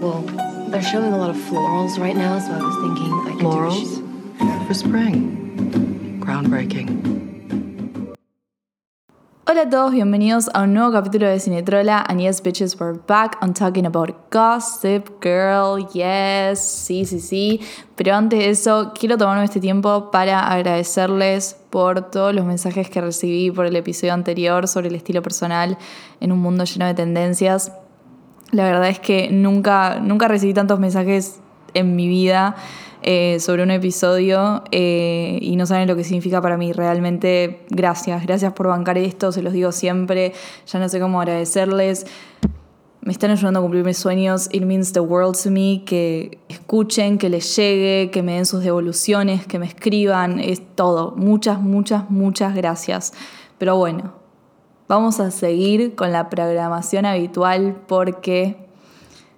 Well, 0.00 0.22
they're 0.70 0.80
showing 0.80 1.12
a 1.12 1.16
lot 1.18 1.30
of 1.30 1.36
florals 1.36 1.98
right 1.98 2.14
now, 2.16 2.38
so 2.38 2.52
I 2.52 2.62
was 2.62 2.76
thinking 2.82 3.12
I 3.12 3.30
could 3.32 3.38
do 3.40 3.44
Florals? 3.44 3.80
shoot. 3.80 4.66
For 4.68 4.74
spring. 4.74 6.20
Groundbreaking. 6.20 6.88
Hola 9.48 9.62
a 9.62 9.68
todos, 9.70 9.92
bienvenidos 9.92 10.50
a 10.54 10.62
un 10.62 10.74
nuevo 10.74 10.92
capítulo 10.92 11.26
de 11.26 11.40
Cinetrola. 11.40 12.04
And 12.08 12.20
yes, 12.20 12.40
bitches, 12.40 12.78
we're 12.78 12.92
back 12.92 13.38
on 13.42 13.54
talking 13.54 13.86
about 13.86 14.30
Gossip 14.30 15.20
Girl. 15.20 15.78
Yes, 15.92 16.60
sí, 16.60 17.04
sí, 17.04 17.18
sí. 17.18 17.60
Pero 17.96 18.14
antes 18.14 18.38
de 18.38 18.50
eso, 18.50 18.92
quiero 18.94 19.16
tomarme 19.16 19.44
este 19.44 19.58
tiempo 19.58 20.12
para 20.12 20.46
agradecerles 20.46 21.56
por 21.70 22.10
todos 22.10 22.32
los 22.34 22.44
mensajes 22.44 22.88
que 22.88 23.00
recibí 23.00 23.50
por 23.50 23.66
el 23.66 23.74
episodio 23.74 24.14
anterior 24.14 24.68
sobre 24.68 24.88
el 24.88 24.94
estilo 24.94 25.22
personal 25.22 25.76
en 26.20 26.30
un 26.30 26.38
mundo 26.38 26.62
lleno 26.62 26.86
de 26.86 26.94
tendencias. 26.94 27.72
La 28.50 28.64
verdad 28.64 28.88
es 28.88 28.98
que 28.98 29.30
nunca, 29.30 30.00
nunca 30.00 30.28
recibí 30.28 30.54
tantos 30.54 30.80
mensajes 30.80 31.40
en 31.74 31.96
mi 31.96 32.08
vida 32.08 32.56
eh, 33.02 33.38
sobre 33.40 33.62
un 33.62 33.70
episodio 33.70 34.64
eh, 34.72 35.38
y 35.40 35.54
no 35.56 35.66
saben 35.66 35.86
lo 35.86 35.94
que 35.96 36.04
significa 36.04 36.40
para 36.40 36.56
mí. 36.56 36.72
Realmente, 36.72 37.64
gracias, 37.70 38.24
gracias 38.24 38.52
por 38.54 38.68
bancar 38.68 38.98
esto, 38.98 39.32
se 39.32 39.42
los 39.42 39.52
digo 39.52 39.70
siempre, 39.70 40.32
ya 40.66 40.78
no 40.78 40.88
sé 40.88 40.98
cómo 40.98 41.20
agradecerles. 41.20 42.06
Me 43.00 43.12
están 43.12 43.30
ayudando 43.30 43.60
a 43.60 43.62
cumplir 43.62 43.84
mis 43.84 43.96
sueños. 43.96 44.48
It 44.52 44.64
means 44.64 44.92
the 44.92 45.00
world 45.00 45.34
to 45.42 45.50
me. 45.50 45.82
Que 45.86 46.40
escuchen, 46.48 47.16
que 47.16 47.30
les 47.30 47.56
llegue, 47.56 48.10
que 48.10 48.22
me 48.22 48.34
den 48.34 48.44
sus 48.44 48.62
devoluciones, 48.62 49.46
que 49.46 49.58
me 49.58 49.64
escriban. 49.64 50.40
Es 50.40 50.60
todo. 50.74 51.14
Muchas, 51.16 51.58
muchas, 51.58 52.10
muchas 52.10 52.54
gracias. 52.54 53.14
Pero 53.56 53.76
bueno, 53.76 54.17
vamos 54.88 55.20
a 55.20 55.30
seguir 55.30 55.94
con 55.94 56.12
la 56.12 56.30
programación 56.30 57.04
habitual 57.04 57.76
porque 57.86 58.56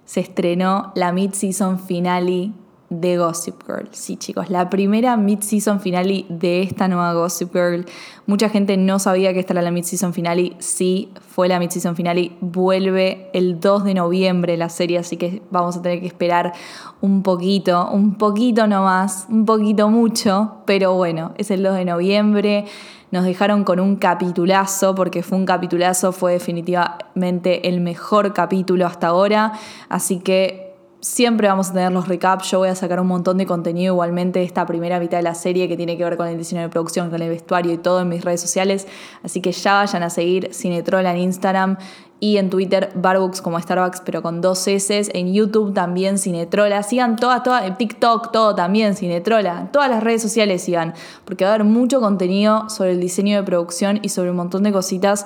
se 0.05 0.21
estrenó 0.21 0.91
la 0.95 1.11
mid-season 1.11 1.79
finale 1.79 2.51
de 2.91 3.17
Gossip 3.17 3.63
Girl. 3.65 3.87
Sí, 3.91 4.17
chicos, 4.17 4.49
la 4.49 4.69
primera 4.69 5.15
mid-season 5.15 5.79
finale 5.79 6.25
de 6.27 6.61
esta 6.61 6.89
nueva 6.89 7.13
Gossip 7.13 7.53
Girl. 7.53 7.85
Mucha 8.27 8.49
gente 8.49 8.75
no 8.75 8.99
sabía 8.99 9.33
que 9.33 9.39
esta 9.39 9.53
era 9.53 9.61
la 9.61 9.71
mid-season 9.71 10.13
finale. 10.13 10.53
Sí, 10.59 11.09
fue 11.29 11.47
la 11.47 11.57
mid-season 11.57 11.95
finale. 11.95 12.33
Vuelve 12.41 13.29
el 13.33 13.61
2 13.61 13.85
de 13.85 13.93
noviembre 13.93 14.57
la 14.57 14.67
serie, 14.67 14.97
así 14.97 15.15
que 15.15 15.41
vamos 15.49 15.77
a 15.77 15.81
tener 15.81 16.01
que 16.01 16.07
esperar 16.07 16.51
un 16.99 17.23
poquito, 17.23 17.89
un 17.89 18.17
poquito 18.17 18.67
nomás, 18.67 19.25
un 19.29 19.45
poquito 19.45 19.89
mucho, 19.89 20.57
pero 20.65 20.93
bueno, 20.93 21.31
es 21.37 21.49
el 21.49 21.63
2 21.63 21.75
de 21.75 21.85
noviembre. 21.85 22.65
Nos 23.11 23.23
dejaron 23.23 23.63
con 23.63 23.79
un 23.79 23.95
capitulazo, 23.95 24.95
porque 24.95 25.23
fue 25.23 25.37
un 25.37 25.45
capitulazo, 25.45 26.11
fue 26.11 26.33
definitivamente 26.33 27.69
el 27.69 27.79
mejor 27.79 28.33
capítulo 28.33 28.85
hasta 28.85 29.07
ahora. 29.07 29.53
Así 29.87 30.19
que 30.19 30.70
siempre 31.01 31.47
vamos 31.47 31.71
a 31.71 31.73
tener 31.73 31.91
los 31.91 32.07
recaps. 32.07 32.49
Yo 32.51 32.59
voy 32.59 32.69
a 32.69 32.75
sacar 32.75 32.99
un 32.99 33.07
montón 33.07 33.37
de 33.37 33.45
contenido 33.45 33.93
igualmente 33.93 34.41
esta 34.43 34.65
primera 34.65 34.99
mitad 34.99 35.17
de 35.17 35.23
la 35.23 35.35
serie 35.35 35.67
que 35.67 35.75
tiene 35.75 35.97
que 35.97 36.03
ver 36.03 36.15
con 36.15 36.27
el 36.27 36.37
diseño 36.37 36.61
de 36.61 36.69
producción, 36.69 37.09
con 37.09 37.21
el 37.21 37.29
vestuario 37.29 37.73
y 37.73 37.77
todo 37.77 38.01
en 38.01 38.09
mis 38.09 38.23
redes 38.23 38.39
sociales. 38.39 38.87
Así 39.23 39.41
que 39.41 39.51
ya 39.51 39.73
vayan 39.73 40.03
a 40.03 40.09
seguir 40.09 40.53
Cinetrola 40.53 41.11
en 41.11 41.17
Instagram 41.17 41.77
y 42.19 42.37
en 42.37 42.51
Twitter 42.51 42.91
Barbooks 42.93 43.41
como 43.41 43.59
Starbucks, 43.59 44.01
pero 44.05 44.21
con 44.21 44.41
dos 44.41 44.67
S. 44.67 45.09
En 45.13 45.33
YouTube 45.33 45.73
también 45.73 46.19
Cinetrola. 46.19 46.83
Sigan 46.83 47.15
todas, 47.15 47.41
todas, 47.41 47.65
en 47.65 47.75
TikTok 47.75 48.31
todo 48.31 48.53
también 48.53 48.95
Cinetrola. 48.95 49.69
Todas 49.73 49.89
las 49.89 50.03
redes 50.03 50.21
sociales 50.21 50.61
sigan, 50.61 50.93
porque 51.25 51.45
va 51.45 51.51
a 51.51 51.55
haber 51.55 51.65
mucho 51.65 51.99
contenido 51.99 52.69
sobre 52.69 52.91
el 52.91 52.99
diseño 52.99 53.37
de 53.37 53.43
producción 53.43 53.99
y 54.03 54.09
sobre 54.09 54.29
un 54.29 54.35
montón 54.35 54.61
de 54.61 54.71
cositas 54.71 55.25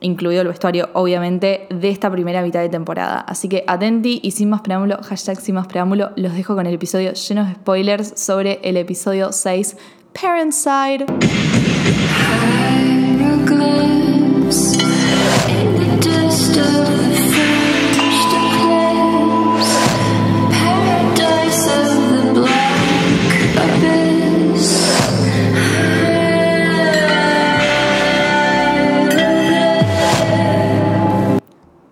incluido 0.00 0.42
el 0.42 0.48
vestuario, 0.48 0.88
obviamente, 0.92 1.66
de 1.70 1.88
esta 1.90 2.10
primera 2.10 2.42
mitad 2.42 2.60
de 2.60 2.68
temporada. 2.68 3.20
Así 3.20 3.48
que 3.48 3.64
atenti 3.66 4.20
y 4.22 4.32
sin 4.32 4.50
más 4.50 4.60
preámbulo, 4.60 4.98
hashtag 5.02 5.40
sin 5.40 5.54
más 5.54 5.66
preámbulo, 5.66 6.10
los 6.16 6.34
dejo 6.34 6.54
con 6.54 6.66
el 6.66 6.74
episodio 6.74 7.12
lleno 7.12 7.44
de 7.44 7.54
spoilers 7.54 8.12
sobre 8.16 8.60
el 8.62 8.76
episodio 8.76 9.32
6, 9.32 9.76
Parent 10.12 10.52
Side. 10.52 11.06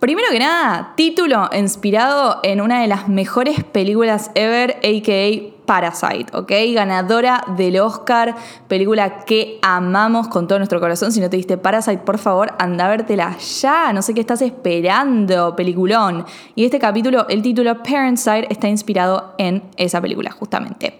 Primero 0.05 0.27
que 0.29 0.37
nada, 0.37 0.93
título 0.95 1.49
inspirado 1.51 2.39
en 2.43 2.61
una 2.61 2.79
de 2.79 2.85
las 2.85 3.07
mejores 3.07 3.63
películas 3.63 4.29
ever, 4.35 4.77
a.k.a. 4.83 5.65
Parasite, 5.65 6.27
¿ok? 6.37 6.51
Ganadora 6.75 7.43
del 7.57 7.79
Oscar, 7.79 8.35
película 8.67 9.25
que 9.25 9.57
amamos 9.63 10.27
con 10.27 10.47
todo 10.47 10.59
nuestro 10.59 10.79
corazón. 10.79 11.11
Si 11.11 11.19
no 11.19 11.27
te 11.31 11.37
diste 11.37 11.57
Parasite, 11.57 12.03
por 12.03 12.19
favor, 12.19 12.53
anda 12.59 12.85
a 12.85 12.89
vértela 12.89 13.35
ya. 13.39 13.91
No 13.93 14.03
sé 14.03 14.13
qué 14.13 14.19
estás 14.19 14.43
esperando, 14.43 15.55
peliculón. 15.55 16.23
Y 16.53 16.65
este 16.65 16.77
capítulo, 16.77 17.27
el 17.27 17.41
título 17.41 17.81
Parentside, 17.81 18.45
está 18.51 18.67
inspirado 18.67 19.33
en 19.39 19.63
esa 19.75 19.99
película, 20.01 20.29
justamente. 20.29 20.99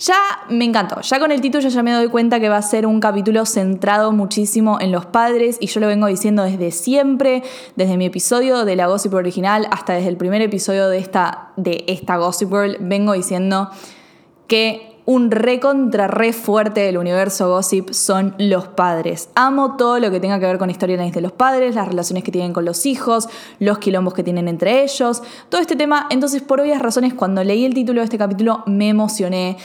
Ya 0.00 0.16
me 0.48 0.64
encantó, 0.64 1.02
ya 1.02 1.20
con 1.20 1.30
el 1.30 1.42
título 1.42 1.68
ya 1.68 1.82
me 1.82 1.92
doy 1.92 2.08
cuenta 2.08 2.40
que 2.40 2.48
va 2.48 2.56
a 2.56 2.62
ser 2.62 2.86
un 2.86 3.00
capítulo 3.00 3.44
centrado 3.44 4.12
muchísimo 4.12 4.80
en 4.80 4.92
los 4.92 5.04
padres 5.04 5.58
y 5.60 5.66
yo 5.66 5.78
lo 5.78 5.88
vengo 5.88 6.06
diciendo 6.06 6.42
desde 6.42 6.70
siempre, 6.70 7.42
desde 7.76 7.98
mi 7.98 8.06
episodio 8.06 8.64
de 8.64 8.76
la 8.76 8.86
Gossip 8.86 9.12
original 9.12 9.68
hasta 9.70 9.92
desde 9.92 10.08
el 10.08 10.16
primer 10.16 10.40
episodio 10.40 10.88
de 10.88 10.96
esta, 10.96 11.50
de 11.58 11.84
esta 11.86 12.16
Gossip 12.16 12.50
World, 12.50 12.78
vengo 12.80 13.12
diciendo 13.12 13.68
que 14.46 14.90
un 15.04 15.30
recontra 15.30 16.06
re 16.06 16.32
fuerte 16.32 16.80
del 16.80 16.96
universo 16.96 17.48
gossip 17.48 17.90
son 17.90 18.34
los 18.38 18.68
padres. 18.68 19.28
Amo 19.34 19.76
todo 19.76 19.98
lo 19.98 20.10
que 20.10 20.20
tenga 20.20 20.38
que 20.38 20.46
ver 20.46 20.56
con 20.56 20.72
storylines 20.72 21.12
de 21.12 21.20
los 21.20 21.32
padres, 21.32 21.74
las 21.74 21.88
relaciones 21.88 22.22
que 22.22 22.30
tienen 22.30 22.52
con 22.52 22.64
los 22.64 22.86
hijos, 22.86 23.28
los 23.58 23.78
quilombos 23.78 24.14
que 24.14 24.22
tienen 24.22 24.46
entre 24.46 24.84
ellos, 24.84 25.22
todo 25.48 25.60
este 25.60 25.74
tema. 25.74 26.06
Entonces, 26.10 26.42
por 26.42 26.60
obvias 26.60 26.80
razones, 26.80 27.12
cuando 27.12 27.42
leí 27.42 27.64
el 27.64 27.74
título 27.74 28.00
de 28.00 28.04
este 28.04 28.18
capítulo 28.18 28.62
me 28.66 28.88
emocioné. 28.88 29.56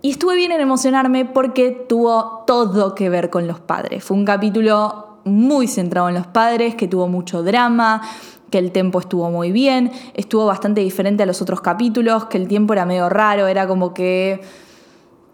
Y 0.00 0.10
estuve 0.10 0.36
bien 0.36 0.52
en 0.52 0.60
emocionarme 0.60 1.24
porque 1.24 1.70
tuvo 1.72 2.44
todo 2.46 2.94
que 2.94 3.08
ver 3.10 3.30
con 3.30 3.46
los 3.48 3.58
padres. 3.58 4.04
Fue 4.04 4.16
un 4.16 4.24
capítulo 4.24 5.18
muy 5.24 5.66
centrado 5.66 6.08
en 6.08 6.14
los 6.14 6.26
padres, 6.26 6.76
que 6.76 6.86
tuvo 6.86 7.08
mucho 7.08 7.42
drama, 7.42 8.02
que 8.50 8.58
el 8.58 8.70
tiempo 8.70 9.00
estuvo 9.00 9.30
muy 9.30 9.50
bien, 9.50 9.90
estuvo 10.14 10.46
bastante 10.46 10.80
diferente 10.80 11.24
a 11.24 11.26
los 11.26 11.42
otros 11.42 11.60
capítulos, 11.60 12.26
que 12.26 12.38
el 12.38 12.48
tiempo 12.48 12.72
era 12.72 12.86
medio 12.86 13.08
raro, 13.08 13.46
era 13.48 13.66
como 13.66 13.92
que 13.92 14.40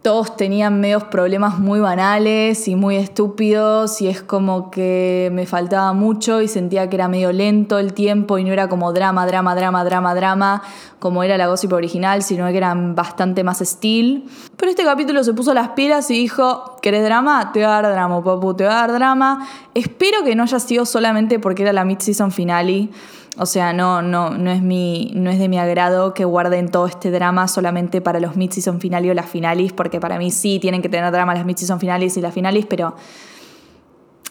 todos 0.05 0.37
tenían 0.37 0.79
medios 0.81 1.05
problemas 1.05 1.57
muy 1.57 1.79
banales 1.79 2.67
y 2.67 2.75
muy 2.75 2.95
estúpidos 2.95 4.03
y 4.03 4.07
es 4.07 4.21
como 4.21 4.69
que 4.69 5.31
me 5.33 5.47
faltaba 5.47 5.93
mucho 5.93 6.43
y 6.43 6.47
sentía 6.47 6.87
que 6.91 6.95
era 6.95 7.07
medio 7.07 7.31
lento 7.31 7.79
el 7.79 7.93
tiempo 7.93 8.37
y 8.37 8.43
no 8.43 8.53
era 8.53 8.69
como 8.69 8.93
drama, 8.93 9.25
drama, 9.25 9.55
drama, 9.55 9.83
drama, 9.83 10.13
drama 10.13 10.61
como 10.99 11.23
era 11.23 11.39
la 11.39 11.47
gossip 11.47 11.73
original, 11.73 12.21
sino 12.21 12.45
que 12.49 12.57
eran 12.57 12.93
bastante 12.93 13.43
más 13.43 13.63
steel. 13.65 14.25
Pero 14.55 14.69
este 14.69 14.83
capítulo 14.83 15.23
se 15.23 15.33
puso 15.33 15.55
las 15.55 15.69
pilas 15.69 16.11
y 16.11 16.13
dijo, 16.13 16.77
¿querés 16.83 17.03
drama? 17.03 17.51
Te 17.51 17.61
voy 17.61 17.65
a 17.65 17.81
dar 17.81 17.91
drama, 17.91 18.23
papu, 18.23 18.53
te 18.53 18.63
voy 18.63 18.73
a 18.73 18.75
dar 18.75 18.93
drama. 18.93 19.47
Espero 19.73 20.23
que 20.23 20.35
no 20.35 20.43
haya 20.43 20.59
sido 20.59 20.85
solamente 20.85 21.39
porque 21.39 21.63
era 21.63 21.73
la 21.73 21.83
mid-season 21.83 22.31
finale. 22.31 22.89
O 23.37 23.45
sea, 23.45 23.73
no, 23.73 24.01
no, 24.01 24.29
no, 24.29 24.51
es 24.51 24.61
mi, 24.61 25.11
no 25.13 25.29
es 25.29 25.39
de 25.39 25.49
mi 25.49 25.57
agrado 25.57 26.13
que 26.13 26.23
guarden 26.23 26.69
todo 26.69 26.87
este 26.87 27.11
drama 27.11 27.47
solamente 27.49 27.99
para 27.99 28.19
los 28.21 28.37
mid-season 28.37 28.79
finales 28.79 29.11
o 29.11 29.13
las 29.13 29.29
finales, 29.29 29.73
porque 29.73 29.99
para 29.99 30.17
mí 30.17 30.31
sí 30.31 30.59
tienen 30.59 30.81
que 30.81 30.87
tener 30.87 31.11
drama 31.11 31.33
las 31.33 31.45
mid-season 31.45 31.79
finales 31.79 32.15
y 32.15 32.21
las 32.21 32.33
finales, 32.33 32.65
pero 32.65 32.95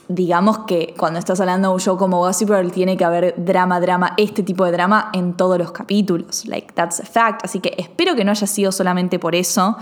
digamos 0.09 0.61
que 0.61 0.95
cuando 0.99 1.19
estás 1.19 1.41
hablando 1.41 1.69
de 1.69 1.75
un 1.75 1.81
show 1.81 1.97
como 1.97 2.19
Gossip 2.19 2.49
Girl 2.49 2.71
tiene 2.73 2.97
que 2.97 3.05
haber 3.05 3.35
drama, 3.37 3.81
drama, 3.81 4.15
este 4.17 4.43
tipo 4.43 4.65
de 4.65 4.73
drama 4.73 5.11
en 5.12 5.35
todos 5.35 5.59
los 5.59 5.73
capítulos. 5.73 6.47
Like, 6.47 6.73
that's 6.75 7.00
a 7.00 7.05
fact. 7.05 7.45
Así 7.45 7.61
que 7.61 7.75
espero 7.77 8.15
que 8.15 8.25
no 8.25 8.31
haya 8.31 8.47
sido 8.47 8.73
solamente 8.73 9.19
por 9.19 9.35
eso. 9.35 9.77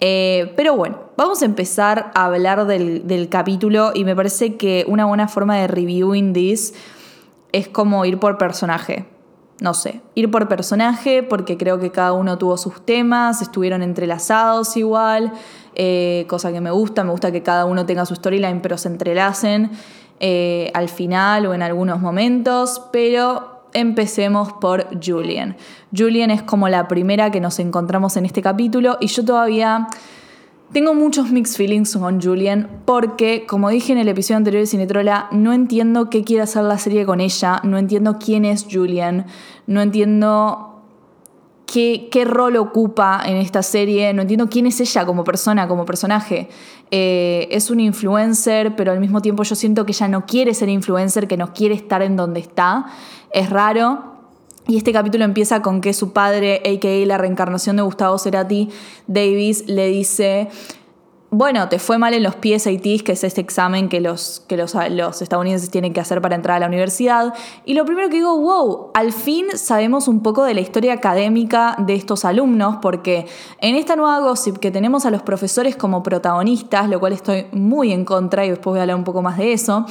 Eh, 0.00 0.52
pero 0.56 0.76
bueno, 0.76 0.98
vamos 1.16 1.42
a 1.42 1.44
empezar 1.44 2.12
a 2.14 2.26
hablar 2.26 2.66
del, 2.66 3.06
del 3.06 3.28
capítulo 3.28 3.92
y 3.94 4.04
me 4.04 4.14
parece 4.14 4.56
que 4.56 4.84
una 4.86 5.06
buena 5.06 5.26
forma 5.26 5.56
de 5.56 5.66
reviewing 5.66 6.32
this 6.32 6.72
es 7.52 7.68
como 7.68 8.04
ir 8.04 8.18
por 8.18 8.38
personaje. 8.38 9.06
No 9.60 9.74
sé, 9.74 10.00
ir 10.14 10.30
por 10.30 10.46
personaje 10.46 11.24
porque 11.24 11.56
creo 11.56 11.80
que 11.80 11.90
cada 11.90 12.12
uno 12.12 12.38
tuvo 12.38 12.56
sus 12.56 12.80
temas, 12.84 13.42
estuvieron 13.42 13.82
entrelazados 13.82 14.76
igual, 14.76 15.32
eh, 15.74 16.26
cosa 16.28 16.52
que 16.52 16.60
me 16.60 16.70
gusta, 16.70 17.02
me 17.02 17.10
gusta 17.10 17.32
que 17.32 17.42
cada 17.42 17.64
uno 17.64 17.84
tenga 17.84 18.06
su 18.06 18.14
storyline 18.14 18.60
pero 18.60 18.78
se 18.78 18.88
entrelacen 18.88 19.72
eh, 20.20 20.70
al 20.74 20.88
final 20.88 21.46
o 21.46 21.54
en 21.54 21.62
algunos 21.62 22.00
momentos, 22.00 22.82
pero 22.92 23.62
empecemos 23.72 24.52
por 24.52 24.86
Julian. 25.04 25.56
Julian 25.96 26.30
es 26.30 26.42
como 26.42 26.68
la 26.68 26.86
primera 26.86 27.32
que 27.32 27.40
nos 27.40 27.58
encontramos 27.58 28.16
en 28.16 28.26
este 28.26 28.42
capítulo 28.42 28.96
y 29.00 29.08
yo 29.08 29.24
todavía 29.24 29.88
tengo 30.72 30.94
muchos 30.94 31.30
mixed 31.30 31.56
feelings 31.56 31.96
con 31.96 32.20
Julian 32.20 32.82
porque, 32.84 33.46
como 33.46 33.70
dije 33.70 33.92
en 33.92 33.98
el 33.98 34.08
episodio 34.08 34.36
anterior 34.36 34.62
de 34.62 34.66
Cinetrola, 34.66 35.28
no 35.32 35.52
entiendo 35.52 36.10
qué 36.10 36.24
quiere 36.24 36.42
hacer 36.42 36.64
la 36.64 36.78
serie 36.78 37.06
con 37.06 37.20
ella, 37.20 37.60
no 37.64 37.78
entiendo 37.78 38.18
quién 38.18 38.44
es 38.44 38.66
Julian, 38.70 39.26
no 39.66 39.80
entiendo 39.80 40.82
qué, 41.72 42.24
rol 42.24 42.56
ocupa 42.56 43.22
en 43.24 43.36
esta 43.36 43.62
serie, 43.62 44.12
no 44.12 44.22
entiendo 44.22 44.48
quién 44.48 44.66
es 44.66 44.80
ella 44.80 45.06
como 45.06 45.24
persona, 45.24 45.68
como 45.68 45.84
personaje. 45.84 46.48
Eh, 46.90 47.48
es 47.50 47.70
un 47.70 47.80
influencer, 47.80 48.76
pero 48.76 48.92
al 48.92 49.00
mismo 49.00 49.22
tiempo 49.22 49.42
yo 49.42 49.54
siento 49.54 49.86
que 49.86 49.92
ella 49.92 50.08
no 50.08 50.26
quiere 50.26 50.54
ser 50.54 50.68
influencer, 50.68 51.28
que 51.28 51.36
no 51.36 51.52
quiere 51.52 51.74
estar 51.74 52.02
en 52.02 52.16
donde 52.16 52.40
está. 52.40 52.86
Es 53.32 53.50
raro. 53.50 54.17
Y 54.70 54.76
este 54.76 54.92
capítulo 54.92 55.24
empieza 55.24 55.62
con 55.62 55.80
que 55.80 55.94
su 55.94 56.12
padre, 56.12 56.56
a.k.a. 56.56 57.06
la 57.06 57.16
reencarnación 57.16 57.76
de 57.76 57.82
Gustavo 57.82 58.18
Cerati, 58.18 58.68
Davis, 59.06 59.64
le 59.66 59.88
dice, 59.88 60.50
bueno, 61.30 61.70
te 61.70 61.78
fue 61.78 61.96
mal 61.96 62.12
en 62.12 62.22
los 62.22 62.34
PSATs, 62.34 63.02
que 63.02 63.12
es 63.12 63.24
este 63.24 63.40
examen 63.40 63.88
que, 63.88 64.02
los, 64.02 64.44
que 64.46 64.58
los, 64.58 64.74
los, 64.90 65.22
estadounidenses 65.22 65.70
tienen 65.70 65.94
que 65.94 66.00
hacer 66.00 66.20
para 66.20 66.34
entrar 66.34 66.58
a 66.58 66.60
la 66.60 66.66
universidad. 66.66 67.32
Y 67.64 67.72
lo 67.72 67.86
primero 67.86 68.10
que 68.10 68.16
digo, 68.16 68.38
wow, 68.38 68.90
al 68.92 69.14
fin 69.14 69.46
sabemos 69.54 70.06
un 70.06 70.22
poco 70.22 70.44
de 70.44 70.52
la 70.52 70.60
historia 70.60 70.92
académica 70.92 71.74
de 71.78 71.94
estos 71.94 72.26
alumnos, 72.26 72.76
porque 72.82 73.26
en 73.62 73.74
esta 73.74 73.96
nueva 73.96 74.20
gossip 74.20 74.58
que 74.58 74.70
tenemos 74.70 75.06
a 75.06 75.10
los 75.10 75.22
profesores 75.22 75.76
como 75.76 76.02
protagonistas, 76.02 76.90
lo 76.90 77.00
cual 77.00 77.14
estoy 77.14 77.46
muy 77.52 77.90
en 77.90 78.04
contra 78.04 78.44
y 78.44 78.50
después 78.50 78.72
voy 78.72 78.80
a 78.80 78.82
hablar 78.82 78.96
un 78.96 79.04
poco 79.04 79.22
más 79.22 79.38
de 79.38 79.54
eso, 79.54 79.86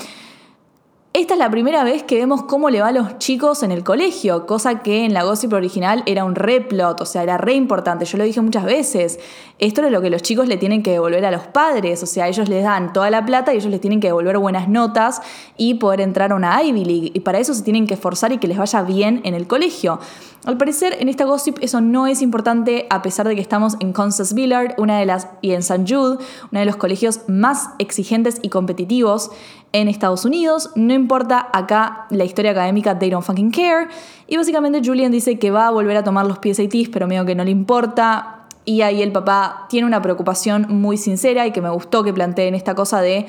esta 1.19 1.33
es 1.33 1.39
la 1.39 1.49
primera 1.49 1.83
vez 1.83 2.03
que 2.03 2.15
vemos 2.15 2.43
cómo 2.43 2.69
le 2.69 2.79
va 2.79 2.89
a 2.89 2.91
los 2.91 3.17
chicos 3.17 3.63
en 3.63 3.71
el 3.71 3.83
colegio, 3.83 4.45
cosa 4.45 4.83
que 4.83 5.03
en 5.03 5.15
la 5.15 5.23
Gossip 5.23 5.51
original 5.51 6.03
era 6.05 6.23
un 6.23 6.35
replot, 6.35 7.01
o 7.01 7.05
sea, 7.07 7.23
era 7.23 7.37
re 7.37 7.55
importante. 7.55 8.05
Yo 8.05 8.19
lo 8.19 8.23
dije 8.23 8.39
muchas 8.39 8.65
veces. 8.65 9.19
Esto 9.57 9.83
es 9.83 9.91
lo 9.91 9.99
que 9.99 10.11
los 10.11 10.21
chicos 10.21 10.47
le 10.47 10.57
tienen 10.57 10.83
que 10.83 10.91
devolver 10.91 11.25
a 11.25 11.31
los 11.31 11.47
padres, 11.47 12.03
o 12.03 12.05
sea, 12.05 12.27
ellos 12.27 12.47
les 12.49 12.63
dan 12.63 12.93
toda 12.93 13.09
la 13.09 13.25
plata 13.25 13.51
y 13.51 13.57
ellos 13.57 13.71
les 13.71 13.81
tienen 13.81 13.99
que 13.99 14.09
devolver 14.09 14.37
buenas 14.37 14.69
notas 14.69 15.23
y 15.57 15.75
poder 15.75 16.01
entrar 16.01 16.31
a 16.31 16.35
una 16.35 16.63
Ivy 16.63 16.85
League. 16.85 17.11
Y 17.15 17.21
para 17.21 17.39
eso 17.39 17.55
se 17.55 17.63
tienen 17.63 17.87
que 17.87 17.95
esforzar 17.95 18.31
y 18.31 18.37
que 18.37 18.47
les 18.47 18.59
vaya 18.59 18.83
bien 18.83 19.21
en 19.23 19.33
el 19.33 19.47
colegio. 19.47 19.99
Al 20.45 20.57
parecer, 20.57 20.95
en 20.99 21.09
esta 21.09 21.25
Gossip 21.25 21.57
eso 21.61 21.81
no 21.81 22.05
es 22.05 22.21
importante, 22.21 22.85
a 22.91 23.01
pesar 23.01 23.27
de 23.27 23.33
que 23.33 23.41
estamos 23.41 23.75
en 23.79 23.91
Constance 23.91 24.35
Villard, 24.35 24.75
una 24.77 24.99
de 24.99 25.05
las, 25.07 25.27
y 25.41 25.51
en 25.51 25.59
St. 25.59 25.83
Jude, 25.87 26.23
uno 26.51 26.59
de 26.59 26.65
los 26.65 26.75
colegios 26.75 27.21
más 27.27 27.71
exigentes 27.79 28.37
y 28.43 28.49
competitivos 28.49 29.31
en 29.73 29.87
Estados 29.87 30.25
Unidos. 30.25 30.71
No 30.75 30.93
importa 30.93 31.47
acá 31.53 32.05
la 32.09 32.23
historia 32.23 32.51
académica, 32.51 32.97
they 32.97 33.09
don't 33.09 33.25
fucking 33.25 33.51
care. 33.51 33.87
Y 34.27 34.37
básicamente 34.37 34.81
Julian 34.83 35.11
dice 35.11 35.39
que 35.39 35.51
va 35.51 35.67
a 35.67 35.71
volver 35.71 35.97
a 35.97 36.03
tomar 36.03 36.25
los 36.25 36.37
PSATs, 36.37 36.89
pero 36.91 37.07
medio 37.07 37.25
que 37.25 37.35
no 37.35 37.43
le 37.43 37.51
importa. 37.51 38.47
Y 38.65 38.81
ahí 38.81 39.01
el 39.01 39.11
papá 39.11 39.65
tiene 39.69 39.87
una 39.87 40.01
preocupación 40.01 40.67
muy 40.69 40.97
sincera 40.97 41.47
y 41.47 41.51
que 41.51 41.61
me 41.61 41.69
gustó 41.69 42.03
que 42.03 42.13
planteen 42.13 42.53
esta 42.53 42.75
cosa 42.75 43.01
de 43.01 43.27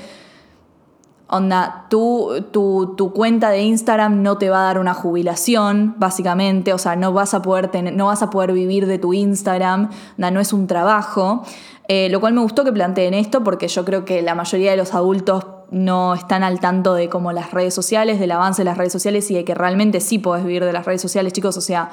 Onda, 1.30 1.84
tu, 1.90 2.46
tu, 2.52 3.12
cuenta 3.12 3.50
de 3.50 3.60
Instagram 3.60 4.22
no 4.22 4.38
te 4.38 4.48
va 4.48 4.62
a 4.62 4.64
dar 4.64 4.78
una 4.78 4.94
jubilación, 4.94 5.94
básicamente. 5.98 6.72
O 6.72 6.78
sea, 6.78 6.96
no 6.96 7.12
vas 7.12 7.34
a 7.34 7.42
poder, 7.42 7.68
tener, 7.68 7.94
no 7.94 8.06
vas 8.06 8.22
a 8.22 8.30
poder 8.30 8.52
vivir 8.52 8.86
de 8.86 8.98
tu 8.98 9.12
Instagram. 9.12 9.90
No 10.16 10.40
es 10.40 10.54
un 10.54 10.66
trabajo. 10.66 11.42
Eh, 11.86 12.08
lo 12.10 12.20
cual 12.20 12.32
me 12.32 12.40
gustó 12.40 12.64
que 12.64 12.72
planteen 12.72 13.12
esto 13.12 13.44
porque 13.44 13.68
yo 13.68 13.84
creo 13.84 14.06
que 14.06 14.22
la 14.22 14.34
mayoría 14.34 14.70
de 14.70 14.78
los 14.78 14.94
adultos 14.94 15.44
no 15.70 16.14
están 16.14 16.42
al 16.42 16.60
tanto 16.60 16.94
de 16.94 17.08
como 17.08 17.32
las 17.32 17.50
redes 17.50 17.74
sociales, 17.74 18.18
del 18.18 18.32
avance 18.32 18.62
de 18.62 18.64
las 18.64 18.78
redes 18.78 18.92
sociales 18.92 19.30
y 19.30 19.34
de 19.34 19.44
que 19.44 19.54
realmente 19.54 20.00
sí 20.00 20.18
podés 20.18 20.44
vivir 20.44 20.64
de 20.64 20.72
las 20.72 20.86
redes 20.86 21.02
sociales, 21.02 21.32
chicos. 21.32 21.56
O 21.56 21.60
sea, 21.60 21.90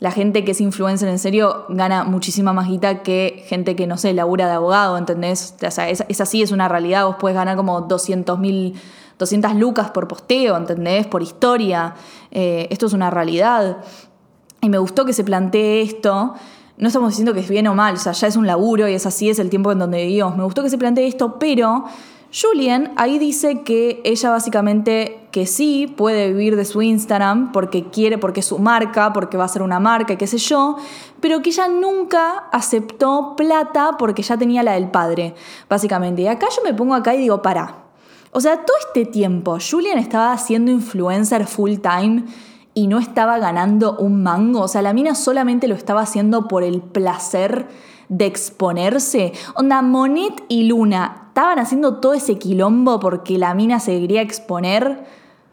la 0.00 0.10
gente 0.10 0.44
que 0.44 0.52
es 0.52 0.60
influencer 0.60 1.08
en 1.08 1.18
serio 1.18 1.66
gana 1.68 2.04
muchísima 2.04 2.52
más 2.52 2.68
guita 2.68 3.02
que 3.02 3.44
gente 3.46 3.76
que, 3.76 3.86
no 3.86 3.98
sé, 3.98 4.12
labura 4.14 4.46
de 4.46 4.54
abogado, 4.54 4.96
¿entendés? 4.96 5.54
O 5.64 5.70
sea, 5.70 5.88
es, 5.90 6.20
así, 6.20 6.42
es 6.42 6.52
una 6.52 6.68
realidad. 6.68 7.04
Vos 7.04 7.16
puedes 7.20 7.36
ganar 7.36 7.56
como 7.56 7.82
200 7.82 8.38
mil, 8.38 8.80
200 9.18 9.54
lucas 9.56 9.90
por 9.90 10.08
posteo, 10.08 10.56
¿entendés? 10.56 11.06
Por 11.06 11.22
historia. 11.22 11.94
Eh, 12.30 12.66
esto 12.70 12.86
es 12.86 12.92
una 12.94 13.10
realidad. 13.10 13.78
Y 14.62 14.68
me 14.68 14.78
gustó 14.78 15.04
que 15.04 15.12
se 15.12 15.22
plantee 15.22 15.82
esto. 15.82 16.34
No 16.78 16.88
estamos 16.88 17.10
diciendo 17.10 17.34
que 17.34 17.40
es 17.40 17.48
bien 17.48 17.66
o 17.66 17.74
mal, 17.74 17.94
o 17.94 17.98
sea, 17.98 18.12
ya 18.12 18.26
es 18.26 18.36
un 18.36 18.46
laburo 18.46 18.88
y 18.88 18.94
es 18.94 19.04
así, 19.04 19.28
es 19.28 19.38
el 19.38 19.50
tiempo 19.50 19.70
en 19.70 19.78
donde 19.78 19.98
vivimos. 20.06 20.34
Me 20.34 20.44
gustó 20.44 20.62
que 20.62 20.70
se 20.70 20.78
plantee 20.78 21.06
esto, 21.06 21.38
pero 21.38 21.84
Julian 22.32 22.92
ahí 22.96 23.18
dice 23.18 23.62
que 23.62 24.00
ella 24.04 24.30
básicamente 24.30 25.20
que 25.32 25.46
sí 25.46 25.92
puede 25.96 26.28
vivir 26.28 26.54
de 26.54 26.64
su 26.64 26.80
Instagram 26.80 27.50
porque 27.50 27.86
quiere, 27.86 28.18
porque 28.18 28.40
es 28.40 28.46
su 28.46 28.58
marca, 28.58 29.12
porque 29.12 29.36
va 29.36 29.44
a 29.44 29.48
ser 29.48 29.62
una 29.62 29.80
marca, 29.80 30.16
qué 30.16 30.28
sé 30.28 30.38
yo, 30.38 30.76
pero 31.20 31.42
que 31.42 31.50
ella 31.50 31.66
nunca 31.66 32.44
aceptó 32.52 33.34
plata 33.36 33.96
porque 33.98 34.22
ya 34.22 34.36
tenía 34.36 34.62
la 34.62 34.72
del 34.72 34.90
padre, 34.90 35.34
básicamente. 35.68 36.22
Y 36.22 36.28
acá 36.28 36.46
yo 36.54 36.62
me 36.62 36.72
pongo 36.72 36.94
acá 36.94 37.14
y 37.14 37.18
digo, 37.18 37.42
para. 37.42 37.84
O 38.32 38.40
sea, 38.40 38.64
todo 38.64 38.76
este 38.86 39.06
tiempo 39.06 39.58
Julian 39.58 39.98
estaba 39.98 40.36
siendo 40.38 40.70
influencer 40.70 41.48
full 41.48 41.78
time 41.78 42.24
y 42.74 42.86
no 42.86 43.00
estaba 43.00 43.38
ganando 43.38 43.96
un 43.96 44.22
mango. 44.22 44.60
O 44.60 44.68
sea, 44.68 44.82
la 44.82 44.92
mina 44.92 45.16
solamente 45.16 45.66
lo 45.66 45.74
estaba 45.74 46.02
haciendo 46.02 46.46
por 46.46 46.62
el 46.62 46.80
placer 46.80 47.66
de 48.08 48.26
exponerse. 48.26 49.32
Onda, 49.54 49.82
Monet 49.82 50.44
y 50.48 50.64
Luna 50.64 51.29
estaban 51.40 51.58
haciendo 51.58 51.94
todo 51.94 52.12
ese 52.12 52.38
quilombo 52.38 53.00
porque 53.00 53.38
la 53.38 53.54
mina 53.54 53.80
se 53.80 53.98
quería 53.98 54.20
exponer 54.20 55.06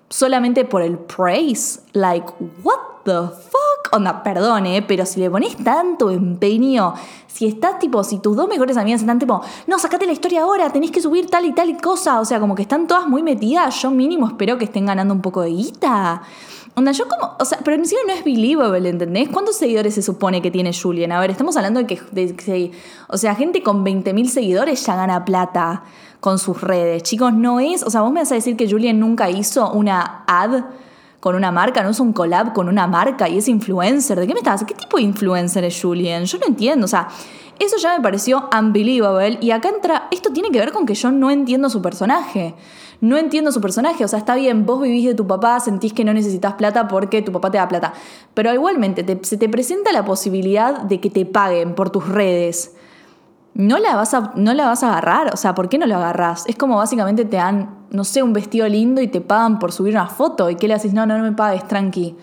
solamente 0.09 0.65
por 0.65 0.81
el 0.81 0.97
praise. 0.97 1.79
Like, 1.93 2.27
what 2.61 2.75
the 3.05 3.29
fuck? 3.29 3.93
Onda, 3.93 4.21
perdone, 4.21 4.81
pero 4.81 5.05
si 5.05 5.21
le 5.21 5.31
pones 5.31 5.55
tanto 5.55 6.09
empeño, 6.11 6.93
si 7.27 7.47
estás 7.47 7.79
tipo, 7.79 8.03
si 8.03 8.19
tus 8.19 8.35
dos 8.35 8.49
mejores 8.49 8.75
amigas 8.75 8.99
están 8.99 9.17
tipo, 9.17 9.41
no, 9.65 9.79
sacate 9.79 10.05
la 10.05 10.11
historia 10.11 10.41
ahora, 10.41 10.69
tenés 10.71 10.91
que 10.91 10.99
subir 10.99 11.29
tal 11.29 11.45
y 11.45 11.53
tal 11.53 11.69
y 11.69 11.77
cosa, 11.77 12.19
o 12.19 12.25
sea, 12.25 12.41
como 12.41 12.53
que 12.53 12.63
están 12.63 12.85
todas 12.85 13.07
muy 13.07 13.23
metidas, 13.23 13.81
yo 13.81 13.89
mínimo 13.89 14.27
espero 14.27 14.57
que 14.57 14.65
estén 14.65 14.87
ganando 14.87 15.13
un 15.13 15.21
poco 15.21 15.39
de 15.39 15.51
guita. 15.51 16.21
Onda, 16.77 16.91
yo 16.91 17.07
como, 17.07 17.35
o 17.39 17.43
sea, 17.43 17.57
pero 17.63 17.75
en 17.75 17.81
no 17.81 18.13
es 18.13 18.23
believable, 18.23 18.87
¿entendés? 18.87 19.29
¿Cuántos 19.29 19.55
seguidores 19.55 19.95
se 19.95 20.03
supone 20.03 20.43
que 20.43 20.51
tiene 20.51 20.71
Julian? 20.79 21.11
A 21.11 21.19
ver, 21.19 21.31
estamos 21.31 21.57
hablando 21.57 21.79
de 21.79 21.87
que, 21.87 21.99
de, 22.11 22.71
o 23.07 23.17
sea, 23.17 23.33
gente 23.33 23.63
con 23.63 23.83
20.000 23.83 24.27
seguidores 24.27 24.85
ya 24.85 24.95
gana 24.95 25.25
plata 25.25 25.81
con 26.19 26.37
sus 26.37 26.61
redes. 26.61 27.01
Chicos, 27.01 27.33
no 27.33 27.59
es, 27.59 27.81
o 27.81 27.89
sea, 27.89 28.01
vos 28.01 28.11
me 28.11 28.19
vas 28.19 28.31
a 28.31 28.35
decir 28.35 28.55
que 28.55 28.69
Julian 28.69 28.99
nunca 28.99 29.27
hizo 29.31 29.71
una 29.71 30.23
ad 30.27 30.65
con 31.19 31.33
una 31.33 31.51
marca, 31.51 31.81
no 31.81 31.89
hizo 31.89 32.03
un 32.03 32.13
collab 32.13 32.53
con 32.53 32.69
una 32.69 32.85
marca 32.85 33.27
y 33.27 33.39
es 33.39 33.47
influencer. 33.47 34.19
¿De 34.19 34.27
qué 34.27 34.33
me 34.35 34.41
estás? 34.41 34.63
¿Qué 34.63 34.75
tipo 34.75 34.97
de 34.97 35.03
influencer 35.03 35.63
es 35.63 35.81
Julian? 35.81 36.25
Yo 36.25 36.37
no 36.37 36.45
entiendo, 36.45 36.85
o 36.85 36.87
sea, 36.87 37.07
eso 37.57 37.77
ya 37.77 37.97
me 37.97 38.03
pareció 38.03 38.49
unbelievable 38.55 39.39
y 39.41 39.49
acá 39.49 39.69
entra, 39.69 40.07
esto 40.11 40.31
tiene 40.31 40.51
que 40.51 40.59
ver 40.59 40.71
con 40.71 40.85
que 40.85 40.93
yo 40.93 41.11
no 41.11 41.31
entiendo 41.31 41.71
su 41.71 41.81
personaje 41.81 42.53
no 43.01 43.17
entiendo 43.17 43.51
su 43.51 43.61
personaje. 43.61 44.03
O 44.03 44.07
sea, 44.07 44.19
está 44.19 44.35
bien, 44.35 44.65
vos 44.65 44.81
vivís 44.81 45.05
de 45.05 45.15
tu 45.15 45.27
papá, 45.27 45.59
sentís 45.59 45.93
que 45.93 46.03
no 46.03 46.13
necesitas 46.13 46.53
plata 46.53 46.87
porque 46.87 47.21
tu 47.21 47.31
papá 47.31 47.51
te 47.51 47.57
da 47.57 47.67
plata. 47.67 47.93
Pero 48.33 48.53
igualmente, 48.53 49.19
se 49.23 49.37
te 49.37 49.49
presenta 49.49 49.91
la 49.91 50.05
posibilidad 50.05 50.81
de 50.81 50.99
que 50.99 51.09
te 51.09 51.25
paguen 51.25 51.75
por 51.75 51.89
tus 51.89 52.07
redes. 52.07 52.75
No 53.53 53.79
la, 53.79 53.95
vas 53.95 54.13
a, 54.13 54.33
no 54.35 54.53
la 54.53 54.67
vas 54.67 54.83
a 54.83 54.89
agarrar, 54.89 55.33
o 55.33 55.37
sea, 55.37 55.55
¿por 55.55 55.67
qué 55.67 55.79
no 55.79 55.87
lo 55.87 55.95
agarras? 55.95 56.45
Es 56.47 56.55
como 56.55 56.77
básicamente 56.77 57.25
te 57.25 57.37
dan, 57.37 57.87
no 57.89 58.03
sé, 58.03 58.21
un 58.21 58.31
vestido 58.31 58.67
lindo 58.67 59.01
y 59.01 59.07
te 59.07 59.19
pagan 59.19 59.57
por 59.57 59.71
subir 59.71 59.95
una 59.95 60.05
foto 60.05 60.51
y 60.51 60.55
que 60.55 60.67
le 60.67 60.75
haces, 60.75 60.93
no, 60.93 61.07
no, 61.07 61.17
no 61.17 61.23
me 61.23 61.31
pagues, 61.31 61.67
tranqui. 61.67 62.15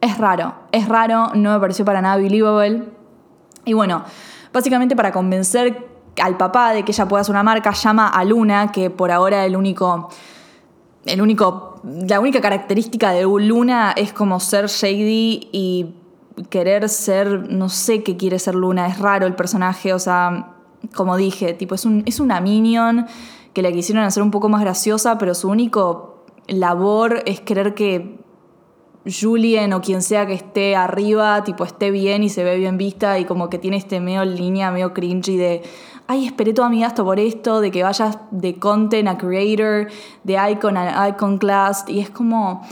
Es 0.00 0.16
raro, 0.18 0.54
es 0.70 0.86
raro, 0.88 1.32
no 1.34 1.54
me 1.54 1.58
pareció 1.58 1.84
para 1.84 2.00
nada 2.02 2.18
believable. 2.18 2.84
Y 3.64 3.72
bueno, 3.72 4.04
básicamente 4.52 4.94
para 4.94 5.10
convencer 5.10 5.93
al 6.22 6.36
papá 6.36 6.72
de 6.72 6.84
que 6.84 6.92
ella 6.92 7.06
pueda 7.08 7.22
hacer 7.22 7.32
una 7.32 7.42
marca, 7.42 7.72
llama 7.72 8.08
a 8.08 8.24
Luna, 8.24 8.72
que 8.72 8.90
por 8.90 9.10
ahora 9.10 9.44
el 9.44 9.56
único, 9.56 10.10
el 11.06 11.20
único, 11.20 11.80
la 11.84 12.20
única 12.20 12.40
característica 12.40 13.10
de 13.12 13.22
Luna 13.22 13.92
es 13.96 14.12
como 14.12 14.40
ser 14.40 14.66
shady 14.66 15.48
y 15.52 15.94
querer 16.50 16.88
ser, 16.88 17.50
no 17.50 17.68
sé 17.68 18.02
qué 18.02 18.16
quiere 18.16 18.38
ser 18.38 18.54
Luna, 18.54 18.86
es 18.86 18.98
raro 18.98 19.26
el 19.26 19.34
personaje, 19.34 19.92
o 19.92 19.98
sea, 19.98 20.54
como 20.94 21.16
dije, 21.16 21.54
tipo, 21.54 21.74
es, 21.74 21.84
un, 21.84 22.02
es 22.06 22.20
una 22.20 22.40
minion 22.40 23.06
que 23.52 23.62
la 23.62 23.72
quisieron 23.72 24.04
hacer 24.04 24.22
un 24.22 24.30
poco 24.30 24.48
más 24.48 24.60
graciosa, 24.60 25.16
pero 25.18 25.34
su 25.34 25.48
único 25.48 26.24
labor 26.46 27.22
es 27.26 27.40
querer 27.40 27.74
que 27.74 28.23
Julien 29.06 29.72
o 29.72 29.80
quien 29.80 30.02
sea 30.02 30.26
que 30.26 30.34
esté 30.34 30.76
arriba, 30.76 31.44
tipo, 31.44 31.64
esté 31.64 31.90
bien 31.90 32.22
y 32.22 32.28
se 32.28 32.44
ve 32.44 32.56
bien 32.56 32.78
vista 32.78 33.18
y 33.18 33.24
como 33.24 33.50
que 33.50 33.58
tiene 33.58 33.76
este 33.76 34.00
medio 34.00 34.24
línea, 34.24 34.70
medio 34.70 34.94
cringy 34.94 35.36
de 35.36 35.62
ay, 36.06 36.26
esperé 36.26 36.52
toda 36.52 36.68
mi 36.68 36.80
gasto 36.80 37.04
por 37.04 37.18
esto, 37.18 37.60
de 37.60 37.70
que 37.70 37.82
vayas 37.82 38.18
de 38.30 38.54
content 38.56 39.08
a 39.08 39.18
creator, 39.18 39.88
de 40.22 40.38
icon 40.50 40.76
a 40.76 41.08
icon 41.08 41.38
class, 41.38 41.84
y 41.88 42.00
es 42.00 42.10
como... 42.10 42.62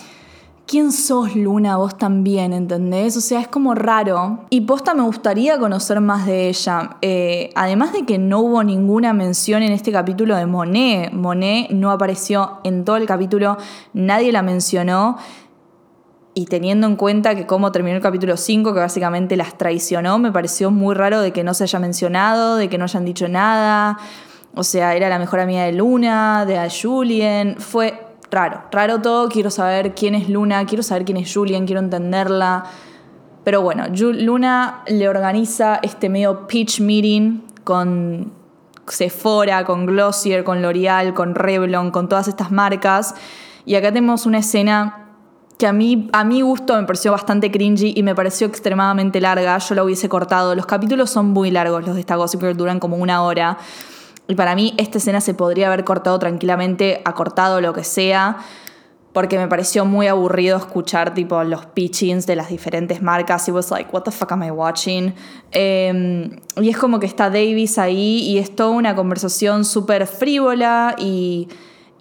¿Quién 0.65 0.93
sos 0.93 1.35
Luna? 1.35 1.77
Vos 1.77 1.99
también, 1.99 2.55
¿entendés? 2.55 3.17
O 3.17 3.21
sea, 3.21 3.41
es 3.41 3.49
como 3.49 3.75
raro. 3.75 4.39
Y 4.49 4.63
posta 4.63 4.95
me 4.95 5.03
gustaría 5.03 5.59
conocer 5.59 6.01
más 6.01 6.25
de 6.25 6.49
ella. 6.49 6.97
Eh, 7.03 7.51
además 7.57 7.93
de 7.93 8.07
que 8.07 8.17
no 8.17 8.41
hubo 8.41 8.65
ninguna 8.65 9.13
mención 9.13 9.63
en 9.63 9.73
este 9.73 9.93
capítulo 9.93 10.35
de 10.37 10.47
Monet. 10.47 11.13
Monet 11.13 11.71
no 11.73 11.91
apareció 11.91 12.61
en 12.65 12.85
todo 12.85 12.97
el 12.97 13.07
capítulo, 13.07 13.59
nadie 13.93 14.33
la 14.33 14.43
mencionó. 14.43 15.19
Y 16.35 16.47
teniendo 16.47 16.87
en 16.87 16.97
cuenta 16.97 17.35
que 17.35 17.47
cómo 17.47 17.73
terminó 17.73 17.97
el 17.97 18.03
capítulo 18.03 18.39
5, 18.39 18.73
que 18.73 18.81
básicamente 18.81 19.37
las 19.37 19.59
traicionó, 19.59 20.19
me 20.19 20.33
pareció 20.33 20.71
muy 20.71 20.95
raro 20.95 21.21
de 21.21 21.31
que 21.33 21.45
no 21.45 21.53
se 21.53 21.65
haya 21.65 21.79
mencionado, 21.79 22.57
de 22.57 22.69
que 22.69 22.79
no 22.79 22.85
hayan 22.85 23.05
dicho 23.05 23.29
nada. 23.29 23.99
O 24.55 24.65
sea, 24.65 24.95
era 24.95 25.09
la 25.11 25.19
mejor 25.19 25.41
amiga 25.41 25.65
de 25.65 25.73
Luna, 25.73 26.47
de 26.47 26.71
Julien. 26.71 27.57
Fue 27.59 28.07
raro, 28.31 28.63
raro 28.71 29.01
todo. 29.03 29.29
Quiero 29.29 29.51
saber 29.51 29.95
quién 29.95 30.15
es 30.15 30.31
Luna, 30.31 30.65
quiero 30.65 30.83
saber 30.83 31.05
quién 31.05 31.19
es 31.19 31.33
Julien, 31.33 31.67
quiero 31.67 31.81
entenderla. 31.81 32.65
Pero 33.45 33.61
bueno, 33.61 33.85
Luna 33.89 34.83
le 34.87 35.09
organiza 35.09 35.81
este 35.83 36.09
medio 36.09 36.47
pitch 36.47 36.81
meeting 36.81 37.41
con 37.65 38.33
Sephora, 38.87 39.65
con 39.65 39.87
Glossier, 39.87 40.45
con 40.45 40.63
L'Oreal, 40.63 41.13
con 41.13 41.35
Revlon, 41.35 41.91
con 41.91 42.09
todas 42.09 42.29
estas 42.29 42.51
marcas. 42.51 43.15
Y 43.65 43.75
acá 43.75 43.89
tenemos 43.89 44.27
una 44.27 44.39
escena 44.39 45.02
que 45.59 45.67
a 45.67 45.73
mí, 45.73 46.09
a 46.13 46.25
mi 46.25 46.41
gusto 46.41 46.75
me 46.75 46.85
pareció 46.85 47.13
bastante 47.13 47.51
cringy 47.51 47.93
y 47.97 48.03
me 48.03 48.15
pareció 48.15 48.47
extremadamente 48.47 49.21
larga. 49.21 49.57
Yo 49.59 49.75
la 49.75 49.85
hubiese 49.85 50.09
cortado. 50.09 50.55
Los 50.55 50.67
capítulos 50.67 51.11
son 51.11 51.27
muy 51.31 51.51
largos, 51.51 51.87
los 51.87 51.95
de 51.95 52.01
esta 52.01 52.17
Gossip 52.17 52.41
Girl 52.41 52.57
duran 52.57 52.81
como 52.81 52.97
una 52.97 53.23
hora. 53.23 53.59
Y 54.29 54.35
para 54.35 54.55
mí 54.55 54.75
esta 54.79 54.99
escena 54.99 55.21
se 55.21 55.35
podría 55.35 55.69
haber 55.69 55.85
cortado 55.85 56.19
tranquilamente, 56.19 57.03
acortado 57.05 57.61
lo 57.61 57.73
que 57.73 57.85
sea, 57.85 58.39
porque 59.13 59.37
me 59.37 59.47
pareció 59.47 59.85
muy 59.85 60.07
aburrido 60.07 60.57
escuchar 60.57 61.13
tipo 61.13 61.43
los 61.45 61.67
pitchings 61.67 62.27
de 62.27 62.37
las 62.37 62.49
diferentes 62.49 63.03
marcas. 63.03 63.47
It 63.49 63.55
was 63.55 63.71
like, 63.71 63.91
what 63.93 64.03
the 64.03 64.11
fuck 64.11 64.33
am 64.33 64.43
I 64.43 64.51
watching? 64.51 65.15
Eh, 65.51 66.31
y 66.57 66.69
es 66.71 66.79
como 66.79 66.99
que 66.99 67.07
está 67.07 67.29
Davis 67.29 67.79
ahí 67.79 68.21
y 68.23 68.39
es 68.39 68.57
toda 68.57 68.71
una 68.71 68.95
conversación 68.95 69.65
súper 69.65 70.07
frívola 70.07 70.97
y, 70.99 71.49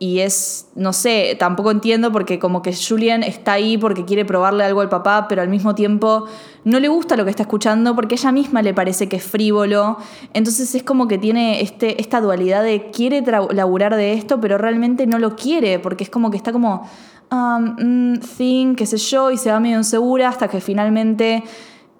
y 0.02 0.22
es, 0.22 0.66
no 0.74 0.94
sé, 0.94 1.36
tampoco 1.38 1.70
entiendo 1.70 2.12
porque 2.12 2.40
como 2.40 2.64
que 2.64 2.74
Julian 2.74 3.22
está 3.22 3.54
ahí 3.54 3.78
porque 3.78 4.04
quiere 4.04 4.26
probarle 4.26 4.64
algo 4.64 4.82
al 4.82 4.90
papá, 4.90 5.28
pero 5.30 5.44
al 5.44 5.48
mismo 5.48 5.76
tiempo 5.76 6.26
no 6.64 6.80
le 6.80 6.88
gusta 6.88 7.16
lo 7.16 7.24
que 7.24 7.30
está 7.30 7.44
escuchando 7.44 7.96
porque 7.96 8.16
ella 8.16 8.32
misma 8.32 8.64
le 8.64 8.74
parece 8.74 9.08
que 9.08 9.18
es 9.18 9.24
frívolo. 9.24 9.98
Entonces 10.34 10.74
es 10.74 10.82
como 10.82 11.08
que 11.08 11.20
tiene 11.20 11.62
este, 11.62 12.02
esta 12.02 12.20
dualidad 12.20 12.64
de 12.64 12.90
quiere 12.90 13.22
laburar 13.22 13.96
de 13.96 14.14
esto, 14.14 14.42
pero 14.42 14.58
realmente 14.58 15.06
no 15.06 15.20
lo 15.20 15.36
quiere 15.36 15.78
porque 15.78 16.04
es 16.04 16.10
como 16.10 16.32
que 16.32 16.38
está 16.38 16.52
como, 16.52 16.90
um, 17.30 17.76
mm, 18.14 18.20
think, 18.40 18.80
qué 18.80 18.88
sé 18.88 18.98
yo, 18.98 19.30
y 19.30 19.38
se 19.38 19.52
va 19.52 19.60
medio 19.60 19.78
insegura 19.78 20.30
hasta 20.30 20.48
que 20.48 20.62
finalmente 20.62 21.44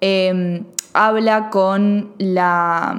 eh, 0.00 0.64
habla 0.92 1.50
con 1.50 2.14
la, 2.18 2.96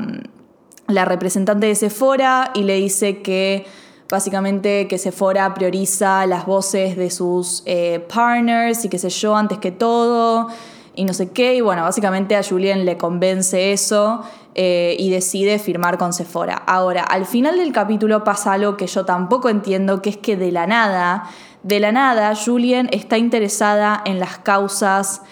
la 0.87 1.03
representante 1.03 1.67
de 1.67 1.75
Sephora 1.75 2.51
y 2.53 2.63
le 2.63 2.75
dice 2.75 3.21
que 3.21 3.65
básicamente 4.13 4.87
que 4.87 4.99
Sephora 4.99 5.55
prioriza 5.55 6.27
las 6.27 6.45
voces 6.45 6.95
de 6.95 7.09
sus 7.09 7.63
eh, 7.65 8.05
partners 8.13 8.85
y 8.85 8.89
qué 8.89 8.99
sé 8.99 9.09
yo 9.09 9.35
antes 9.35 9.57
que 9.57 9.71
todo 9.71 10.49
y 10.93 11.03
no 11.05 11.13
sé 11.13 11.31
qué. 11.31 11.55
Y 11.55 11.61
bueno, 11.61 11.81
básicamente 11.81 12.35
a 12.35 12.43
Julien 12.43 12.85
le 12.85 12.95
convence 12.95 13.73
eso 13.73 14.21
eh, 14.53 14.95
y 14.99 15.09
decide 15.09 15.57
firmar 15.57 15.97
con 15.97 16.13
Sephora. 16.13 16.61
Ahora, 16.67 17.01
al 17.01 17.25
final 17.25 17.57
del 17.57 17.71
capítulo 17.73 18.23
pasa 18.23 18.53
algo 18.53 18.77
que 18.77 18.85
yo 18.85 19.03
tampoco 19.03 19.49
entiendo, 19.49 20.03
que 20.03 20.11
es 20.11 20.17
que 20.17 20.37
de 20.37 20.51
la 20.51 20.67
nada, 20.67 21.23
de 21.63 21.79
la 21.79 21.91
nada, 21.91 22.35
Julien 22.35 22.89
está 22.91 23.17
interesada 23.17 23.99
en 24.05 24.19
las 24.19 24.37
causas 24.37 25.23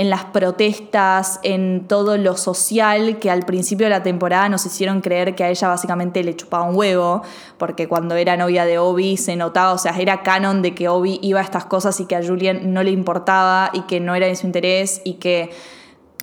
en 0.00 0.08
las 0.08 0.24
protestas, 0.24 1.40
en 1.42 1.86
todo 1.86 2.16
lo 2.16 2.38
social 2.38 3.18
que 3.18 3.30
al 3.30 3.44
principio 3.44 3.84
de 3.84 3.90
la 3.90 4.02
temporada 4.02 4.48
nos 4.48 4.64
hicieron 4.64 5.02
creer 5.02 5.34
que 5.34 5.44
a 5.44 5.50
ella 5.50 5.68
básicamente 5.68 6.24
le 6.24 6.34
chupaba 6.34 6.64
un 6.64 6.74
huevo, 6.74 7.20
porque 7.58 7.86
cuando 7.86 8.14
era 8.14 8.34
novia 8.38 8.64
de 8.64 8.78
Obi 8.78 9.18
se 9.18 9.36
notaba, 9.36 9.74
o 9.74 9.78
sea, 9.78 9.92
era 9.98 10.22
canon 10.22 10.62
de 10.62 10.74
que 10.74 10.88
Obi 10.88 11.18
iba 11.20 11.40
a 11.40 11.42
estas 11.42 11.66
cosas 11.66 12.00
y 12.00 12.06
que 12.06 12.16
a 12.16 12.26
Julian 12.26 12.72
no 12.72 12.82
le 12.82 12.92
importaba 12.92 13.68
y 13.74 13.82
que 13.82 14.00
no 14.00 14.14
era 14.14 14.26
de 14.26 14.36
su 14.36 14.46
interés 14.46 15.02
y 15.04 15.14
que 15.14 15.50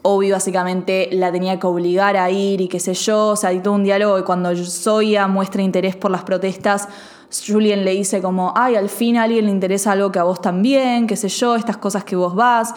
Obi 0.01 0.31
básicamente 0.31 1.09
la 1.11 1.31
tenía 1.31 1.59
que 1.59 1.67
obligar 1.67 2.17
a 2.17 2.31
ir 2.31 2.61
y 2.61 2.69
qué 2.69 2.79
sé 2.79 2.95
yo, 2.95 3.27
o 3.27 3.35
sea, 3.35 3.51
hay 3.51 3.59
todo 3.59 3.75
un 3.75 3.83
diálogo 3.83 4.17
y 4.17 4.23
cuando 4.23 4.55
Zoya 4.55 5.27
muestra 5.27 5.61
interés 5.61 5.95
por 5.95 6.09
las 6.09 6.23
protestas, 6.23 6.87
Julian 7.45 7.85
le 7.85 7.91
dice 7.91 8.23
como, 8.23 8.53
ay, 8.55 8.75
al 8.75 8.89
fin 8.89 9.17
a 9.17 9.23
alguien 9.23 9.45
le 9.45 9.51
interesa 9.51 9.91
algo 9.91 10.11
que 10.11 10.17
a 10.17 10.23
vos 10.23 10.41
también, 10.41 11.05
qué 11.05 11.15
sé 11.15 11.29
yo, 11.29 11.55
estas 11.55 11.77
cosas 11.77 12.03
que 12.03 12.15
vos 12.15 12.33
vas. 12.33 12.73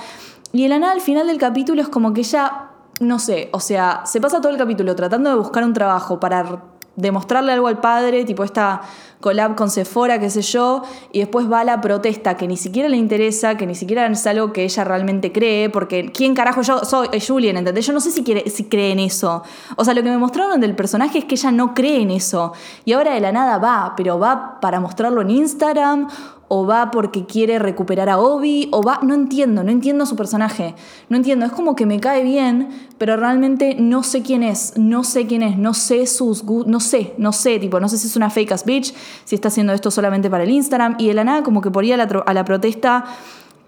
Y 0.52 0.64
en 0.64 0.70
la 0.70 0.78
nada, 0.78 0.92
al 0.92 1.00
final 1.00 1.26
del 1.26 1.38
capítulo 1.38 1.80
es 1.80 1.88
como 1.88 2.12
que 2.12 2.20
ella, 2.22 2.70
no 3.00 3.18
sé, 3.18 3.50
o 3.52 3.60
sea, 3.60 4.02
se 4.04 4.20
pasa 4.20 4.40
todo 4.40 4.50
el 4.50 4.58
capítulo 4.58 4.96
tratando 4.96 5.30
de 5.30 5.36
buscar 5.36 5.64
un 5.64 5.72
trabajo 5.72 6.18
para 6.18 6.62
demostrarle 6.96 7.52
algo 7.52 7.68
al 7.68 7.80
padre, 7.80 8.24
tipo 8.24 8.44
esta 8.44 8.82
collab 9.20 9.54
con 9.54 9.70
Sephora, 9.70 10.18
qué 10.18 10.30
sé 10.30 10.42
yo, 10.42 10.82
y 11.12 11.20
después 11.20 11.50
va 11.50 11.60
a 11.60 11.64
la 11.64 11.80
protesta 11.80 12.36
que 12.36 12.48
ni 12.48 12.56
siquiera 12.56 12.88
le 12.88 12.96
interesa, 12.96 13.56
que 13.56 13.66
ni 13.66 13.74
siquiera 13.74 14.06
es 14.06 14.26
algo 14.26 14.52
que 14.52 14.64
ella 14.64 14.84
realmente 14.84 15.30
cree, 15.30 15.70
porque 15.70 16.10
¿quién 16.10 16.34
carajo 16.34 16.62
yo 16.62 16.84
soy? 16.84 17.08
Es 17.12 17.28
Julian, 17.28 17.56
¿entendés? 17.56 17.86
Yo 17.86 17.92
no 17.92 18.00
sé 18.00 18.10
si, 18.10 18.24
quiere, 18.24 18.48
si 18.50 18.64
cree 18.64 18.92
en 18.92 18.98
eso. 18.98 19.42
O 19.76 19.84
sea, 19.84 19.94
lo 19.94 20.02
que 20.02 20.10
me 20.10 20.18
mostraron 20.18 20.60
del 20.60 20.74
personaje 20.74 21.18
es 21.18 21.24
que 21.26 21.34
ella 21.34 21.52
no 21.52 21.74
cree 21.74 22.00
en 22.00 22.10
eso. 22.10 22.52
Y 22.84 22.92
ahora 22.92 23.14
de 23.14 23.20
la 23.20 23.32
nada 23.32 23.58
va, 23.58 23.94
pero 23.96 24.18
va 24.18 24.58
para 24.60 24.80
mostrarlo 24.80 25.20
en 25.20 25.30
Instagram 25.30 26.08
o 26.52 26.66
va 26.66 26.90
porque 26.90 27.26
quiere 27.26 27.60
recuperar 27.60 28.08
a 28.08 28.18
Obi, 28.18 28.68
o 28.72 28.82
va, 28.82 28.98
no 29.04 29.14
entiendo, 29.14 29.62
no 29.62 29.70
entiendo 29.70 30.04
su 30.04 30.16
personaje, 30.16 30.74
no 31.08 31.16
entiendo, 31.16 31.46
es 31.46 31.52
como 31.52 31.76
que 31.76 31.86
me 31.86 32.00
cae 32.00 32.24
bien, 32.24 32.70
pero 32.98 33.16
realmente 33.16 33.76
no 33.78 34.02
sé 34.02 34.22
quién 34.22 34.42
es, 34.42 34.72
no 34.76 35.04
sé 35.04 35.28
quién 35.28 35.44
es, 35.44 35.56
no 35.56 35.74
sé 35.74 36.08
sus 36.08 36.42
no 36.42 36.80
sé, 36.80 37.14
no 37.18 37.30
sé, 37.30 37.60
tipo, 37.60 37.78
no 37.78 37.88
sé 37.88 37.98
si 37.98 38.08
es 38.08 38.16
una 38.16 38.30
fake 38.30 38.50
ass 38.50 38.64
bitch, 38.64 38.92
si 39.24 39.36
está 39.36 39.46
haciendo 39.46 39.72
esto 39.72 39.92
solamente 39.92 40.28
para 40.28 40.42
el 40.42 40.50
Instagram, 40.50 40.96
y 40.98 41.06
de 41.06 41.14
la 41.14 41.22
nada 41.22 41.44
como 41.44 41.60
que 41.60 41.70
por 41.70 41.84
ir 41.84 41.94
a 41.94 42.32
la, 42.34 42.44
protesta 42.44 43.04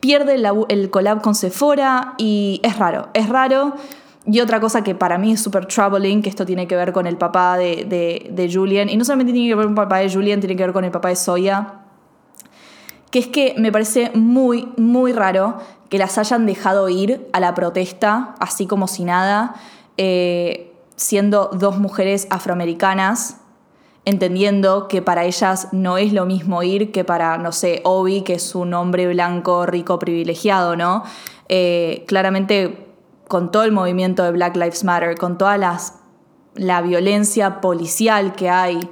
pierde 0.01 0.43
el 0.69 0.91
collab 0.91 1.23
con 1.23 1.37
Sephora, 1.37 2.15
y 2.19 2.61
es 2.65 2.77
raro, 2.79 3.11
es 3.15 3.29
raro. 3.29 3.75
Y 4.25 4.41
otra 4.41 4.61
cosa 4.61 4.83
que 4.83 4.97
para 4.97 5.19
mí 5.19 5.33
es 5.33 5.41
súper 5.41 5.67
troubling, 5.67 6.21
que 6.21 6.31
esto 6.31 6.45
tiene 6.45 6.67
que 6.67 6.75
ver 6.75 6.93
con 6.93 7.07
el 7.07 7.17
papá 7.17 7.57
de, 7.59 7.85
de, 7.85 8.29
de 8.33 8.53
Julian, 8.53 8.89
y 8.89 8.97
no 8.97 9.05
solamente 9.05 9.33
tiene 9.33 9.49
que 9.49 9.55
ver 9.55 9.67
con 9.67 9.73
el 9.73 9.77
papá 9.77 9.99
de 9.99 10.13
Julian, 10.13 10.41
tiene 10.41 10.57
que 10.57 10.65
ver 10.65 10.73
con 10.73 10.85
el 10.85 10.91
papá 10.91 11.11
de 11.11 11.17
Zoya, 11.17 11.82
que 13.13 13.19
es 13.19 13.29
que 13.29 13.55
me 13.59 13.71
parece 13.71 14.11
muy, 14.15 14.73
muy 14.79 15.13
raro 15.13 15.59
que 15.91 15.99
las 15.99 16.17
hayan 16.17 16.47
dejado 16.47 16.89
ir 16.89 17.29
a 17.35 17.41
la 17.41 17.55
protesta, 17.55 18.35
así 18.41 18.67
como 18.67 18.89
si 18.89 19.05
nada, 19.05 19.55
eh, 19.99 20.73
siendo 20.97 21.51
dos 21.53 21.79
mujeres 21.79 22.27
afroamericanas, 22.31 23.37
entendiendo 24.07 24.89
que 24.89 25.03
para 25.03 25.27
ellas 25.27 25.69
no 25.73 25.99
es 25.99 26.15
lo 26.15 26.25
mismo 26.25 26.63
ir 26.63 26.91
que 26.91 27.05
para, 27.05 27.37
no 27.37 27.53
sé, 27.53 27.83
Obi, 27.85 28.23
que 28.23 28.35
es 28.35 28.55
un 28.55 28.73
hombre 28.73 29.07
blanco, 29.09 29.67
rico, 29.67 29.99
privilegiado, 29.99 30.75
¿no? 30.75 31.03
Eh, 31.51 32.05
claramente, 32.09 32.89
con 33.29 33.53
todo 33.53 33.65
el 33.65 33.73
movimiento 33.73 34.23
de 34.23 34.33
Black 34.33 34.57
Lives 34.57 34.85
Matter, 34.85 35.19
con 35.19 35.37
toda 35.37 35.59
las, 35.59 35.99
la 36.55 36.81
violencia 36.81 37.61
policial 37.61 38.35
que 38.35 38.49
hay, 38.49 38.89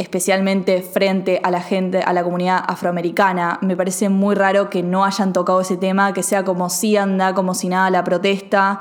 especialmente 0.00 0.80
frente 0.80 1.42
a 1.42 1.50
la 1.50 1.60
gente, 1.60 2.00
a 2.00 2.14
la 2.14 2.24
comunidad 2.24 2.64
afroamericana. 2.66 3.58
Me 3.60 3.76
parece 3.76 4.08
muy 4.08 4.34
raro 4.34 4.70
que 4.70 4.82
no 4.82 5.04
hayan 5.04 5.34
tocado 5.34 5.60
ese 5.60 5.76
tema, 5.76 6.14
que 6.14 6.22
sea 6.22 6.42
como 6.42 6.70
si 6.70 6.96
anda, 6.96 7.34
como 7.34 7.52
si 7.52 7.68
nada 7.68 7.90
la 7.90 8.02
protesta, 8.02 8.80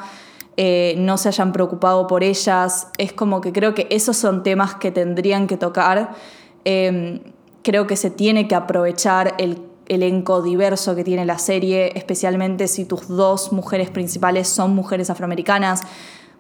eh, 0.55 0.95
no 0.97 1.17
se 1.17 1.27
hayan 1.27 1.51
preocupado 1.51 2.07
por 2.07 2.23
ellas. 2.23 2.88
Es 2.97 3.11
como 3.11 3.41
que 3.41 3.51
creo 3.51 3.75
que 3.75 3.88
esos 3.89 4.15
son 4.15 4.43
temas 4.43 4.75
que 4.75 4.91
tendrían 4.91 5.47
que 5.47 5.57
tocar. 5.57 6.15
Eh, 6.63 7.21
creo 7.63 7.85
que 7.85 7.97
se 7.97 8.11
tiene 8.11 8.47
que 8.47 8.55
aprovechar 8.55 9.35
el 9.39 9.61
elenco 9.89 10.41
diverso 10.41 10.95
que 10.95 11.03
tiene 11.03 11.25
la 11.25 11.38
serie, 11.38 11.91
especialmente 11.97 12.69
si 12.69 12.85
tus 12.85 13.09
dos 13.09 13.51
mujeres 13.51 13.89
principales 13.89 14.47
son 14.47 14.73
mujeres 14.73 15.09
afroamericanas. 15.09 15.81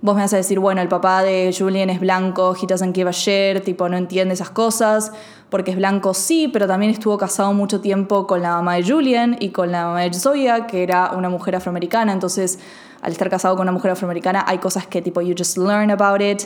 Vos 0.01 0.15
me 0.15 0.21
vas 0.21 0.33
a 0.33 0.37
decir, 0.37 0.59
bueno, 0.59 0.81
el 0.81 0.87
papá 0.87 1.23
de 1.23 1.53
Julian 1.57 1.89
es 1.89 1.99
blanco, 1.99 2.55
he 2.55 2.65
doesn't 2.65 2.95
give 2.95 3.09
a 3.09 3.11
shit, 3.11 3.63
tipo, 3.65 3.89
no 3.89 3.97
entiende 3.97 4.33
esas 4.33 4.49
cosas, 4.49 5.11
porque 5.49 5.71
es 5.71 5.77
blanco 5.77 6.13
sí, 6.13 6.47
pero 6.47 6.67
también 6.67 6.91
estuvo 6.91 7.17
casado 7.17 7.51
mucho 7.51 7.81
tiempo 7.81 8.25
con 8.25 8.41
la 8.41 8.51
mamá 8.51 8.75
de 8.75 8.83
Julian 8.83 9.35
y 9.41 9.49
con 9.49 9.73
la 9.73 9.87
mamá 9.87 10.01
de 10.01 10.13
Zoya, 10.13 10.67
que 10.67 10.83
era 10.83 11.11
una 11.11 11.27
mujer 11.27 11.57
afroamericana, 11.57 12.13
entonces 12.13 12.59
al 13.01 13.11
estar 13.11 13.29
casado 13.29 13.57
con 13.57 13.63
una 13.63 13.73
mujer 13.73 13.91
afroamericana 13.91 14.45
hay 14.47 14.59
cosas 14.59 14.87
que 14.87 15.01
tipo, 15.01 15.19
you 15.19 15.35
just 15.37 15.57
learn 15.57 15.91
about 15.91 16.21
it. 16.21 16.43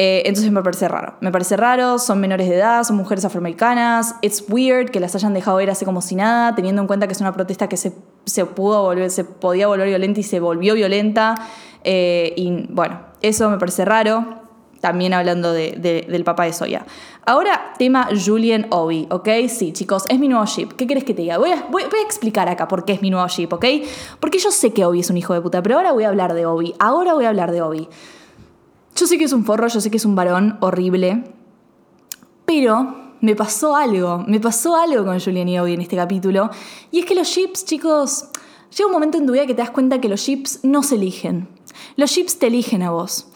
Eh, 0.00 0.22
entonces 0.26 0.52
me 0.52 0.62
parece 0.62 0.86
raro. 0.86 1.14
Me 1.20 1.32
parece 1.32 1.56
raro, 1.56 1.98
son 1.98 2.20
menores 2.20 2.48
de 2.48 2.54
edad, 2.54 2.84
son 2.84 2.94
mujeres 2.94 3.24
afroamericanas. 3.24 4.14
It's 4.22 4.44
weird 4.48 4.90
que 4.90 5.00
las 5.00 5.16
hayan 5.16 5.34
dejado 5.34 5.60
ir 5.60 5.70
así 5.70 5.84
como 5.84 6.02
si 6.02 6.14
nada, 6.14 6.54
teniendo 6.54 6.80
en 6.80 6.86
cuenta 6.86 7.08
que 7.08 7.14
es 7.14 7.20
una 7.20 7.32
protesta 7.32 7.68
que 7.68 7.76
se, 7.76 7.92
se, 8.24 8.44
pudo 8.44 8.82
volver, 8.82 9.10
se 9.10 9.24
podía 9.24 9.66
volver 9.66 9.88
violenta 9.88 10.20
y 10.20 10.22
se 10.22 10.38
volvió 10.38 10.74
violenta. 10.74 11.34
Eh, 11.82 12.32
y 12.36 12.68
bueno, 12.68 13.00
eso 13.22 13.50
me 13.50 13.58
parece 13.58 13.84
raro. 13.84 14.44
También 14.80 15.14
hablando 15.14 15.52
de, 15.52 15.72
de, 15.72 16.06
del 16.08 16.22
papá 16.22 16.44
de 16.44 16.52
Soya. 16.52 16.86
Ahora, 17.26 17.72
tema 17.76 18.08
Julian 18.24 18.68
Obi, 18.70 19.08
¿ok? 19.10 19.28
Sí, 19.48 19.72
chicos, 19.72 20.04
es 20.08 20.20
mi 20.20 20.28
nuevo 20.28 20.46
ship. 20.46 20.74
¿Qué 20.76 20.86
querés 20.86 21.02
que 21.02 21.12
te 21.12 21.22
diga? 21.22 21.38
Voy 21.38 21.50
a, 21.50 21.66
voy, 21.72 21.82
voy 21.90 21.98
a 21.98 22.04
explicar 22.04 22.48
acá 22.48 22.68
por 22.68 22.84
qué 22.84 22.92
es 22.92 23.02
mi 23.02 23.10
nuevo 23.10 23.26
ship, 23.26 23.52
¿ok? 23.52 23.64
Porque 24.20 24.38
yo 24.38 24.52
sé 24.52 24.72
que 24.72 24.84
Obi 24.84 25.00
es 25.00 25.10
un 25.10 25.16
hijo 25.16 25.34
de 25.34 25.40
puta, 25.40 25.60
pero 25.60 25.74
ahora 25.74 25.90
voy 25.90 26.04
a 26.04 26.08
hablar 26.08 26.34
de 26.34 26.46
Obi. 26.46 26.72
Ahora 26.78 27.14
voy 27.14 27.24
a 27.24 27.30
hablar 27.30 27.50
de 27.50 27.62
Obi. 27.62 27.88
Yo 28.98 29.06
sé 29.06 29.16
que 29.16 29.26
es 29.26 29.32
un 29.32 29.44
forro, 29.44 29.68
yo 29.68 29.80
sé 29.80 29.92
que 29.92 29.96
es 29.96 30.04
un 30.04 30.16
varón 30.16 30.58
horrible, 30.60 31.22
pero 32.44 33.12
me 33.20 33.36
pasó 33.36 33.76
algo, 33.76 34.24
me 34.26 34.40
pasó 34.40 34.74
algo 34.74 35.04
con 35.04 35.20
Julian 35.20 35.48
y 35.48 35.56
en 35.56 35.80
este 35.80 35.94
capítulo, 35.94 36.50
y 36.90 36.98
es 36.98 37.06
que 37.06 37.14
los 37.14 37.28
ships, 37.28 37.64
chicos, 37.64 38.24
llega 38.76 38.86
un 38.86 38.92
momento 38.92 39.16
en 39.16 39.26
tu 39.26 39.34
vida 39.34 39.46
que 39.46 39.54
te 39.54 39.62
das 39.62 39.70
cuenta 39.70 40.00
que 40.00 40.08
los 40.08 40.18
ships 40.18 40.64
no 40.64 40.82
se 40.82 40.96
eligen. 40.96 41.48
Los 41.94 42.10
ships 42.10 42.40
te 42.40 42.48
eligen 42.48 42.82
a 42.82 42.90
vos. 42.90 43.28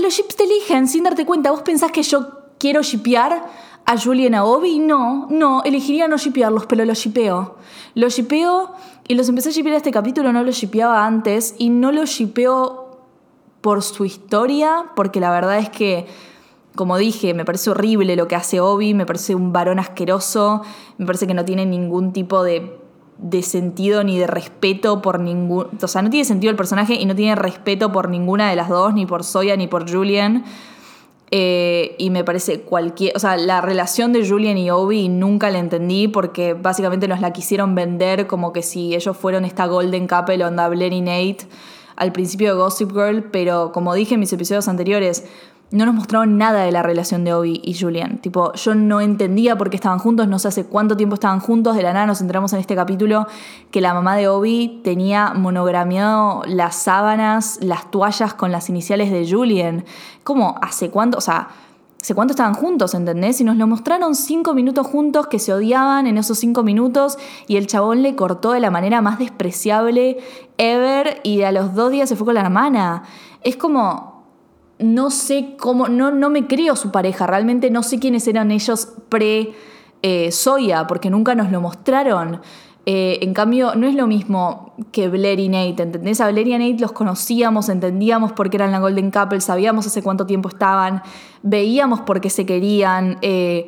Los 0.00 0.14
ships 0.14 0.36
te 0.36 0.44
eligen 0.44 0.86
sin 0.86 1.02
darte 1.02 1.26
cuenta. 1.26 1.50
Vos 1.50 1.62
pensás 1.62 1.90
que 1.90 2.04
yo 2.04 2.28
quiero 2.58 2.82
shipear 2.82 3.44
a 3.86 3.98
Julian 3.98 4.36
a 4.36 4.44
Obi, 4.44 4.78
no, 4.78 5.26
no, 5.30 5.64
elegiría 5.64 6.06
no 6.06 6.16
shipearlos, 6.16 6.66
pero 6.66 6.84
los 6.84 6.98
shipeo. 6.98 7.56
Los 7.96 8.14
shipeo 8.14 8.70
y 9.08 9.16
los 9.16 9.28
empecé 9.28 9.48
a 9.48 9.52
shipear 9.52 9.74
este 9.74 9.90
capítulo, 9.90 10.32
no 10.32 10.44
los 10.44 10.54
shipeaba 10.54 11.04
antes 11.04 11.56
y 11.58 11.70
no 11.70 11.90
los 11.90 12.10
shipeo 12.10 12.87
por 13.60 13.82
su 13.82 14.04
historia, 14.04 14.86
porque 14.94 15.20
la 15.20 15.30
verdad 15.30 15.58
es 15.58 15.68
que, 15.70 16.06
como 16.74 16.96
dije, 16.96 17.34
me 17.34 17.44
parece 17.44 17.70
horrible 17.70 18.16
lo 18.16 18.28
que 18.28 18.36
hace 18.36 18.60
Obi, 18.60 18.94
me 18.94 19.06
parece 19.06 19.34
un 19.34 19.52
varón 19.52 19.78
asqueroso, 19.78 20.62
me 20.96 21.06
parece 21.06 21.26
que 21.26 21.34
no 21.34 21.44
tiene 21.44 21.66
ningún 21.66 22.12
tipo 22.12 22.42
de, 22.42 22.78
de 23.18 23.42
sentido 23.42 24.04
ni 24.04 24.18
de 24.18 24.26
respeto 24.26 25.02
por 25.02 25.18
ningún... 25.20 25.66
O 25.82 25.88
sea, 25.88 26.02
no 26.02 26.10
tiene 26.10 26.24
sentido 26.24 26.50
el 26.50 26.56
personaje 26.56 26.94
y 26.94 27.04
no 27.04 27.14
tiene 27.14 27.34
respeto 27.34 27.90
por 27.90 28.08
ninguna 28.08 28.48
de 28.48 28.56
las 28.56 28.68
dos, 28.68 28.94
ni 28.94 29.06
por 29.06 29.24
Soya 29.24 29.56
ni 29.56 29.66
por 29.66 29.90
Julian. 29.90 30.44
Eh, 31.30 31.94
y 31.98 32.08
me 32.10 32.24
parece 32.24 32.60
cualquier. 32.60 33.14
O 33.14 33.18
sea, 33.18 33.36
la 33.36 33.60
relación 33.60 34.12
de 34.12 34.26
Julian 34.26 34.56
y 34.56 34.70
Obi 34.70 35.08
nunca 35.08 35.50
la 35.50 35.58
entendí 35.58 36.08
porque 36.08 36.54
básicamente 36.54 37.06
nos 37.06 37.20
la 37.20 37.32
quisieron 37.32 37.74
vender 37.74 38.26
como 38.26 38.52
que 38.52 38.62
si 38.62 38.94
ellos 38.94 39.14
fueron 39.14 39.44
esta 39.44 39.66
Golden 39.66 40.06
Couple 40.06 40.42
onda 40.42 40.68
Blair 40.68 40.92
y 40.94 41.02
Nate 41.02 41.46
al 41.98 42.12
principio 42.12 42.54
de 42.54 42.60
Gossip 42.60 42.92
Girl, 42.92 43.24
pero 43.24 43.72
como 43.72 43.92
dije 43.92 44.14
en 44.14 44.20
mis 44.20 44.32
episodios 44.32 44.68
anteriores, 44.68 45.24
no 45.70 45.84
nos 45.84 45.94
mostraron 45.94 46.38
nada 46.38 46.62
de 46.62 46.72
la 46.72 46.82
relación 46.82 47.24
de 47.24 47.34
Obi 47.34 47.60
y 47.62 47.74
Julian. 47.78 48.18
Tipo, 48.18 48.54
yo 48.54 48.74
no 48.74 49.00
entendía 49.00 49.58
por 49.58 49.68
qué 49.68 49.76
estaban 49.76 49.98
juntos, 49.98 50.26
no 50.26 50.38
sé 50.38 50.48
hace 50.48 50.64
cuánto 50.64 50.96
tiempo 50.96 51.14
estaban 51.14 51.40
juntos, 51.40 51.76
de 51.76 51.82
la 51.82 51.92
nada 51.92 52.06
nos 52.06 52.20
entramos 52.20 52.52
en 52.54 52.60
este 52.60 52.74
capítulo 52.74 53.26
que 53.70 53.80
la 53.80 53.92
mamá 53.92 54.16
de 54.16 54.28
Obi 54.28 54.80
tenía 54.82 55.34
monogrameado 55.34 56.42
las 56.46 56.74
sábanas, 56.76 57.58
las 57.60 57.90
toallas 57.90 58.32
con 58.32 58.50
las 58.50 58.70
iniciales 58.70 59.10
de 59.10 59.28
Julian. 59.30 59.84
¿Cómo? 60.24 60.56
¿Hace 60.62 60.90
cuánto? 60.90 61.18
O 61.18 61.22
sea, 61.22 61.48
¿hace 62.00 62.14
cuánto 62.14 62.32
estaban 62.32 62.54
juntos, 62.54 62.94
entendés? 62.94 63.40
Y 63.40 63.44
nos 63.44 63.56
lo 63.56 63.66
mostraron 63.66 64.14
cinco 64.14 64.54
minutos 64.54 64.86
juntos 64.86 65.26
que 65.26 65.38
se 65.38 65.52
odiaban 65.52 66.06
en 66.06 66.18
esos 66.18 66.38
cinco 66.38 66.62
minutos 66.62 67.18
y 67.46 67.56
el 67.56 67.66
chabón 67.66 68.02
le 68.02 68.14
cortó 68.14 68.52
de 68.52 68.60
la 68.60 68.70
manera 68.70 69.02
más 69.02 69.18
despreciable 69.18 70.18
ever 70.58 71.20
y 71.24 71.42
a 71.42 71.52
los 71.52 71.74
dos 71.74 71.90
días 71.90 72.08
se 72.08 72.16
fue 72.16 72.26
con 72.26 72.34
la 72.34 72.42
hermana. 72.42 73.02
Es 73.42 73.56
como, 73.56 74.24
no 74.78 75.10
sé 75.10 75.56
cómo, 75.58 75.88
no, 75.88 76.10
no 76.10 76.30
me 76.30 76.46
creo 76.46 76.76
su 76.76 76.90
pareja, 76.92 77.26
realmente 77.26 77.70
no 77.70 77.82
sé 77.82 77.98
quiénes 77.98 78.26
eran 78.28 78.50
ellos 78.50 78.92
pre 79.08 79.54
eh, 80.02 80.30
Soya, 80.30 80.86
porque 80.86 81.10
nunca 81.10 81.34
nos 81.34 81.50
lo 81.50 81.60
mostraron. 81.60 82.40
Eh, 82.90 83.18
en 83.20 83.34
cambio, 83.34 83.74
no 83.74 83.86
es 83.86 83.94
lo 83.94 84.06
mismo 84.06 84.72
que 84.92 85.10
Blair 85.10 85.38
y 85.40 85.50
Nate, 85.50 85.82
¿entendés? 85.82 86.22
A 86.22 86.30
Blair 86.30 86.48
y 86.48 86.52
Nate 86.52 86.80
los 86.80 86.92
conocíamos, 86.92 87.68
entendíamos 87.68 88.32
por 88.32 88.48
qué 88.48 88.56
eran 88.56 88.72
la 88.72 88.78
Golden 88.78 89.10
Couple, 89.10 89.42
sabíamos 89.42 89.86
hace 89.86 90.02
cuánto 90.02 90.24
tiempo 90.24 90.48
estaban, 90.48 91.02
veíamos 91.42 92.00
por 92.00 92.22
qué 92.22 92.30
se 92.30 92.46
querían, 92.46 93.18
eh, 93.20 93.66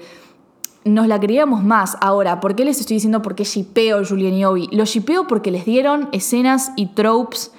nos 0.86 1.06
la 1.06 1.20
creíamos 1.20 1.62
más. 1.62 1.98
Ahora, 2.00 2.40
¿por 2.40 2.54
qué 2.54 2.64
les 2.64 2.80
estoy 2.80 2.94
diciendo 2.94 3.20
por 3.20 3.34
qué 3.34 3.44
shipeo 3.44 4.02
Julian 4.06 4.32
y 4.32 4.46
Obi? 4.46 4.70
Los 4.72 4.88
shipeo 4.88 5.26
porque 5.26 5.50
les 5.50 5.66
dieron 5.66 6.08
escenas 6.12 6.72
y 6.76 6.86
tropes 6.86 7.52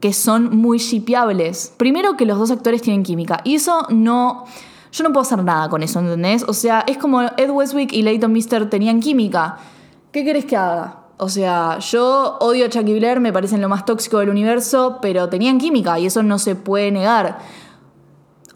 que 0.00 0.12
son 0.12 0.56
muy 0.56 0.78
shipeables. 0.78 1.72
Primero 1.76 2.16
que 2.16 2.26
los 2.26 2.36
dos 2.36 2.50
actores 2.50 2.82
tienen 2.82 3.04
química. 3.04 3.42
Y 3.44 3.54
eso 3.54 3.86
no... 3.90 4.44
Yo 4.90 5.04
no 5.04 5.12
puedo 5.12 5.22
hacer 5.22 5.44
nada 5.44 5.68
con 5.68 5.84
eso, 5.84 6.00
¿entendés? 6.00 6.44
O 6.48 6.52
sea, 6.52 6.80
es 6.88 6.98
como 6.98 7.22
Ed 7.22 7.50
Westwick 7.50 7.92
y 7.92 8.02
Leighton 8.02 8.32
Mister 8.32 8.68
tenían 8.68 8.98
química. 8.98 9.58
¿Qué 10.12 10.24
querés 10.24 10.44
que 10.44 10.56
haga? 10.56 11.04
O 11.18 11.28
sea, 11.28 11.78
yo 11.78 12.38
odio 12.40 12.66
a 12.66 12.68
Chucky 12.68 12.94
Blair, 12.94 13.20
me 13.20 13.32
parecen 13.32 13.60
lo 13.60 13.68
más 13.68 13.84
tóxico 13.84 14.18
del 14.18 14.30
universo, 14.30 14.98
pero 15.00 15.28
tenían 15.28 15.58
química 15.58 15.98
y 15.98 16.06
eso 16.06 16.22
no 16.22 16.38
se 16.38 16.56
puede 16.56 16.90
negar. 16.90 17.38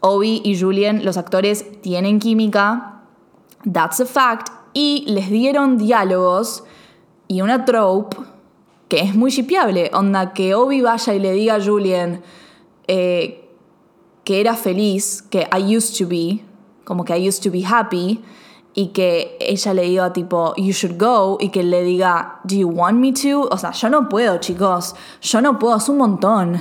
Obi 0.01 0.41
y 0.45 0.59
Julian, 0.59 1.05
los 1.05 1.17
actores, 1.17 1.81
tienen 1.81 2.19
química. 2.19 3.03
That's 3.71 4.01
a 4.01 4.07
fact. 4.07 4.49
Y 4.73 5.05
les 5.07 5.31
dieron 5.31 5.79
diálogos 5.79 6.65
y 7.29 7.43
una 7.43 7.65
trope 7.65 8.17
que 8.89 9.01
es 9.01 9.15
muy 9.15 9.31
shipeable. 9.31 9.91
Onda, 9.95 10.33
que 10.33 10.55
Obi 10.55 10.81
vaya 10.81 11.15
y 11.15 11.21
le 11.21 11.33
diga 11.33 11.57
a 11.57 11.63
Julian 11.63 12.23
eh, 12.89 13.49
que 14.25 14.41
era 14.41 14.55
feliz, 14.55 15.23
que 15.23 15.47
I 15.53 15.77
used 15.77 15.97
to 15.99 16.09
be, 16.09 16.43
como 16.85 17.05
que 17.05 17.17
I 17.17 17.29
used 17.29 17.43
to 17.43 17.51
be 17.51 17.65
happy, 17.65 18.21
y 18.75 18.89
que 18.89 19.37
ella 19.41 19.73
le 19.73 19.83
diga 19.83 20.13
tipo, 20.13 20.53
you 20.57 20.73
should 20.73 21.01
go, 21.01 21.39
y 21.41 21.51
que 21.51 21.63
le 21.63 21.83
diga, 21.83 22.41
do 22.43 22.57
you 22.57 22.69
want 22.69 22.99
me 22.99 23.13
to? 23.13 23.49
O 23.51 23.57
sea, 23.57 23.71
yo 23.71 23.89
no 23.89 24.09
puedo, 24.09 24.39
chicos. 24.39 24.97
Yo 25.23 25.41
no 25.41 25.59
puedo, 25.59 25.77
es 25.77 25.89
un 25.89 25.99
montón. 25.99 26.61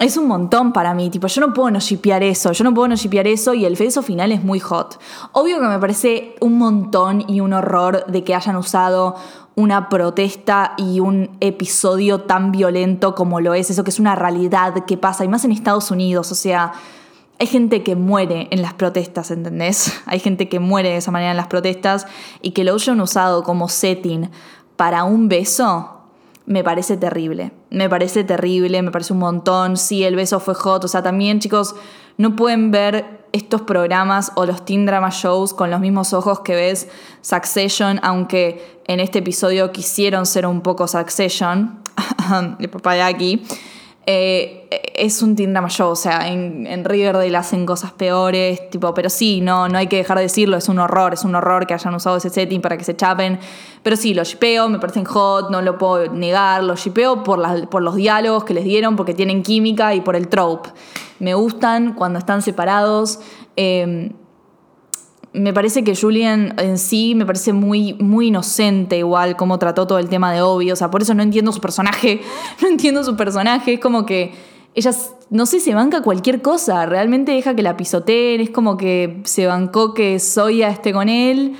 Es 0.00 0.16
un 0.16 0.26
montón 0.26 0.72
para 0.72 0.94
mí, 0.94 1.10
tipo, 1.10 1.26
yo 1.26 1.42
no 1.42 1.52
puedo 1.52 1.70
no 1.70 1.78
shipear 1.78 2.22
eso, 2.22 2.52
yo 2.52 2.64
no 2.64 2.72
puedo 2.72 2.88
no 2.88 2.96
shipear 2.96 3.26
eso 3.26 3.52
y 3.52 3.66
el 3.66 3.76
beso 3.76 4.02
final 4.02 4.32
es 4.32 4.42
muy 4.42 4.58
hot. 4.58 4.98
Obvio 5.32 5.60
que 5.60 5.66
me 5.66 5.78
parece 5.78 6.36
un 6.40 6.56
montón 6.56 7.22
y 7.28 7.40
un 7.40 7.52
horror 7.52 8.06
de 8.06 8.24
que 8.24 8.34
hayan 8.34 8.56
usado 8.56 9.14
una 9.56 9.90
protesta 9.90 10.72
y 10.78 11.00
un 11.00 11.36
episodio 11.40 12.22
tan 12.22 12.50
violento 12.50 13.14
como 13.14 13.40
lo 13.40 13.52
es, 13.52 13.68
eso 13.68 13.84
que 13.84 13.90
es 13.90 14.00
una 14.00 14.14
realidad 14.14 14.86
que 14.86 14.96
pasa, 14.96 15.22
y 15.22 15.28
más 15.28 15.44
en 15.44 15.52
Estados 15.52 15.90
Unidos, 15.90 16.32
o 16.32 16.34
sea, 16.34 16.72
hay 17.40 17.46
gente 17.46 17.82
que 17.82 17.96
muere 17.96 18.48
en 18.50 18.60
las 18.60 18.74
protestas, 18.74 19.30
¿entendés? 19.30 19.94
Hay 20.04 20.20
gente 20.20 20.50
que 20.50 20.60
muere 20.60 20.90
de 20.90 20.98
esa 20.98 21.10
manera 21.10 21.30
en 21.30 21.38
las 21.38 21.46
protestas 21.46 22.06
y 22.42 22.50
que 22.50 22.64
lo 22.64 22.74
hayan 22.74 23.00
usado 23.00 23.42
como 23.42 23.70
setting 23.70 24.30
para 24.76 25.04
un 25.04 25.28
beso, 25.30 26.00
me 26.44 26.62
parece 26.62 26.98
terrible. 26.98 27.52
Me 27.70 27.88
parece 27.88 28.24
terrible, 28.24 28.82
me 28.82 28.90
parece 28.90 29.14
un 29.14 29.20
montón. 29.20 29.78
Sí, 29.78 30.04
el 30.04 30.16
beso 30.16 30.38
fue 30.38 30.54
hot. 30.54 30.84
O 30.84 30.88
sea, 30.88 31.02
también, 31.02 31.40
chicos, 31.40 31.74
no 32.18 32.36
pueden 32.36 32.70
ver 32.72 33.24
estos 33.32 33.62
programas 33.62 34.32
o 34.34 34.44
los 34.44 34.64
teen 34.66 34.84
drama 34.84 35.08
shows 35.10 35.54
con 35.54 35.70
los 35.70 35.80
mismos 35.80 36.12
ojos 36.12 36.40
que 36.40 36.54
ves 36.54 36.88
Succession, 37.22 38.00
aunque 38.02 38.80
en 38.86 39.00
este 39.00 39.20
episodio 39.20 39.72
quisieron 39.72 40.26
ser 40.26 40.44
un 40.44 40.60
poco 40.60 40.86
Succession, 40.88 41.78
el 42.58 42.68
papá 42.68 42.94
de 42.94 43.02
aquí. 43.02 43.42
Eh, 44.12 44.66
es 44.96 45.22
un 45.22 45.36
drama 45.36 45.68
show, 45.68 45.90
o 45.90 45.96
sea, 45.96 46.26
en, 46.26 46.66
en, 46.66 46.84
Riverdale 46.84 47.36
hacen 47.36 47.64
cosas 47.64 47.92
peores, 47.92 48.68
tipo, 48.68 48.92
pero 48.92 49.08
sí, 49.08 49.40
no, 49.40 49.68
no 49.68 49.78
hay 49.78 49.86
que 49.86 49.98
dejar 49.98 50.16
de 50.16 50.24
decirlo, 50.24 50.56
es 50.56 50.68
un 50.68 50.80
horror, 50.80 51.14
es 51.14 51.22
un 51.22 51.36
horror 51.36 51.64
que 51.64 51.74
hayan 51.74 51.94
usado 51.94 52.16
ese 52.16 52.28
setting 52.28 52.60
para 52.60 52.76
que 52.76 52.82
se 52.82 52.96
chapen, 52.96 53.38
pero 53.84 53.94
sí, 53.94 54.12
los 54.12 54.26
shipeo, 54.26 54.68
me 54.68 54.80
parecen 54.80 55.04
hot, 55.04 55.50
no 55.50 55.62
lo 55.62 55.78
puedo 55.78 56.12
negar, 56.12 56.64
los 56.64 56.80
shipeo 56.80 57.22
por, 57.22 57.68
por 57.68 57.82
los 57.82 57.94
diálogos 57.94 58.42
que 58.42 58.52
les 58.52 58.64
dieron, 58.64 58.96
porque 58.96 59.14
tienen 59.14 59.44
química 59.44 59.94
y 59.94 60.00
por 60.00 60.16
el 60.16 60.26
trope. 60.26 60.70
Me 61.20 61.34
gustan 61.34 61.94
cuando 61.94 62.18
están 62.18 62.42
separados. 62.42 63.20
Eh, 63.56 64.10
me 65.32 65.52
parece 65.52 65.84
que 65.84 65.94
Julian 65.94 66.54
en 66.58 66.78
sí 66.78 67.14
me 67.14 67.24
parece 67.24 67.52
muy, 67.52 67.94
muy 67.94 68.28
inocente 68.28 68.98
igual 68.98 69.36
cómo 69.36 69.58
trató 69.58 69.86
todo 69.86 69.98
el 69.98 70.08
tema 70.08 70.32
de 70.32 70.42
Obi. 70.42 70.72
O 70.72 70.76
sea, 70.76 70.90
por 70.90 71.02
eso 71.02 71.14
no 71.14 71.22
entiendo 71.22 71.52
su 71.52 71.60
personaje. 71.60 72.20
No 72.62 72.68
entiendo 72.68 73.04
su 73.04 73.16
personaje. 73.16 73.74
Es 73.74 73.80
como 73.80 74.04
que 74.04 74.32
ella, 74.74 74.90
no 75.30 75.46
sé, 75.46 75.60
se 75.60 75.74
banca 75.74 76.02
cualquier 76.02 76.42
cosa. 76.42 76.84
Realmente 76.86 77.32
deja 77.32 77.54
que 77.54 77.62
la 77.62 77.76
pisoteen. 77.76 78.40
Es 78.40 78.50
como 78.50 78.76
que 78.76 79.20
se 79.24 79.46
bancó 79.46 79.94
que 79.94 80.18
Soya 80.18 80.68
esté 80.68 80.92
con 80.92 81.08
él. 81.08 81.56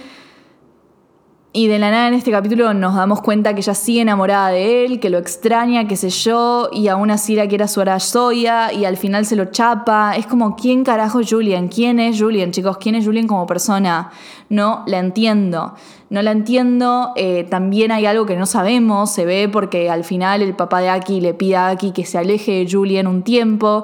Y 1.52 1.66
de 1.66 1.80
la 1.80 1.90
nada 1.90 2.06
en 2.06 2.14
este 2.14 2.30
capítulo 2.30 2.72
nos 2.74 2.94
damos 2.94 3.22
cuenta 3.22 3.54
que 3.54 3.60
ella 3.60 3.74
sigue 3.74 4.02
enamorada 4.02 4.50
de 4.50 4.84
él, 4.84 5.00
que 5.00 5.10
lo 5.10 5.18
extraña, 5.18 5.88
qué 5.88 5.96
sé 5.96 6.08
yo, 6.08 6.70
y 6.72 6.86
aún 6.86 7.10
así 7.10 7.34
la 7.34 7.48
quiere 7.48 7.64
a 7.64 7.66
su 7.66 7.82
Soya, 7.98 8.72
y 8.72 8.84
al 8.84 8.96
final 8.96 9.26
se 9.26 9.34
lo 9.34 9.46
chapa. 9.46 10.14
Es 10.16 10.28
como, 10.28 10.54
¿quién 10.54 10.84
carajo 10.84 11.18
es 11.18 11.28
Julian? 11.28 11.66
¿Quién 11.66 11.98
es 11.98 12.20
Julian, 12.20 12.52
chicos? 12.52 12.78
¿Quién 12.78 12.94
es 12.94 13.04
Julian 13.04 13.26
como 13.26 13.48
persona? 13.48 14.12
No 14.48 14.84
la 14.86 15.00
entiendo. 15.00 15.74
No 16.08 16.22
la 16.22 16.30
entiendo. 16.30 17.10
Eh, 17.16 17.44
también 17.50 17.90
hay 17.90 18.06
algo 18.06 18.26
que 18.26 18.36
no 18.36 18.46
sabemos, 18.46 19.10
se 19.10 19.24
ve 19.24 19.48
porque 19.48 19.90
al 19.90 20.04
final 20.04 20.42
el 20.42 20.54
papá 20.54 20.80
de 20.80 20.90
Aki 20.90 21.20
le 21.20 21.34
pide 21.34 21.56
a 21.56 21.70
Aki 21.70 21.90
que 21.90 22.04
se 22.04 22.16
aleje 22.16 22.64
de 22.64 22.70
Julian 22.70 23.08
un 23.08 23.24
tiempo. 23.24 23.82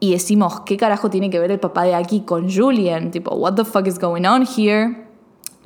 Y 0.00 0.12
decimos, 0.12 0.60
¿qué 0.66 0.76
carajo 0.76 1.08
tiene 1.08 1.30
que 1.30 1.38
ver 1.38 1.50
el 1.50 1.60
papá 1.60 1.84
de 1.84 1.94
Aki 1.94 2.20
con 2.26 2.52
Julian? 2.52 3.10
Tipo, 3.10 3.34
¿what 3.36 3.54
the 3.54 3.64
fuck 3.64 3.86
is 3.86 3.98
going 3.98 4.26
on 4.26 4.46
here? 4.46 5.05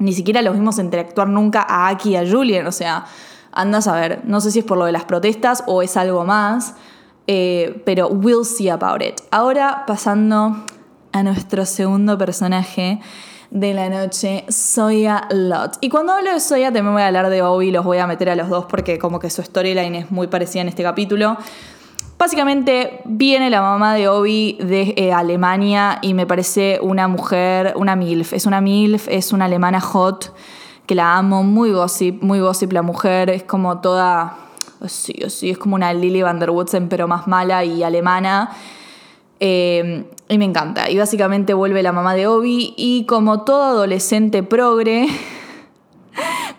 Ni 0.01 0.13
siquiera 0.13 0.43
los 0.43 0.55
vimos 0.55 0.79
interactuar 0.79 1.29
nunca 1.29 1.65
a 1.67 1.89
Aki 1.89 2.11
y 2.11 2.17
a 2.17 2.29
Julian, 2.29 2.67
o 2.67 2.73
sea, 2.73 3.05
andas 3.53 3.87
a 3.87 3.95
ver, 3.95 4.23
no 4.25 4.41
sé 4.41 4.51
si 4.51 4.59
es 4.59 4.65
por 4.65 4.79
lo 4.79 4.87
de 4.87 4.93
las 4.93 5.05
protestas 5.05 5.63
o 5.67 5.83
es 5.83 5.97
algo 5.97 6.25
más, 6.25 6.75
eh, 7.27 7.81
pero 7.85 8.09
we'll 8.09 8.45
see 8.45 8.69
about 8.69 9.03
it. 9.03 9.21
Ahora 9.31 9.85
pasando 9.87 10.65
a 11.13 11.23
nuestro 11.23 11.65
segundo 11.67 12.19
personaje 12.19 13.01
de 13.51 13.75
la 13.75 13.89
noche, 13.89 14.45
Soya 14.49 15.27
Lot. 15.31 15.79
Y 15.81 15.89
cuando 15.89 16.13
hablo 16.13 16.33
de 16.33 16.41
Soya 16.41 16.73
también 16.73 16.93
voy 16.93 17.03
a 17.03 17.09
hablar 17.09 17.29
de 17.31 17.43
Obi, 17.43 17.71
los 17.71 17.85
voy 17.85 17.99
a 17.99 18.07
meter 18.07 18.31
a 18.31 18.37
los 18.37 18.49
dos 18.49 18.67
porque 18.67 18.99
como 18.99 19.19
que 19.19 19.29
su 19.29 19.43
storyline 19.43 19.95
es 19.97 20.11
muy 20.11 20.29
parecida 20.29 20.63
en 20.63 20.69
este 20.69 20.83
capítulo. 20.83 21.37
Básicamente 22.20 23.00
viene 23.06 23.48
la 23.48 23.62
mamá 23.62 23.94
de 23.94 24.06
Obi 24.06 24.59
de 24.61 24.92
eh, 24.98 25.11
Alemania 25.11 26.00
y 26.02 26.12
me 26.12 26.26
parece 26.26 26.78
una 26.83 27.09
mujer, 27.09 27.72
una 27.76 27.96
MILF. 27.96 28.35
Es 28.35 28.44
una 28.44 28.61
MILF, 28.61 29.09
es 29.09 29.33
una 29.33 29.46
alemana 29.46 29.80
hot, 29.80 30.35
que 30.85 30.94
la 30.94 31.16
amo, 31.16 31.42
muy 31.44 31.72
gossip, 31.72 32.22
muy 32.22 32.40
gossip 32.40 32.72
la 32.72 32.83
mujer. 32.83 33.30
Es 33.30 33.44
como 33.44 33.80
toda, 33.80 34.37
sí, 34.87 35.14
sí, 35.28 35.48
es 35.48 35.56
como 35.56 35.76
una 35.76 35.94
Lily 35.94 36.20
van 36.20 36.38
der 36.38 36.50
Woodsen, 36.50 36.90
pero 36.90 37.09
más 37.09 37.26
mala 37.26 37.64
y 37.64 37.83
alemana. 37.83 38.50
Eh, 39.40 40.04
y 40.28 40.37
me 40.37 40.44
encanta. 40.44 40.90
Y 40.90 40.98
básicamente 40.98 41.54
vuelve 41.54 41.83
la 41.83 41.92
mamá 41.92 42.12
de 42.12 42.26
Obi 42.26 42.74
y 42.76 43.06
como 43.06 43.44
todo 43.44 43.62
adolescente 43.62 44.42
progre, 44.42 45.06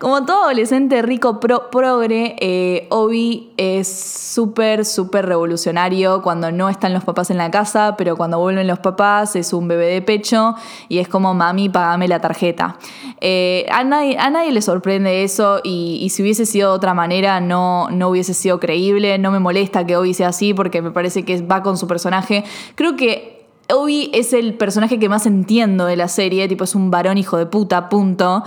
como 0.02 0.26
todo 0.26 0.46
adolescente 0.46 1.04
rico 1.04 1.40
pro, 1.40 1.70
progre, 1.70 2.36
eh, 2.40 2.88
Obi 2.90 3.52
es 3.56 3.88
súper, 3.88 4.84
súper 4.84 5.28
revolucionario 5.28 6.24
cuando 6.24 6.52
no 6.52 6.70
están 6.70 6.92
los 6.92 7.04
papás 7.04 7.30
en 7.30 7.38
la 7.38 7.52
casa, 7.52 7.94
pero 7.98 8.18
cuando 8.18 8.40
vuelven 8.40 8.66
los 8.66 8.80
papás 8.80 9.36
es 9.36 9.54
un 9.54 9.68
bebé 9.68 9.86
de 9.86 10.02
pecho 10.02 10.56
y 10.90 10.98
es 10.98 11.08
como, 11.08 11.36
mami, 11.36 11.70
pagame 11.70 12.08
la 12.08 12.20
tarjeta. 12.20 12.78
Eh, 13.22 13.68
a, 13.72 13.84
nadie, 13.84 14.18
a 14.18 14.32
nadie 14.32 14.52
le 14.52 14.64
sorprende 14.64 15.24
eso 15.24 15.62
y, 15.64 16.00
y 16.02 16.10
si 16.10 16.24
hubiese 16.24 16.48
sido 16.48 16.72
de 16.72 16.78
otra 16.78 16.96
manera 16.96 17.40
no, 17.40 17.88
no 17.92 18.10
hubiese 18.10 18.34
sido 18.34 18.60
creíble. 18.60 19.20
No 19.20 19.30
me 19.30 19.38
molesta 19.38 19.86
que 19.86 19.98
Obi 19.98 20.16
sea 20.16 20.30
así 20.30 20.56
porque 20.56 20.82
me 20.82 20.90
parece 20.90 21.24
que 21.24 21.44
va 21.44 21.62
con 21.62 21.78
su 21.78 21.86
personaje. 21.86 22.44
Creo 22.74 22.96
que 22.96 23.41
Obi 23.74 24.10
es 24.14 24.34
el 24.34 24.56
personaje 24.56 25.00
que 25.00 25.10
más 25.10 25.26
entiendo 25.26 25.86
de 25.86 25.96
la 25.96 26.08
serie, 26.08 26.48
tipo 26.48 26.64
es 26.64 26.76
un 26.76 26.92
varón 26.92 27.18
hijo 27.18 27.38
de 27.38 27.46
puta, 27.46 27.90
punto. 27.90 28.44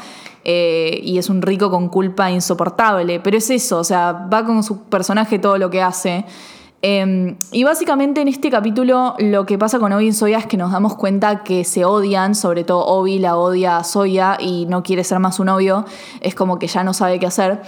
Eh, 0.46 1.00
y 1.02 1.16
es 1.16 1.30
un 1.30 1.40
rico 1.40 1.70
con 1.70 1.88
culpa 1.88 2.30
insoportable, 2.30 3.18
pero 3.20 3.38
es 3.38 3.48
eso, 3.48 3.78
o 3.78 3.84
sea, 3.84 4.12
va 4.12 4.44
con 4.44 4.62
su 4.62 4.82
personaje 4.82 5.38
todo 5.38 5.56
lo 5.56 5.70
que 5.70 5.80
hace. 5.80 6.26
Eh, 6.82 7.34
y 7.50 7.64
básicamente 7.64 8.20
en 8.20 8.28
este 8.28 8.50
capítulo 8.50 9.14
lo 9.18 9.46
que 9.46 9.56
pasa 9.56 9.78
con 9.78 9.90
Obi 9.94 10.08
y 10.08 10.12
Soya 10.12 10.36
es 10.36 10.44
que 10.44 10.58
nos 10.58 10.70
damos 10.70 10.96
cuenta 10.96 11.42
que 11.42 11.64
se 11.64 11.86
odian, 11.86 12.34
sobre 12.34 12.62
todo 12.62 12.84
Obi 12.84 13.18
la 13.18 13.38
odia 13.38 13.78
a 13.78 13.84
Soya 13.84 14.36
y 14.38 14.66
no 14.66 14.82
quiere 14.82 15.02
ser 15.02 15.18
más 15.18 15.36
su 15.36 15.46
novio, 15.46 15.86
es 16.20 16.34
como 16.34 16.58
que 16.58 16.66
ya 16.66 16.84
no 16.84 16.92
sabe 16.92 17.18
qué 17.18 17.24
hacer. 17.24 17.62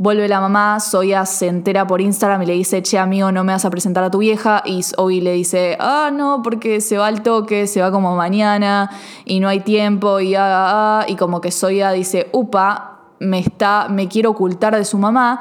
Vuelve 0.00 0.28
la 0.28 0.40
mamá, 0.40 0.78
Soya 0.78 1.26
se 1.26 1.48
entera 1.48 1.84
por 1.84 2.00
Instagram 2.00 2.42
y 2.42 2.46
le 2.46 2.52
dice, 2.52 2.84
che 2.84 2.98
amigo, 2.98 3.32
no 3.32 3.42
me 3.42 3.52
vas 3.52 3.64
a 3.64 3.70
presentar 3.70 4.04
a 4.04 4.10
tu 4.12 4.18
vieja. 4.18 4.62
Y 4.64 4.80
Obi 4.96 5.20
le 5.20 5.32
dice, 5.32 5.76
ah, 5.80 6.10
no, 6.12 6.40
porque 6.44 6.80
se 6.80 6.96
va 6.96 7.08
al 7.08 7.24
toque, 7.24 7.66
se 7.66 7.80
va 7.80 7.90
como 7.90 8.14
mañana 8.14 8.90
y 9.24 9.40
no 9.40 9.48
hay 9.48 9.58
tiempo 9.58 10.20
y 10.20 10.36
ah, 10.36 10.44
ah, 10.44 11.00
ah". 11.00 11.04
Y 11.08 11.16
como 11.16 11.40
que 11.40 11.50
Soya 11.50 11.90
dice, 11.90 12.28
upa, 12.30 13.00
me, 13.18 13.40
está, 13.40 13.88
me 13.90 14.06
quiero 14.06 14.30
ocultar 14.30 14.76
de 14.76 14.84
su 14.84 14.98
mamá. 14.98 15.40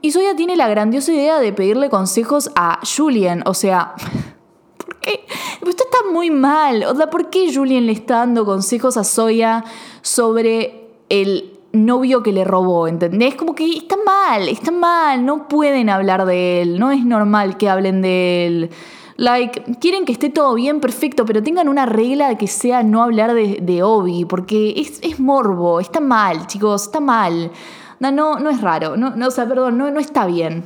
Y 0.00 0.12
Soya 0.12 0.36
tiene 0.36 0.54
la 0.54 0.68
grandiosa 0.68 1.12
idea 1.12 1.40
de 1.40 1.52
pedirle 1.52 1.90
consejos 1.90 2.52
a 2.54 2.78
Julien, 2.84 3.42
o 3.44 3.54
sea... 3.54 3.94
¿Por 4.76 5.00
qué? 5.00 5.26
Esto 5.66 5.82
está 5.82 5.98
muy 6.12 6.30
mal. 6.30 6.84
¿por 7.10 7.28
qué 7.28 7.52
Julien 7.52 7.86
le 7.86 7.92
está 7.92 8.18
dando 8.18 8.44
consejos 8.44 8.96
a 8.96 9.02
Soya 9.02 9.64
sobre 10.00 10.90
el 11.08 11.55
novio 11.84 12.22
que 12.22 12.32
le 12.32 12.44
robó, 12.44 12.88
¿entendés? 12.88 13.34
Como 13.34 13.54
que 13.54 13.70
está 13.76 13.96
mal, 14.04 14.48
está 14.48 14.70
mal, 14.70 15.24
no 15.24 15.48
pueden 15.48 15.90
hablar 15.90 16.24
de 16.24 16.62
él, 16.62 16.78
no 16.78 16.90
es 16.90 17.04
normal 17.04 17.56
que 17.56 17.68
hablen 17.68 18.02
de 18.02 18.46
él. 18.46 18.70
Like, 19.16 19.78
quieren 19.80 20.04
que 20.04 20.12
esté 20.12 20.28
todo 20.30 20.54
bien, 20.54 20.80
perfecto, 20.80 21.24
pero 21.24 21.42
tengan 21.42 21.68
una 21.68 21.86
regla 21.86 22.36
que 22.36 22.46
sea 22.46 22.82
no 22.82 23.02
hablar 23.02 23.32
de, 23.34 23.82
Obi, 23.82 24.24
porque 24.24 24.74
es, 24.76 25.00
es, 25.02 25.18
morbo, 25.18 25.80
está 25.80 26.00
mal, 26.00 26.46
chicos, 26.46 26.82
está 26.82 27.00
mal. 27.00 27.50
No, 27.98 28.10
no, 28.10 28.38
no 28.38 28.50
es 28.50 28.60
raro, 28.60 28.96
no, 28.96 29.16
no, 29.16 29.28
o 29.28 29.30
sea, 29.30 29.46
perdón, 29.46 29.78
no, 29.78 29.90
no 29.90 30.00
está 30.00 30.26
bien. 30.26 30.64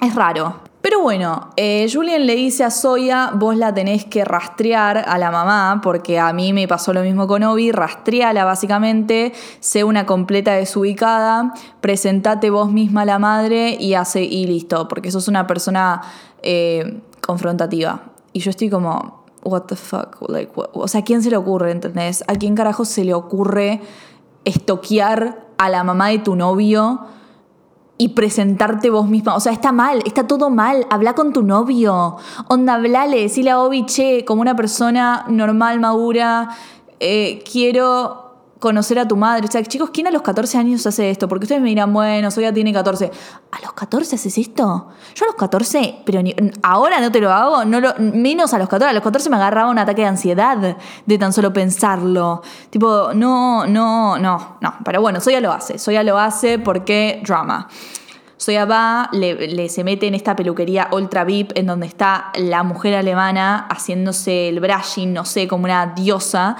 Es 0.00 0.14
raro. 0.14 0.67
Pero 0.80 1.00
bueno, 1.00 1.50
eh, 1.56 1.88
Julian 1.92 2.24
le 2.26 2.36
dice 2.36 2.62
a 2.62 2.70
Soya, 2.70 3.32
vos 3.34 3.56
la 3.56 3.74
tenés 3.74 4.04
que 4.04 4.24
rastrear 4.24 4.98
a 5.08 5.18
la 5.18 5.32
mamá, 5.32 5.80
porque 5.82 6.20
a 6.20 6.32
mí 6.32 6.52
me 6.52 6.68
pasó 6.68 6.92
lo 6.92 7.02
mismo 7.02 7.26
con 7.26 7.42
Obi, 7.42 7.72
rastreala 7.72 8.44
básicamente, 8.44 9.32
sé 9.58 9.82
una 9.82 10.06
completa 10.06 10.52
desubicada, 10.52 11.52
presentate 11.80 12.50
vos 12.50 12.70
misma 12.70 13.02
a 13.02 13.06
la 13.06 13.18
madre 13.18 13.76
y 13.78 13.94
hace 13.94 14.22
y 14.22 14.46
listo, 14.46 14.86
porque 14.86 15.10
sos 15.10 15.26
una 15.26 15.48
persona 15.48 16.00
eh, 16.42 17.00
confrontativa. 17.22 18.02
Y 18.32 18.38
yo 18.40 18.50
estoy 18.50 18.70
como, 18.70 19.24
what 19.42 19.62
the 19.62 19.74
fuck, 19.74 20.16
like, 20.28 20.52
what? 20.54 20.68
o 20.74 20.86
sea, 20.86 21.00
¿a 21.00 21.04
quién 21.04 21.22
se 21.24 21.30
le 21.30 21.36
ocurre, 21.36 21.72
entendés? 21.72 22.22
¿A 22.28 22.36
quién 22.36 22.54
carajo 22.54 22.84
se 22.84 23.04
le 23.04 23.14
ocurre 23.14 23.80
estoquear 24.44 25.44
a 25.58 25.68
la 25.70 25.82
mamá 25.82 26.08
de 26.10 26.20
tu 26.20 26.36
novio? 26.36 27.00
Y 27.98 28.08
presentarte 28.10 28.90
vos 28.90 29.08
misma. 29.08 29.34
O 29.34 29.40
sea, 29.40 29.52
está 29.52 29.72
mal, 29.72 30.02
está 30.06 30.26
todo 30.26 30.50
mal. 30.50 30.86
Habla 30.88 31.14
con 31.14 31.32
tu 31.32 31.42
novio. 31.42 32.16
Onda, 32.46 32.74
hablale, 32.74 33.20
decile 33.20 33.50
a 33.50 33.60
Obi, 33.60 33.84
che, 33.84 34.24
como 34.24 34.40
una 34.40 34.54
persona 34.54 35.24
normal, 35.28 35.80
madura, 35.80 36.50
eh, 37.00 37.42
quiero 37.50 38.27
conocer 38.58 38.98
a 38.98 39.06
tu 39.06 39.16
madre. 39.16 39.46
O 39.46 39.50
sea, 39.50 39.62
chicos, 39.62 39.90
¿quién 39.92 40.06
a 40.06 40.10
los 40.10 40.22
14 40.22 40.58
años 40.58 40.86
hace 40.86 41.10
esto? 41.10 41.28
Porque 41.28 41.44
ustedes 41.44 41.60
me 41.60 41.68
dirán, 41.68 41.92
bueno, 41.92 42.30
Soya 42.30 42.52
tiene 42.52 42.72
14. 42.72 43.10
¿A 43.50 43.60
los 43.62 43.72
14 43.72 44.16
haces 44.16 44.38
esto? 44.38 44.88
Yo 45.14 45.24
a 45.24 45.28
los 45.28 45.36
14, 45.36 46.02
pero 46.04 46.20
ahora 46.62 47.00
no 47.00 47.12
te 47.12 47.20
lo 47.20 47.32
hago, 47.32 47.64
menos 47.98 48.54
a 48.54 48.58
los 48.58 48.68
14. 48.68 48.90
A 48.90 48.92
los 48.92 49.02
14 49.02 49.30
me 49.30 49.36
agarraba 49.36 49.70
un 49.70 49.78
ataque 49.78 50.02
de 50.02 50.08
ansiedad 50.08 50.76
de 51.06 51.18
tan 51.18 51.32
solo 51.32 51.52
pensarlo. 51.52 52.42
Tipo, 52.70 53.12
no, 53.14 53.66
no, 53.66 54.18
no, 54.18 54.56
no. 54.60 54.74
Pero 54.84 55.00
bueno, 55.00 55.20
Soya 55.20 55.40
lo 55.40 55.52
hace. 55.52 55.78
Soya 55.78 56.02
lo 56.02 56.18
hace 56.18 56.58
porque 56.58 57.22
drama. 57.24 57.68
Soya 58.36 58.66
va, 58.66 59.08
le, 59.12 59.48
le, 59.48 59.68
se 59.68 59.82
mete 59.82 60.06
en 60.06 60.14
esta 60.14 60.36
peluquería 60.36 60.88
ultra 60.92 61.24
VIP 61.24 61.50
en 61.56 61.66
donde 61.66 61.86
está 61.86 62.30
la 62.36 62.62
mujer 62.62 62.94
alemana 62.94 63.66
haciéndose 63.68 64.48
el 64.48 64.60
brushing, 64.60 65.12
no 65.12 65.24
sé, 65.24 65.48
como 65.48 65.64
una 65.64 65.86
diosa. 65.86 66.56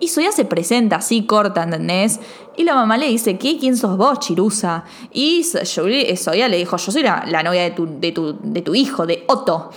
Y 0.00 0.08
Soya 0.08 0.32
se 0.32 0.46
presenta 0.46 0.96
así, 0.96 1.24
corta, 1.26 1.62
¿entendés? 1.62 2.18
Y 2.56 2.64
la 2.64 2.74
mamá 2.74 2.96
le 2.96 3.06
dice, 3.06 3.38
¿qué? 3.38 3.58
¿Quién 3.58 3.76
sos 3.76 3.96
vos, 3.96 4.18
Chirusa? 4.18 4.84
Y 5.12 5.44
Soya 5.44 6.48
le 6.48 6.56
dijo, 6.56 6.76
yo 6.78 6.90
soy 6.90 7.02
la, 7.02 7.42
novia 7.42 7.62
de 7.62 7.70
tu, 7.70 7.86
de, 7.86 8.12
tu, 8.12 8.38
de 8.42 8.62
tu 8.62 8.74
hijo, 8.74 9.06
de 9.06 9.24
Otto. 9.28 9.70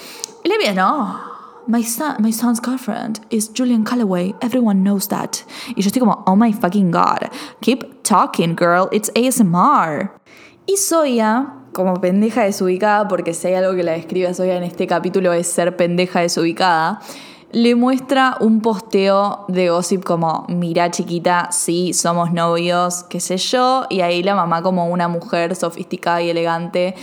Y 0.44 0.50
le 0.50 0.58
dice, 0.58 0.74
no, 0.74 1.20
my, 1.68 1.84
son, 1.84 2.16
my 2.20 2.32
son's 2.32 2.60
girlfriend 2.60 3.20
is 3.30 3.52
Julian 3.54 3.84
Calloway. 3.84 4.34
Everyone 4.42 4.84
knows 4.84 5.08
that. 5.10 5.44
Y 5.76 5.82
yo 5.82 5.88
estoy 5.88 6.00
como, 6.00 6.24
oh 6.26 6.36
my 6.36 6.54
fucking 6.54 6.92
god. 6.92 7.30
Keep 7.62 8.04
talking, 8.04 8.56
girl. 8.56 8.90
It's 8.92 9.12
ASMR. 9.16 10.12
Y 10.66 10.78
Soya, 10.78 11.54
como 11.74 11.96
pendeja 11.96 12.44
desubicada, 12.44 13.08
porque 13.08 13.34
si 13.34 13.48
hay 13.48 13.56
algo 13.56 13.76
que 13.76 13.84
la 13.84 13.94
describe 13.94 14.34
Soya 14.34 14.56
en 14.56 14.64
este 14.64 14.88
capítulo 14.88 15.34
es 15.34 15.48
ser 15.48 15.76
pendeja 15.76 16.22
desubicada, 16.22 17.02
le 17.54 17.76
muestra 17.76 18.36
un 18.40 18.62
posteo 18.62 19.46
de 19.48 19.70
gossip 19.70 20.04
como, 20.04 20.46
mira 20.50 20.90
chiquita, 20.90 21.50
sí, 21.52 21.94
somos 21.94 22.34
novios, 22.34 23.04
qué 23.04 23.20
sé 23.20 23.38
yo, 23.38 23.86
y 23.92 24.02
ahí 24.02 24.24
la 24.24 24.34
mamá 24.34 24.64
como 24.64 24.88
una 24.88 25.08
mujer 25.08 25.56
sofisticada 25.56 26.24
y 26.24 26.32
elegante 26.32 26.96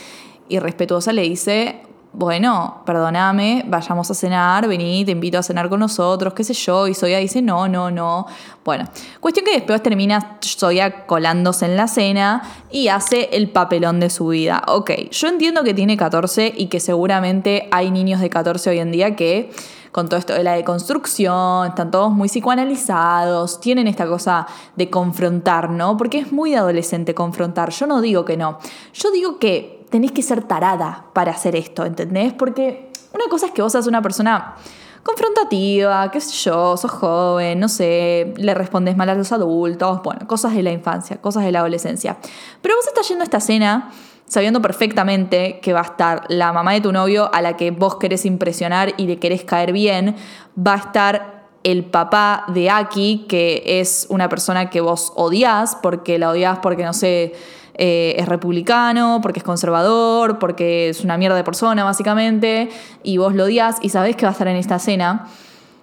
y 0.48 0.58
respetuosa 0.58 1.12
le 1.12 1.22
dice, 1.22 1.82
bueno, 2.12 2.82
perdóname, 2.84 3.64
vayamos 3.68 4.10
a 4.10 4.14
cenar, 4.14 4.66
vení, 4.66 5.04
te 5.04 5.12
invito 5.12 5.38
a 5.38 5.44
cenar 5.44 5.68
con 5.68 5.78
nosotros, 5.78 6.34
qué 6.34 6.42
sé 6.42 6.54
yo, 6.54 6.88
y 6.88 6.94
Soya 6.94 7.18
dice, 7.18 7.40
no, 7.40 7.68
no, 7.68 7.92
no. 7.92 8.26
Bueno, 8.64 8.88
cuestión 9.20 9.46
que 9.46 9.52
después 9.52 9.80
termina 9.80 10.38
Soya 10.40 11.06
colándose 11.06 11.66
en 11.66 11.76
la 11.76 11.86
cena 11.86 12.42
y 12.72 12.88
hace 12.88 13.28
el 13.34 13.50
papelón 13.50 14.00
de 14.00 14.10
su 14.10 14.26
vida. 14.26 14.64
Ok, 14.66 14.90
yo 15.12 15.28
entiendo 15.28 15.62
que 15.62 15.74
tiene 15.74 15.96
14 15.96 16.52
y 16.56 16.66
que 16.66 16.80
seguramente 16.80 17.68
hay 17.70 17.92
niños 17.92 18.20
de 18.20 18.28
14 18.28 18.70
hoy 18.70 18.80
en 18.80 18.90
día 18.90 19.14
que 19.14 19.52
con 19.92 20.08
todo 20.08 20.18
esto 20.18 20.34
de 20.34 20.44
la 20.44 20.52
deconstrucción, 20.52 21.68
están 21.68 21.90
todos 21.90 22.12
muy 22.12 22.28
psicoanalizados, 22.28 23.60
tienen 23.60 23.86
esta 23.86 24.06
cosa 24.06 24.46
de 24.76 24.90
confrontar, 24.90 25.70
¿no? 25.70 25.96
Porque 25.96 26.18
es 26.18 26.32
muy 26.32 26.54
adolescente 26.54 27.14
confrontar, 27.14 27.70
yo 27.70 27.86
no 27.86 28.00
digo 28.00 28.24
que 28.24 28.36
no, 28.36 28.58
yo 28.92 29.10
digo 29.10 29.38
que 29.38 29.86
tenés 29.90 30.12
que 30.12 30.22
ser 30.22 30.44
tarada 30.44 31.06
para 31.12 31.32
hacer 31.32 31.56
esto, 31.56 31.84
¿entendés? 31.84 32.32
Porque 32.32 32.90
una 33.12 33.24
cosa 33.28 33.46
es 33.46 33.52
que 33.52 33.62
vos 33.62 33.72
seas 33.72 33.86
una 33.86 34.02
persona 34.02 34.54
confrontativa, 35.02 36.10
qué 36.10 36.20
sé 36.20 36.32
yo, 36.32 36.76
sos 36.76 36.90
joven, 36.90 37.58
no 37.58 37.68
sé, 37.68 38.34
le 38.36 38.54
respondes 38.54 38.96
mal 38.96 39.08
a 39.08 39.14
los 39.14 39.32
adultos, 39.32 40.02
bueno, 40.02 40.26
cosas 40.26 40.54
de 40.54 40.62
la 40.62 40.70
infancia, 40.70 41.20
cosas 41.20 41.44
de 41.44 41.52
la 41.52 41.60
adolescencia. 41.60 42.18
Pero 42.60 42.76
vos 42.76 42.86
estás 42.86 43.08
yendo 43.08 43.22
a 43.22 43.24
esta 43.24 43.40
cena 43.40 43.90
sabiendo 44.30 44.62
perfectamente 44.62 45.58
que 45.60 45.72
va 45.72 45.80
a 45.80 45.84
estar 45.84 46.24
la 46.28 46.52
mamá 46.52 46.72
de 46.72 46.80
tu 46.80 46.92
novio 46.92 47.28
a 47.34 47.42
la 47.42 47.56
que 47.56 47.72
vos 47.72 47.96
querés 47.96 48.24
impresionar 48.24 48.94
y 48.96 49.08
le 49.08 49.18
querés 49.18 49.42
caer 49.42 49.72
bien, 49.72 50.14
va 50.56 50.74
a 50.74 50.76
estar 50.76 51.48
el 51.64 51.84
papá 51.84 52.44
de 52.46 52.70
Aki, 52.70 53.26
que 53.28 53.64
es 53.66 54.06
una 54.08 54.28
persona 54.28 54.70
que 54.70 54.80
vos 54.80 55.12
odias, 55.16 55.76
porque 55.82 56.20
la 56.20 56.30
odias 56.30 56.60
porque, 56.60 56.84
no 56.84 56.92
sé, 56.92 57.32
eh, 57.74 58.14
es 58.18 58.28
republicano, 58.28 59.18
porque 59.20 59.40
es 59.40 59.44
conservador, 59.44 60.38
porque 60.38 60.90
es 60.90 61.02
una 61.02 61.18
mierda 61.18 61.36
de 61.36 61.42
persona, 61.42 61.82
básicamente, 61.82 62.70
y 63.02 63.16
vos 63.16 63.34
lo 63.34 63.44
odias 63.44 63.78
y 63.82 63.88
sabés 63.88 64.14
que 64.14 64.26
va 64.26 64.28
a 64.28 64.32
estar 64.32 64.46
en 64.46 64.56
esta 64.56 64.78
cena. 64.78 65.26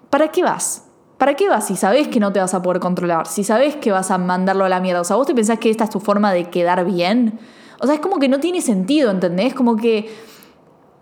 ¿Para 0.10 0.29
qué 0.29 0.41
vas? 0.41 0.86
¿Para 1.17 1.33
qué 1.33 1.49
vas 1.49 1.67
si 1.67 1.75
sabés 1.75 2.07
que 2.07 2.21
no 2.21 2.31
te 2.31 2.39
vas 2.39 2.53
a 2.53 2.62
poder 2.62 2.79
controlar? 2.79 3.27
Si 3.27 3.43
sabés 3.43 3.75
que 3.75 3.91
vas 3.91 4.10
a 4.10 4.17
mandarlo 4.17 4.63
a 4.63 4.69
la 4.69 4.79
mierda. 4.79 5.01
O 5.01 5.03
sea, 5.03 5.17
vos 5.17 5.27
te 5.27 5.36
pensás 5.36 5.60
que 5.60 5.69
esta 5.69 5.83
es 5.83 5.89
tu 5.89 5.99
forma 5.99 6.31
de 6.31 6.45
quedar 6.49 6.86
bien. 6.86 7.38
O 7.79 7.85
sea, 7.85 7.95
es 7.95 8.01
como 8.01 8.19
que 8.19 8.27
no 8.27 8.39
tiene 8.39 8.61
sentido, 8.61 9.11
¿entendés? 9.11 9.53
Como 9.53 9.75
que 9.75 10.09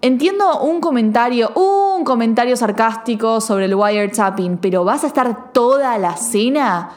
entiendo 0.01 0.61
un 0.61 0.81
comentario, 0.81 1.51
un 1.55 2.03
comentario 2.03 2.55
sarcástico 2.57 3.41
sobre 3.41 3.65
el 3.65 3.75
wiretapping, 3.75 4.57
pero 4.57 4.83
vas 4.83 5.03
a 5.03 5.07
estar 5.07 5.51
toda 5.53 5.97
la 5.97 6.17
cena, 6.17 6.91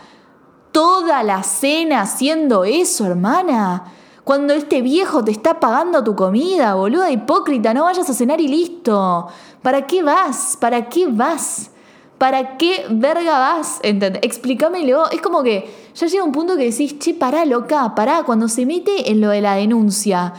toda 0.73 1.23
la 1.23 1.43
cena 1.43 2.03
haciendo 2.03 2.65
eso, 2.65 3.07
hermana. 3.07 3.85
Cuando 4.25 4.53
este 4.53 4.83
viejo 4.83 5.25
te 5.25 5.31
está 5.31 5.59
pagando 5.59 6.05
tu 6.05 6.15
comida, 6.15 6.75
boluda 6.75 7.11
hipócrita, 7.11 7.73
no 7.73 7.85
vayas 7.85 8.11
a 8.11 8.15
cenar 8.15 8.41
y 8.43 8.49
listo. 8.49 9.27
¿Para 9.63 9.87
qué 9.87 10.03
vas? 10.03 10.59
¿Para 10.61 10.89
qué 10.89 11.07
vas? 11.07 11.71
¿Para 12.19 12.57
qué 12.57 12.85
verga 12.91 13.39
vas? 13.39 13.79
¿Entendés? 13.83 14.21
Explícamelo. 14.25 15.09
Es 15.11 15.21
como 15.21 15.43
que 15.43 15.73
ya 15.95 16.07
llega 16.09 16.25
un 16.25 16.33
punto 16.33 16.57
que 16.57 16.65
decís, 16.65 16.99
che, 16.99 17.15
pará, 17.15 17.45
loca, 17.45 17.95
pará, 17.95 18.25
cuando 18.25 18.49
se 18.49 18.67
mete 18.67 19.11
en 19.11 19.21
lo 19.21 19.31
de 19.31 19.41
la 19.41 19.55
denuncia. 19.55 20.35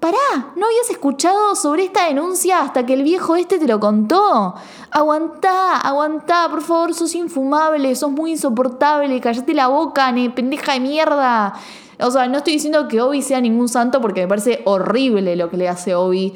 Pará, 0.00 0.52
¿no 0.56 0.66
habías 0.66 0.90
escuchado 0.90 1.54
sobre 1.54 1.84
esta 1.84 2.06
denuncia 2.06 2.60
hasta 2.60 2.86
que 2.86 2.94
el 2.94 3.02
viejo 3.02 3.36
este 3.36 3.58
te 3.58 3.68
lo 3.68 3.78
contó? 3.78 4.54
Aguantá, 4.90 5.76
aguantá, 5.76 6.48
por 6.50 6.62
favor, 6.62 6.94
sos 6.94 7.14
infumable, 7.14 7.94
sos 7.94 8.10
muy 8.10 8.32
insoportable, 8.32 9.20
callate 9.20 9.54
la 9.54 9.68
boca, 9.68 10.10
ne, 10.10 10.30
pendeja 10.30 10.72
de 10.72 10.80
mierda. 10.80 11.52
O 12.00 12.10
sea, 12.10 12.26
no 12.28 12.38
estoy 12.38 12.54
diciendo 12.54 12.88
que 12.88 13.02
Obi 13.02 13.20
sea 13.20 13.40
ningún 13.40 13.68
santo 13.68 14.00
porque 14.00 14.22
me 14.22 14.28
parece 14.28 14.62
horrible 14.64 15.36
lo 15.36 15.50
que 15.50 15.58
le 15.58 15.68
hace 15.68 15.94
Obi 15.94 16.32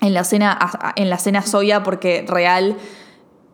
en 0.00 0.14
la 0.14 0.22
cena, 0.22 0.56
en 0.94 1.10
la 1.10 1.18
cena 1.18 1.42
Soya 1.42 1.82
porque 1.82 2.24
real 2.28 2.76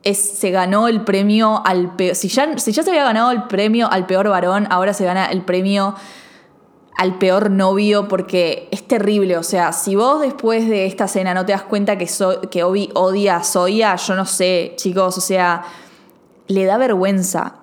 es, 0.05 0.19
se 0.19 0.51
ganó 0.51 0.88
el 0.88 1.03
premio 1.03 1.62
al 1.64 1.97
peor. 1.97 2.14
Si 2.14 2.29
ya, 2.29 2.59
si 2.59 2.73
ya 2.73 2.83
se 2.83 2.90
había 2.90 3.05
ganado 3.05 3.31
el 3.31 3.45
premio 3.45 3.90
al 3.90 4.07
peor 4.07 4.29
varón, 4.29 4.67
ahora 4.71 4.93
se 4.95 5.05
gana 5.05 5.27
el 5.27 5.43
premio 5.43 5.95
al 6.97 7.19
peor 7.19 7.51
novio 7.51 8.07
porque 8.07 8.69
es 8.71 8.87
terrible. 8.87 9.37
O 9.38 9.43
sea, 9.43 9.73
si 9.73 9.97
vos 9.97 10.21
después 10.21 10.69
de 10.69 10.87
esta 10.87 11.09
cena 11.09 11.35
no 11.35 11.45
te 11.45 11.53
das 11.53 11.62
cuenta 11.62 11.99
que, 11.99 12.07
so, 12.07 12.40
que 12.43 12.62
Obi 12.62 12.90
odia 12.95 13.37
a 13.37 13.45
Soya, 13.45 13.97
yo 13.97 14.14
no 14.14 14.27
sé, 14.27 14.75
chicos. 14.77 15.19
O 15.19 15.21
sea, 15.21 15.62
le 16.47 16.64
da 16.64 16.77
vergüenza. 16.77 17.57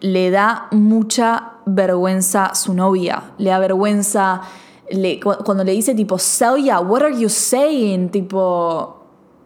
Le 0.00 0.30
da 0.30 0.68
mucha 0.70 1.52
vergüenza 1.64 2.54
su 2.54 2.74
novia. 2.74 3.32
Le 3.38 3.50
da 3.50 3.58
vergüenza 3.58 4.42
le, 4.90 5.20
cuando 5.20 5.64
le 5.64 5.72
dice 5.72 5.94
tipo, 5.94 6.18
Soya, 6.18 6.80
what 6.80 7.02
are 7.02 7.18
you 7.18 7.28
saying? 7.28 8.10
Tipo, 8.10 8.97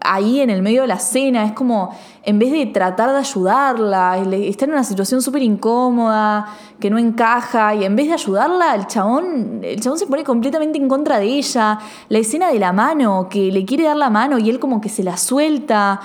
ahí 0.04 0.40
en 0.40 0.50
el 0.50 0.62
medio 0.62 0.82
de 0.82 0.88
la 0.88 0.98
cena, 0.98 1.44
es 1.44 1.52
como, 1.52 1.94
en 2.22 2.38
vez 2.38 2.52
de 2.52 2.66
tratar 2.66 3.10
de 3.10 3.18
ayudarla, 3.18 4.18
está 4.18 4.64
en 4.64 4.72
una 4.72 4.84
situación 4.84 5.22
súper 5.22 5.42
incómoda, 5.42 6.46
que 6.80 6.90
no 6.90 6.98
encaja, 6.98 7.74
y 7.74 7.84
en 7.84 7.94
vez 7.94 8.08
de 8.08 8.14
ayudarla, 8.14 8.74
el 8.74 8.86
chabón, 8.86 9.60
el 9.62 9.80
chabón 9.80 9.98
se 9.98 10.06
pone 10.06 10.24
completamente 10.24 10.78
en 10.78 10.88
contra 10.88 11.18
de 11.18 11.26
ella. 11.26 11.78
La 12.08 12.18
escena 12.18 12.50
de 12.50 12.58
la 12.58 12.72
mano, 12.72 13.28
que 13.28 13.52
le 13.52 13.64
quiere 13.64 13.84
dar 13.84 13.96
la 13.96 14.10
mano 14.10 14.38
y 14.38 14.50
él 14.50 14.58
como 14.58 14.80
que 14.80 14.88
se 14.88 15.02
la 15.02 15.16
suelta. 15.16 16.00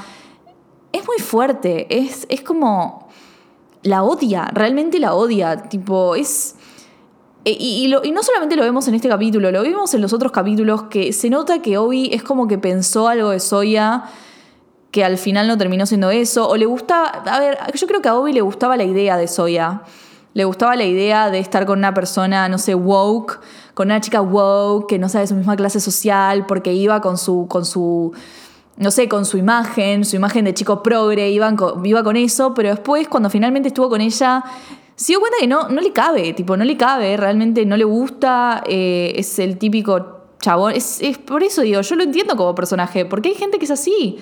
Es 0.91 1.07
muy 1.07 1.17
fuerte, 1.19 1.87
es, 1.89 2.25
es 2.29 2.41
como... 2.41 3.07
La 3.83 4.03
odia, 4.03 4.49
realmente 4.51 4.99
la 4.99 5.13
odia, 5.15 5.63
tipo, 5.63 6.15
es... 6.15 6.56
Y, 7.49 7.85
y, 8.03 8.11
no 8.11 8.23
solamente 8.23 8.57
lo 8.57 8.63
vemos 8.63 8.87
en 8.89 8.95
este 8.95 9.07
capítulo, 9.07 9.51
lo 9.51 9.63
vimos 9.63 9.93
en 9.93 10.01
los 10.01 10.11
otros 10.11 10.33
capítulos 10.33 10.83
que 10.83 11.13
se 11.13 11.29
nota 11.29 11.61
que 11.61 11.77
Obi 11.77 12.09
es 12.11 12.21
como 12.21 12.47
que 12.47 12.57
pensó 12.57 13.07
algo 13.07 13.29
de 13.29 13.39
Soya 13.39 14.03
que 14.91 15.05
al 15.05 15.17
final 15.17 15.47
no 15.47 15.57
terminó 15.57 15.85
siendo 15.85 16.09
eso, 16.09 16.47
o 16.47 16.57
le 16.57 16.65
gustaba, 16.65 17.07
a 17.07 17.39
ver, 17.39 17.57
yo 17.73 17.87
creo 17.87 18.01
que 18.01 18.09
a 18.09 18.15
Obi 18.15 18.33
le 18.33 18.41
gustaba 18.41 18.77
la 18.77 18.83
idea 18.83 19.17
de 19.17 19.27
Soya, 19.27 19.83
le 20.33 20.43
gustaba 20.45 20.75
la 20.75 20.85
idea 20.85 21.29
de 21.29 21.39
estar 21.39 21.65
con 21.65 21.79
una 21.79 21.93
persona, 21.93 22.49
no 22.49 22.57
sé, 22.57 22.75
woke, 22.75 23.39
con 23.73 23.87
una 23.87 24.01
chica 24.01 24.21
woke 24.21 24.87
que 24.89 24.99
no 24.99 25.07
sabe 25.07 25.27
su 25.27 25.35
misma 25.35 25.55
clase 25.55 25.79
social, 25.79 26.45
porque 26.47 26.73
iba 26.73 26.99
con 27.01 27.17
su, 27.17 27.47
con 27.47 27.65
su, 27.65 28.11
no 28.77 28.91
sé, 28.91 29.07
con 29.07 29.25
su 29.25 29.37
imagen, 29.37 30.03
su 30.03 30.15
imagen 30.15 30.45
de 30.45 30.53
chico 30.53 30.83
progre, 30.83 31.29
iba 31.29 31.55
con, 31.55 31.85
iba 31.85 32.03
con 32.03 32.15
eso, 32.15 32.53
pero 32.53 32.69
después 32.69 33.07
cuando 33.07 33.29
finalmente 33.29 33.67
estuvo 33.67 33.89
con 33.89 34.01
ella 34.01 34.43
se 34.97 35.13
dio 35.13 35.19
cuenta 35.19 35.37
que 35.39 35.47
no, 35.47 35.69
no 35.69 35.79
le 35.79 35.93
cabe, 35.93 36.33
tipo, 36.33 36.57
no 36.57 36.65
le 36.65 36.75
cabe, 36.75 37.15
realmente 37.17 37.63
no 37.67 37.77
le 37.77 37.83
gusta, 37.83 38.63
eh, 38.67 39.13
es 39.15 39.37
el 39.37 39.57
típico 39.59 40.21
chabón. 40.41 40.73
Es, 40.73 41.01
es, 41.01 41.19
por 41.19 41.43
eso 41.43 41.61
digo, 41.61 41.81
yo 41.81 41.95
lo 41.95 42.03
entiendo 42.03 42.35
como 42.35 42.55
personaje, 42.55 43.05
porque 43.05 43.29
hay 43.29 43.35
gente 43.35 43.59
que 43.59 43.65
es 43.65 43.71
así. 43.71 44.17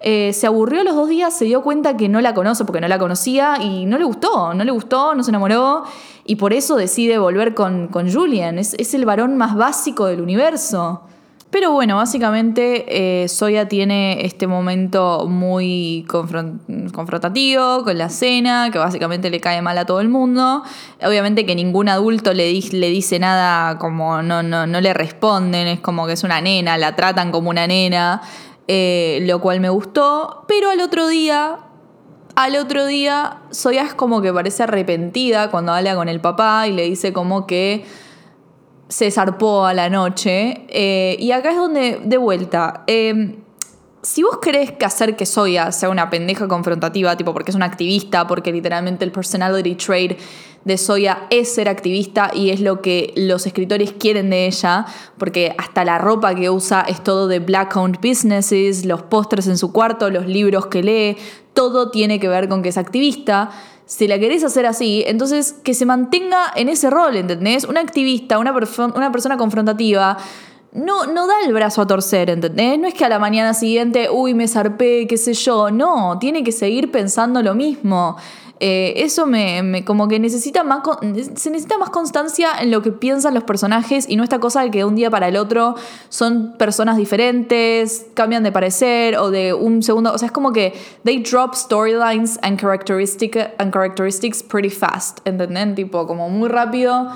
Eh, 0.00 0.34
se 0.34 0.46
aburrió 0.46 0.84
los 0.84 0.94
dos 0.94 1.08
días, 1.08 1.36
se 1.36 1.46
dio 1.46 1.62
cuenta 1.62 1.96
que 1.96 2.10
no 2.10 2.20
la 2.20 2.34
conoce 2.34 2.66
porque 2.66 2.80
no 2.80 2.88
la 2.88 2.98
conocía 2.98 3.56
y 3.62 3.86
no 3.86 3.96
le 3.96 4.04
gustó, 4.04 4.52
no 4.52 4.64
le 4.64 4.70
gustó, 4.70 5.14
no 5.14 5.24
se 5.24 5.30
enamoró 5.30 5.84
y 6.26 6.36
por 6.36 6.52
eso 6.52 6.76
decide 6.76 7.16
volver 7.16 7.54
con, 7.54 7.88
con 7.88 8.12
Julian. 8.12 8.58
Es, 8.58 8.74
es 8.74 8.92
el 8.92 9.06
varón 9.06 9.38
más 9.38 9.56
básico 9.56 10.04
del 10.04 10.20
universo. 10.20 11.04
Pero 11.50 11.72
bueno, 11.72 11.96
básicamente 11.96 13.22
eh, 13.22 13.28
Soya 13.28 13.68
tiene 13.68 14.26
este 14.26 14.46
momento 14.46 15.26
muy 15.26 16.04
confrontativo 16.06 17.84
con 17.84 17.96
la 17.96 18.10
cena, 18.10 18.70
que 18.70 18.78
básicamente 18.78 19.30
le 19.30 19.40
cae 19.40 19.62
mal 19.62 19.78
a 19.78 19.86
todo 19.86 20.00
el 20.00 20.10
mundo. 20.10 20.62
Obviamente 21.02 21.46
que 21.46 21.54
ningún 21.54 21.88
adulto 21.88 22.34
le 22.34 22.52
dice 22.52 23.18
nada 23.18 23.78
como 23.78 24.20
no, 24.20 24.42
no, 24.42 24.66
no 24.66 24.80
le 24.82 24.92
responden, 24.92 25.68
es 25.68 25.80
como 25.80 26.06
que 26.06 26.12
es 26.12 26.22
una 26.22 26.42
nena, 26.42 26.76
la 26.76 26.94
tratan 26.94 27.32
como 27.32 27.48
una 27.48 27.66
nena, 27.66 28.20
eh, 28.66 29.20
lo 29.22 29.40
cual 29.40 29.60
me 29.60 29.70
gustó. 29.70 30.44
Pero 30.48 30.68
al 30.68 30.82
otro 30.82 31.08
día, 31.08 31.60
al 32.34 32.56
otro 32.56 32.84
día, 32.84 33.38
Soya 33.52 33.84
es 33.84 33.94
como 33.94 34.20
que 34.20 34.34
parece 34.34 34.64
arrepentida 34.64 35.50
cuando 35.50 35.72
habla 35.72 35.94
con 35.94 36.10
el 36.10 36.20
papá 36.20 36.66
y 36.68 36.72
le 36.72 36.82
dice 36.82 37.14
como 37.14 37.46
que 37.46 37.86
se 38.88 39.10
zarpó 39.10 39.66
a 39.66 39.74
la 39.74 39.88
noche. 39.88 40.66
Eh, 40.68 41.16
y 41.18 41.32
acá 41.32 41.50
es 41.50 41.56
donde, 41.56 42.00
de 42.04 42.16
vuelta, 42.16 42.84
eh, 42.86 43.36
si 44.02 44.22
vos 44.22 44.38
querés 44.38 44.72
que 44.72 44.84
hacer 44.84 45.16
que 45.16 45.26
Soya 45.26 45.72
sea 45.72 45.90
una 45.90 46.08
pendeja 46.08 46.48
confrontativa, 46.48 47.16
tipo 47.16 47.32
porque 47.32 47.50
es 47.50 47.56
una 47.56 47.66
activista, 47.66 48.26
porque 48.26 48.52
literalmente 48.52 49.04
el 49.04 49.12
personality 49.12 49.74
trait 49.74 50.18
de 50.64 50.78
Soya 50.78 51.26
es 51.30 51.54
ser 51.54 51.68
activista 51.68 52.30
y 52.32 52.50
es 52.50 52.60
lo 52.60 52.80
que 52.80 53.12
los 53.16 53.46
escritores 53.46 53.92
quieren 53.92 54.30
de 54.30 54.46
ella, 54.46 54.86
porque 55.18 55.54
hasta 55.58 55.84
la 55.84 55.98
ropa 55.98 56.34
que 56.34 56.48
usa 56.48 56.84
es 56.88 57.02
todo 57.02 57.28
de 57.28 57.40
black-owned 57.40 57.98
businesses, 58.00 58.84
los 58.84 59.02
pósters 59.02 59.46
en 59.46 59.58
su 59.58 59.72
cuarto, 59.72 60.10
los 60.10 60.26
libros 60.26 60.66
que 60.66 60.82
lee, 60.82 61.16
todo 61.52 61.90
tiene 61.90 62.20
que 62.20 62.28
ver 62.28 62.48
con 62.48 62.62
que 62.62 62.68
es 62.68 62.78
activista 62.78 63.50
si 63.88 64.06
la 64.06 64.18
querés 64.18 64.44
hacer 64.44 64.66
así, 64.66 65.02
entonces 65.06 65.54
que 65.64 65.72
se 65.72 65.86
mantenga 65.86 66.52
en 66.54 66.68
ese 66.68 66.90
rol, 66.90 67.16
¿entendés? 67.16 67.64
Una 67.64 67.80
activista, 67.80 68.38
una, 68.38 68.52
una 68.94 69.10
persona 69.10 69.38
confrontativa, 69.38 70.18
no, 70.72 71.06
no 71.06 71.26
da 71.26 71.32
el 71.46 71.54
brazo 71.54 71.80
a 71.80 71.86
torcer, 71.86 72.28
¿entendés? 72.28 72.78
No 72.78 72.86
es 72.86 72.92
que 72.92 73.06
a 73.06 73.08
la 73.08 73.18
mañana 73.18 73.54
siguiente, 73.54 74.10
uy, 74.10 74.34
me 74.34 74.46
zarpé, 74.46 75.06
qué 75.06 75.16
sé 75.16 75.32
yo. 75.32 75.70
No, 75.70 76.18
tiene 76.18 76.44
que 76.44 76.52
seguir 76.52 76.90
pensando 76.90 77.42
lo 77.42 77.54
mismo. 77.54 78.18
Eh, 78.60 78.94
eso 78.96 79.26
me, 79.26 79.84
como 79.84 80.08
que 80.08 80.18
necesita 80.18 80.64
más, 80.64 80.82
se 81.36 81.50
necesita 81.50 81.78
más 81.78 81.90
constancia 81.90 82.50
en 82.60 82.72
lo 82.72 82.82
que 82.82 82.90
piensan 82.90 83.34
los 83.34 83.44
personajes 83.44 84.06
y 84.08 84.16
no 84.16 84.24
esta 84.24 84.40
cosa 84.40 84.62
de 84.62 84.70
que 84.70 84.78
de 84.78 84.84
un 84.84 84.96
día 84.96 85.10
para 85.10 85.28
el 85.28 85.36
otro 85.36 85.76
son 86.08 86.54
personas 86.58 86.96
diferentes, 86.96 88.06
cambian 88.14 88.42
de 88.42 88.50
parecer 88.50 89.16
o 89.16 89.30
de 89.30 89.54
un 89.54 89.82
segundo, 89.82 90.12
o 90.12 90.18
sea, 90.18 90.26
es 90.26 90.32
como 90.32 90.52
que 90.52 90.74
they 91.04 91.22
drop 91.22 91.54
storylines 91.54 92.38
and, 92.42 92.60
and 92.60 93.72
characteristics 93.72 94.42
pretty 94.42 94.70
fast, 94.70 95.20
¿entendés? 95.24 95.74
Tipo, 95.74 96.06
como 96.06 96.28
muy 96.28 96.48
rápido. 96.48 97.08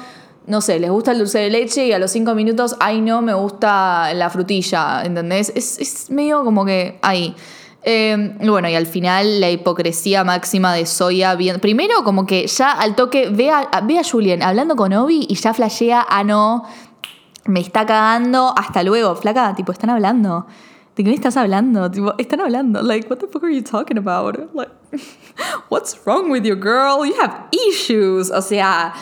No 0.44 0.60
sé, 0.60 0.80
les 0.80 0.90
gusta 0.90 1.12
el 1.12 1.18
dulce 1.18 1.38
de 1.38 1.50
leche 1.50 1.86
y 1.86 1.92
a 1.92 2.00
los 2.00 2.10
cinco 2.10 2.34
minutos, 2.34 2.74
ay 2.80 3.00
no, 3.00 3.22
me 3.22 3.32
gusta 3.32 4.12
la 4.12 4.28
frutilla, 4.28 5.02
¿entendés? 5.04 5.52
Es, 5.54 5.78
es 5.78 6.10
medio 6.10 6.42
como 6.44 6.64
que 6.64 6.98
ahí. 7.02 7.36
Eh, 7.84 8.36
bueno, 8.40 8.68
y 8.68 8.74
al 8.74 8.86
final 8.86 9.40
la 9.40 9.50
hipocresía 9.50 10.24
máxima 10.24 10.72
de 10.72 10.86
Soya. 10.86 11.34
Bien, 11.34 11.58
primero, 11.60 12.04
como 12.04 12.26
que 12.26 12.46
ya 12.46 12.72
al 12.72 12.94
toque 12.94 13.28
ve 13.28 13.50
a, 13.50 13.68
ve 13.84 13.98
a 13.98 14.04
Julian 14.04 14.42
hablando 14.42 14.76
con 14.76 14.92
Obi 14.92 15.26
y 15.28 15.34
ya 15.34 15.52
flashea, 15.52 16.06
ah, 16.08 16.22
no, 16.22 16.64
me 17.46 17.60
está 17.60 17.84
cagando, 17.86 18.54
hasta 18.56 18.82
luego. 18.82 19.14
Flaca, 19.16 19.54
tipo, 19.54 19.72
están 19.72 19.90
hablando. 19.90 20.46
¿De 20.94 21.02
qué 21.02 21.08
me 21.08 21.14
estás 21.14 21.36
hablando? 21.36 21.90
Tipo, 21.90 22.14
están 22.18 22.40
hablando. 22.40 22.82
Like, 22.82 23.08
what 23.08 23.18
the 23.18 23.26
fuck 23.26 23.42
are 23.42 23.54
you 23.54 23.62
talking 23.62 23.98
about? 23.98 24.36
Like, 24.54 24.70
what's 25.70 25.98
wrong 26.04 26.30
with 26.30 26.44
you, 26.44 26.54
girl? 26.54 27.04
You 27.04 27.14
have 27.20 27.48
issues. 27.50 28.30
O 28.30 28.42
sea. 28.42 28.92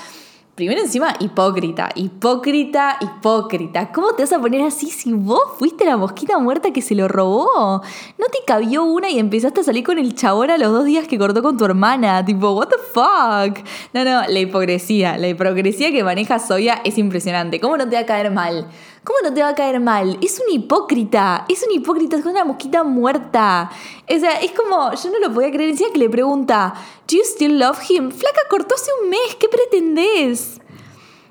Primero 0.60 0.82
encima, 0.82 1.16
hipócrita, 1.20 1.88
hipócrita, 1.94 2.98
hipócrita. 3.00 3.90
¿Cómo 3.92 4.12
te 4.12 4.24
vas 4.24 4.32
a 4.34 4.38
poner 4.38 4.60
así 4.60 4.90
si 4.90 5.10
vos 5.10 5.40
fuiste 5.58 5.86
la 5.86 5.96
mosquita 5.96 6.38
muerta 6.38 6.70
que 6.70 6.82
se 6.82 6.94
lo 6.94 7.08
robó? 7.08 7.80
¿No 8.18 8.26
te 8.26 8.40
cabió 8.46 8.84
una 8.84 9.08
y 9.08 9.18
empezaste 9.18 9.62
a 9.62 9.64
salir 9.64 9.84
con 9.84 9.98
el 9.98 10.14
chabón 10.14 10.50
a 10.50 10.58
los 10.58 10.70
dos 10.70 10.84
días 10.84 11.08
que 11.08 11.16
cortó 11.16 11.42
con 11.42 11.56
tu 11.56 11.64
hermana? 11.64 12.22
Tipo, 12.26 12.50
what 12.50 12.68
the 12.68 12.76
fuck? 12.76 13.66
No, 13.94 14.04
no, 14.04 14.28
la 14.28 14.38
hipocresía, 14.38 15.16
la 15.16 15.28
hipocresía 15.28 15.92
que 15.92 16.04
maneja 16.04 16.38
Soya 16.38 16.82
es 16.84 16.98
impresionante. 16.98 17.58
¿Cómo 17.58 17.78
no 17.78 17.88
te 17.88 17.96
va 17.96 18.02
a 18.02 18.04
caer 18.06 18.30
mal? 18.30 18.68
¿Cómo 19.02 19.18
no 19.22 19.32
te 19.32 19.42
va 19.42 19.48
a 19.48 19.54
caer 19.54 19.80
mal? 19.80 20.18
Es 20.20 20.40
un 20.40 20.52
hipócrita, 20.52 21.46
es 21.48 21.64
un 21.66 21.72
hipócrita, 21.72 22.16
es 22.16 22.26
una 22.26 22.44
mosquita 22.44 22.84
muerta. 22.84 23.70
O 24.08 24.18
sea, 24.18 24.40
es 24.40 24.52
como, 24.52 24.92
yo 24.92 25.10
no 25.10 25.18
lo 25.18 25.32
podía 25.32 25.50
creer. 25.50 25.70
Encima 25.70 25.90
que 25.90 25.98
le 25.98 26.10
pregunta, 26.10 26.74
¿Do 27.08 27.16
you 27.16 27.22
still 27.24 27.58
love 27.58 27.78
him? 27.88 28.10
Flaca, 28.10 28.42
cortó 28.50 28.74
hace 28.74 28.90
un 29.02 29.08
mes, 29.08 29.36
¿qué 29.38 29.48
pretendés? 29.48 30.60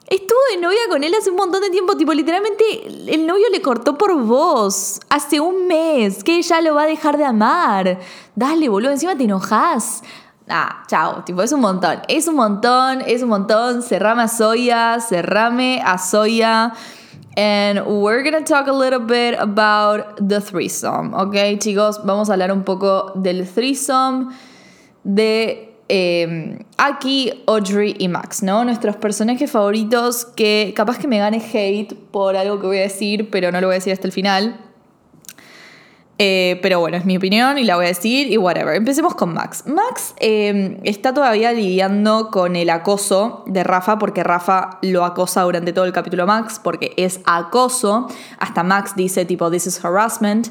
Estuvo 0.07 0.39
de 0.51 0.59
novia 0.59 0.79
con 0.89 1.03
él 1.03 1.13
hace 1.13 1.29
un 1.29 1.35
montón 1.35 1.61
de 1.61 1.69
tiempo, 1.69 1.95
tipo, 1.95 2.11
literalmente 2.13 2.63
el 3.13 3.27
novio 3.27 3.45
le 3.51 3.61
cortó 3.61 3.95
por 3.95 4.19
vos 4.23 4.99
hace 5.07 5.39
un 5.39 5.67
mes, 5.67 6.23
que 6.23 6.37
ella 6.37 6.61
lo 6.61 6.73
va 6.73 6.83
a 6.83 6.87
dejar 6.87 7.19
de 7.19 7.25
amar. 7.25 7.99
Dale, 8.33 8.67
boludo, 8.69 8.89
encima 8.89 9.15
te 9.15 9.25
enojas. 9.25 10.01
Ah, 10.47 10.83
chao, 10.87 11.23
tipo, 11.23 11.43
es 11.43 11.51
un 11.51 11.61
montón, 11.61 12.01
es 12.07 12.27
un 12.27 12.35
montón, 12.35 13.03
es 13.05 13.21
un 13.21 13.29
montón, 13.29 13.83
cerrame 13.83 14.23
a 14.23 14.27
Soya, 14.27 14.99
cerrame 14.99 15.79
a 15.85 15.99
Soya. 15.99 16.73
And 17.37 17.85
we're 17.85 18.23
gonna 18.23 18.43
talk 18.43 18.67
a 18.67 18.73
little 18.73 18.99
bit 18.99 19.35
about 19.39 20.27
the 20.27 20.41
threesome, 20.41 21.13
¿ok? 21.13 21.59
Chicos, 21.59 22.03
vamos 22.03 22.29
a 22.29 22.33
hablar 22.33 22.51
un 22.51 22.63
poco 22.63 23.13
del 23.15 23.45
threesome 23.45 24.33
de 25.03 25.69
eh, 25.87 26.63
Aki, 26.77 27.43
Audrey 27.47 27.95
y 27.97 28.07
Max, 28.07 28.43
¿no? 28.43 28.63
Nuestros 28.63 28.95
personajes 28.95 29.49
favoritos 29.49 30.25
que 30.25 30.73
capaz 30.75 30.97
que 30.97 31.07
me 31.07 31.17
gane 31.17 31.37
hate 31.37 31.93
por 32.11 32.35
algo 32.35 32.59
que 32.59 32.67
voy 32.67 32.77
a 32.77 32.81
decir, 32.81 33.29
pero 33.29 33.51
no 33.51 33.59
lo 33.59 33.67
voy 33.67 33.75
a 33.75 33.77
decir 33.77 33.93
hasta 33.93 34.07
el 34.07 34.13
final. 34.13 34.68
Eh, 36.21 36.59
pero 36.61 36.81
bueno, 36.81 36.97
es 36.97 37.05
mi 37.05 37.15
opinión 37.15 37.57
y 37.57 37.63
la 37.63 37.77
voy 37.77 37.85
a 37.85 37.87
decir 37.87 38.29
y 38.29 38.37
whatever. 38.37 38.75
Empecemos 38.75 39.15
con 39.15 39.33
Max. 39.33 39.63
Max 39.65 40.13
eh, 40.19 40.77
está 40.83 41.13
todavía 41.13 41.53
lidiando 41.53 42.29
con 42.29 42.57
el 42.57 42.69
acoso 42.69 43.45
de 43.47 43.63
Rafa 43.63 43.97
porque 43.97 44.21
Rafa 44.21 44.79
lo 44.81 45.05
acosa 45.05 45.43
durante 45.43 45.71
todo 45.71 45.85
el 45.85 45.93
capítulo 45.93 46.27
Max 46.27 46.59
porque 46.61 46.93
es 46.97 47.21
acoso. 47.23 48.09
Hasta 48.37 48.63
Max 48.63 48.97
dice 48.97 49.23
tipo, 49.23 49.49
this 49.49 49.65
is 49.65 49.83
harassment. 49.83 50.49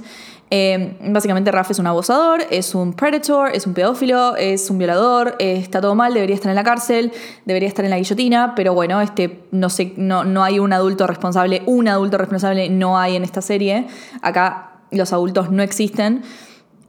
Eh, 0.50 0.96
básicamente 1.02 1.52
Rafa 1.52 1.72
es 1.72 1.78
un 1.78 1.86
abusador, 1.86 2.40
es 2.48 2.74
un 2.74 2.94
predator, 2.94 3.50
es 3.52 3.66
un 3.66 3.74
pedófilo, 3.74 4.36
es 4.36 4.70
un 4.70 4.78
violador, 4.78 5.36
está 5.38 5.82
todo 5.82 5.94
mal, 5.94 6.14
debería 6.14 6.34
estar 6.34 6.48
en 6.48 6.56
la 6.56 6.64
cárcel, 6.64 7.12
debería 7.44 7.68
estar 7.68 7.84
en 7.84 7.90
la 7.90 7.98
guillotina, 7.98 8.54
pero 8.56 8.72
bueno, 8.72 9.02
este, 9.02 9.42
no, 9.50 9.68
sé, 9.68 9.92
no, 9.98 10.24
no 10.24 10.42
hay 10.42 10.58
un 10.58 10.72
adulto 10.72 11.06
responsable, 11.06 11.62
un 11.66 11.88
adulto 11.88 12.16
responsable 12.16 12.70
no 12.70 12.98
hay 12.98 13.16
en 13.16 13.24
esta 13.24 13.42
serie. 13.42 13.86
Acá 14.22 14.67
los 14.90 15.12
adultos 15.12 15.50
no 15.50 15.62
existen. 15.62 16.22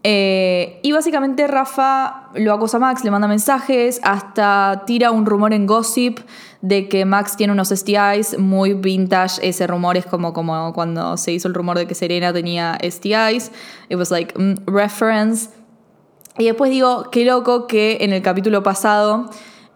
Eh, 0.03 0.79
y 0.81 0.93
básicamente 0.93 1.45
Rafa 1.47 2.29
lo 2.33 2.53
acosa 2.53 2.77
a 2.77 2.79
Max, 2.79 3.03
le 3.03 3.11
manda 3.11 3.27
mensajes, 3.27 3.99
hasta 4.01 4.83
tira 4.85 5.11
un 5.11 5.25
rumor 5.25 5.53
en 5.53 5.67
gossip 5.67 6.19
de 6.61 6.87
que 6.87 7.03
Max 7.03 7.35
tiene 7.35 7.51
unos 7.51 7.69
STIs, 7.69 8.39
muy 8.39 8.73
vintage, 8.73 9.45
ese 9.47 9.67
rumor 9.67 9.97
es 9.97 10.05
como, 10.05 10.31
como 10.31 10.71
cuando 10.73 11.17
se 11.17 11.33
hizo 11.33 11.49
el 11.49 11.53
rumor 11.53 11.77
de 11.77 11.85
que 11.85 11.95
Serena 11.95 12.31
tenía 12.31 12.77
STIs, 12.81 13.51
it 13.89 13.97
was 13.97 14.09
like 14.09 14.33
mm, 14.39 14.65
reference. 14.67 15.49
Y 16.37 16.45
después 16.45 16.71
digo, 16.71 17.09
qué 17.11 17.25
loco 17.25 17.67
que 17.67 17.97
en 17.99 18.13
el 18.13 18.21
capítulo 18.21 18.63
pasado 18.63 19.29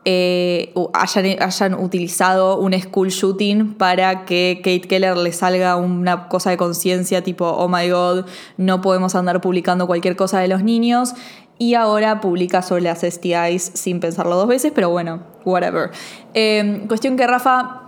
eh, 0.05 0.73
hayan, 0.93 1.41
hayan, 1.41 1.73
utilizado 1.75 2.59
un 2.59 2.73
school 2.79 3.09
shooting 3.09 3.73
para 3.75 4.25
que 4.25 4.57
Kate 4.63 4.87
Keller 4.87 5.15
le 5.17 5.31
salga 5.31 5.75
una 5.77 6.27
cosa 6.27 6.49
de 6.49 6.57
conciencia 6.57 7.23
tipo, 7.23 7.45
oh 7.45 7.67
my 7.69 7.89
god, 7.89 8.25
no 8.57 8.81
podemos 8.81 9.15
andar 9.15 9.39
publicando 9.41 9.87
cualquier 9.87 10.15
cosa 10.15 10.39
de 10.39 10.47
los 10.47 10.63
niños. 10.63 11.13
Y 11.59 11.75
ahora 11.75 12.19
publica 12.19 12.61
sobre 12.61 12.81
las 12.81 13.01
STIs 13.01 13.71
sin 13.75 13.99
pensarlo 13.99 14.35
dos 14.35 14.47
veces, 14.47 14.71
pero 14.73 14.89
bueno, 14.89 15.21
whatever. 15.45 15.91
Eh, 16.33 16.83
cuestión 16.87 17.15
que 17.15 17.27
Rafa 17.27 17.82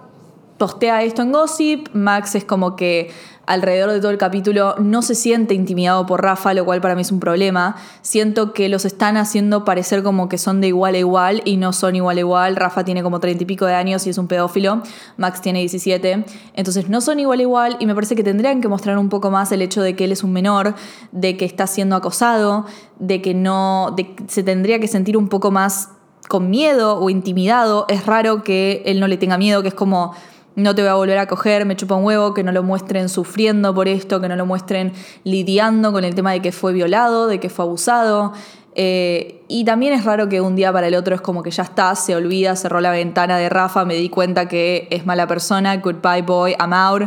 postea 0.58 1.04
esto 1.04 1.22
en 1.22 1.32
Gossip, 1.32 1.89
Max 1.94 2.36
es 2.36 2.46
como 2.46 2.76
que 2.76 3.12
alrededor 3.46 3.91
de 3.91 4.00
todo 4.00 4.12
el 4.12 4.18
capítulo 4.18 4.76
no 4.80 5.02
se 5.02 5.15
siente 5.15 5.54
intimidado 5.54 6.06
por 6.06 6.24
Rafa, 6.24 6.54
lo 6.54 6.65
cual 6.65 6.82
para 6.82 6.96
mí 6.96 7.02
es 7.02 7.12
un 7.12 7.20
problema. 7.20 7.76
Siento 8.02 8.54
que 8.54 8.70
los 8.70 8.86
están 8.86 9.18
haciendo 9.18 9.65
parecer 9.65 10.04
como 10.04 10.30
que 10.30 10.38
son 10.38 10.62
de 10.62 10.68
igual 10.68 10.96
a 10.96 10.98
igual 10.98 11.41
y 11.46 11.58
no 11.58 11.74
son 11.74 11.96
igual 11.96 12.18
a 12.18 12.20
igual. 12.22 12.56
Rafa 12.56 12.84
tiene 12.84 13.04
como 13.04 13.20
treinta 13.20 13.44
y 13.44 13.46
pico 13.46 13.65
de 13.65 13.76
años 13.76 14.08
y 14.08 14.10
es 14.10 14.18
un 14.18 14.28
pedófilo, 14.28 14.82
Max 15.18 15.41
tiene 15.41 15.60
17, 15.60 16.26
entonces 16.54 16.89
no 16.89 17.02
son 17.02 17.20
igual 17.20 17.39
a 17.39 17.44
igual 17.44 17.78
y 17.80 17.86
me 17.86 17.94
parece 17.94 18.15
que 18.15 18.24
tendrían 18.24 18.62
que 18.62 18.68
mostrar 18.68 18.98
un 18.98 19.10
poco 19.10 19.30
más 19.32 19.52
el 19.52 19.62
hecho 19.62 19.82
de 19.82 19.96
que 19.96 20.06
él 20.06 20.12
es 20.12 20.24
un 20.24 20.32
menor, 20.32 20.74
de 21.12 21.38
que 21.38 21.46
está 21.46 21.68
siendo 21.68 21.96
acosado, 21.96 22.65
de 23.00 23.22
que 23.22 23.34
no, 23.34 23.94
de 23.96 24.15
se 24.28 24.44
tendría 24.44 24.80
que 24.80 24.88
sentir 24.88 25.18
un 25.18 25.28
poco 25.28 25.52
más 25.52 25.89
con 26.28 26.50
miedo 26.50 27.00
o 27.00 27.12
intimidado. 27.12 27.86
Es 27.88 28.06
raro 28.08 28.44
que 28.44 28.82
él 28.86 29.00
no 29.00 29.08
le 29.08 29.18
tenga 29.18 29.38
miedo, 29.38 29.62
que 29.62 29.68
es 29.68 29.76
como 29.76 30.13
no 30.56 30.74
te 30.74 30.82
voy 30.82 30.89
a 30.89 30.96
volver 30.96 31.18
a 31.18 31.28
coger, 31.28 31.65
me 31.65 31.76
chupa 31.76 31.96
un 31.96 32.06
huevo, 32.06 32.34
que 32.34 32.44
no 32.44 32.52
lo 32.52 32.63
muestren 32.63 33.10
sufriendo 33.10 33.74
por 33.74 33.88
esto, 33.88 34.22
que 34.22 34.30
no 34.30 34.36
lo 34.36 34.46
muestren 34.46 34.94
lidiando 35.24 35.91
con 35.91 36.04
el 36.04 36.15
tema 36.15 36.32
de 36.32 36.41
que 36.41 36.52
fue 36.52 36.74
violado, 36.74 37.28
de 37.28 37.39
que 37.39 37.50
fue 37.50 37.65
abusado. 37.65 38.34
Eh, 38.78 39.44
y 39.48 39.63
también 39.63 39.94
es 39.94 40.04
raro 40.04 40.28
que 40.28 40.41
un 40.41 40.56
día 40.56 40.72
para 40.72 40.88
el 40.88 40.96
otro 40.96 41.15
es 41.15 41.22
como 41.22 41.44
que 41.44 41.52
ya 41.52 41.63
está, 41.63 41.96
se 41.96 42.15
olvida, 42.15 42.56
cerró 42.56 42.82
la 42.82 42.91
ventana 42.91 43.38
de 43.38 43.50
Rafa, 43.50 43.86
me 43.86 43.96
di 43.96 44.10
cuenta 44.10 44.48
que 44.48 44.88
es 44.91 45.06
mala 45.06 45.28
persona, 45.28 45.78
goodbye 45.78 46.22
boy, 46.22 46.56
I'm 46.60 46.74
out. 46.74 47.04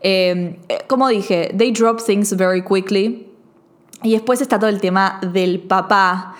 Eh, 0.00 0.58
como 0.88 1.08
dije, 1.08 1.52
they 1.56 1.72
drop 1.72 2.00
things 2.04 2.36
very 2.36 2.62
quickly. 2.62 3.28
Y 4.02 4.12
después 4.12 4.40
está 4.40 4.58
todo 4.58 4.68
el 4.68 4.80
tema 4.80 5.20
del 5.22 5.60
papá 5.60 6.34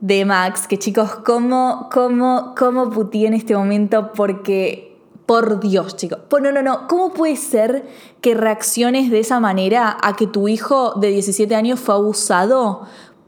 de 0.00 0.24
Max, 0.26 0.66
que 0.68 0.78
chicos, 0.78 1.10
¿cómo, 1.24 1.88
cómo, 1.90 2.54
cómo 2.56 2.90
putí 2.90 3.24
en 3.24 3.32
este 3.32 3.56
momento? 3.56 4.12
Porque 4.12 4.95
por 5.26 5.60
Dios, 5.60 5.96
chicos. 5.96 6.20
Pues 6.28 6.42
no, 6.42 6.52
no, 6.52 6.62
no. 6.62 6.86
¿Cómo 6.86 7.12
puede 7.12 7.36
ser 7.36 7.86
que 8.20 8.34
reacciones 8.34 9.10
de 9.10 9.18
esa 9.18 9.40
manera 9.40 9.96
a 10.00 10.14
que 10.14 10.28
tu 10.28 10.48
hijo 10.48 10.94
de 10.94 11.08
17 11.08 11.54
años 11.54 11.80
fue 11.80 11.96
abusado 11.96 12.82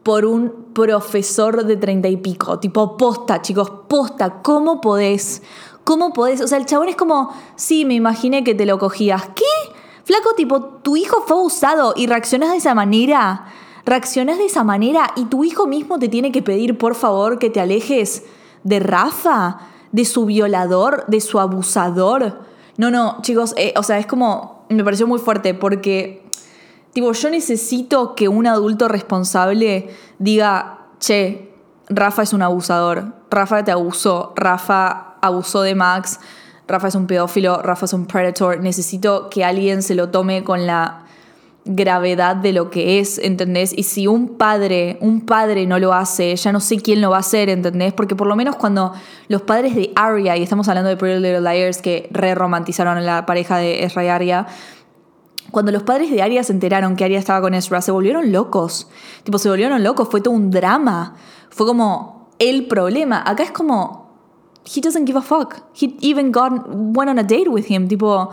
por 0.05 0.25
un 0.25 0.73
profesor 0.73 1.65
de 1.65 1.77
30 1.77 2.09
y 2.09 2.17
pico? 2.17 2.61
Tipo, 2.61 2.97
posta, 2.97 3.43
chicos, 3.43 3.71
posta. 3.89 4.41
¿Cómo 4.43 4.81
podés? 4.81 5.43
¿Cómo 5.83 6.13
podés? 6.13 6.41
O 6.41 6.47
sea, 6.47 6.59
el 6.59 6.67
chabón 6.67 6.89
es 6.89 6.97
como, 6.97 7.35
sí, 7.57 7.85
me 7.85 7.95
imaginé 7.95 8.45
que 8.45 8.55
te 8.55 8.65
lo 8.65 8.79
cogías. 8.79 9.31
¿Qué? 9.35 9.75
Flaco, 10.05 10.35
tipo, 10.37 10.63
tu 10.63 10.97
hijo 10.97 11.25
fue 11.27 11.37
abusado 11.37 11.95
y 11.97 12.07
reaccionas 12.07 12.53
de 12.53 12.59
esa 12.59 12.75
manera. 12.75 13.47
Reaccionas 13.85 14.39
de 14.39 14.47
esa 14.47 14.63
manera 14.63 15.13
y 15.17 15.25
tu 15.25 15.45
hijo 15.45 15.67
mismo 15.67 15.99
te 15.99 16.09
tiene 16.09 16.31
que 16.31 16.43
pedir, 16.43 16.79
por 16.79 16.95
favor, 16.95 17.39
que 17.39 17.51
te 17.51 17.61
alejes 17.61 18.23
de 18.63 18.81
Rafa 18.81 19.59
de 19.93 20.05
su 20.05 20.27
violador, 20.27 21.05
de 21.07 21.21
su 21.21 21.41
abusador. 21.41 22.41
No, 22.77 22.91
no, 22.91 23.19
chicos, 23.23 23.55
eh, 23.57 23.75
o 23.77 23.83
sea, 23.83 23.99
es 23.99 24.07
como, 24.07 24.65
me 24.69 24.85
pareció 24.85 25.07
muy 25.07 25.19
fuerte 25.19 25.55
porque, 25.55 26.25
tipo, 26.93 27.13
yo 27.13 27.31
necesito 27.31 28.15
que 28.15 28.29
un 28.29 28.47
adulto 28.47 28.89
responsable 28.89 29.91
diga, 30.19 30.87
che, 31.01 31.53
Rafa 31.89 32.23
es 32.23 32.33
un 32.33 32.43
abusador, 32.43 33.15
Rafa 33.31 33.65
te 33.65 33.71
abusó, 33.71 34.33
Rafa 34.37 35.17
abusó 35.23 35.63
de 35.63 35.75
Max, 35.75 36.21
Rafa 36.67 36.89
es 36.89 36.95
un 36.95 37.07
pedófilo, 37.07 37.63
Rafa 37.63 37.87
es 37.87 37.95
un 37.95 38.07
predator, 38.07 38.61
necesito 38.61 39.31
que 39.31 39.45
alguien 39.45 39.83
se 39.83 39.95
lo 39.95 40.11
tome 40.11 40.45
con 40.45 40.67
la 40.67 41.08
gravedad 41.69 42.35
de 42.35 42.53
lo 42.53 42.71
que 42.71 42.99
es, 42.99 43.19
¿entendés? 43.19 43.73
Y 43.77 43.83
si 43.83 44.07
un 44.07 44.37
padre, 44.39 44.97
un 45.01 45.21
padre 45.21 45.67
no 45.67 45.79
lo 45.79 45.93
hace, 45.93 46.35
ya 46.35 46.51
no 46.51 46.61
sé 46.61 46.79
quién 46.79 47.01
lo 47.01 47.11
va 47.11 47.19
a 47.19 47.21
hacer, 47.21 47.51
¿entendés? 47.51 47.93
Porque 47.93 48.17
por 48.17 48.27
lo 48.27 48.35
menos 48.35 48.57
cuando 48.57 48.95
los 49.29 49.43
padres 49.43 49.75
de 49.75 49.93
Arya, 49.95 50.37
y 50.37 50.43
estamos 50.43 50.69
hablando 50.69 50.89
de 50.89 50.97
Pretty 50.97 51.21
Little 51.21 51.41
Liars 51.43 51.83
que 51.83 52.09
re 52.11 52.35
romantizaron 52.35 52.97
a 52.97 53.01
la 53.03 53.27
pareja 53.27 53.59
de 53.59 53.85
Ezra 53.85 54.05
y 54.05 54.09
Arya, 54.09 54.47
cuando 55.51 55.71
los 55.71 55.83
padres 55.83 56.11
de 56.11 56.23
Arya 56.23 56.43
se 56.43 56.53
enteraron 56.53 56.97
que 56.97 57.05
Arya 57.05 57.19
estaba 57.19 57.41
con 57.41 57.55
Ezra, 57.55 57.83
se 57.83 57.93
volvieron 57.93 58.33
locos. 58.33 58.89
Tipo, 59.25 59.39
se 59.39 59.49
volvieron 59.49 59.83
locos, 59.85 60.09
fue 60.11 60.21
todo 60.21 60.35
un 60.35 60.51
drama. 60.51 61.15
Fue 61.51 61.67
como 61.67 62.29
el 62.39 62.67
problema. 62.67 63.23
Acá 63.25 63.45
es 63.45 63.51
como, 63.51 64.11
he 64.65 64.81
doesn't 64.81 65.07
give 65.07 65.19
a 65.19 65.23
fuck. 65.23 65.57
He 65.75 65.97
even 66.01 66.33
got, 66.33 66.53
went 66.69 67.11
on 67.11 67.19
a 67.19 67.23
date 67.23 67.49
with 67.49 67.65
him. 67.69 67.89
Tipo, 67.89 68.31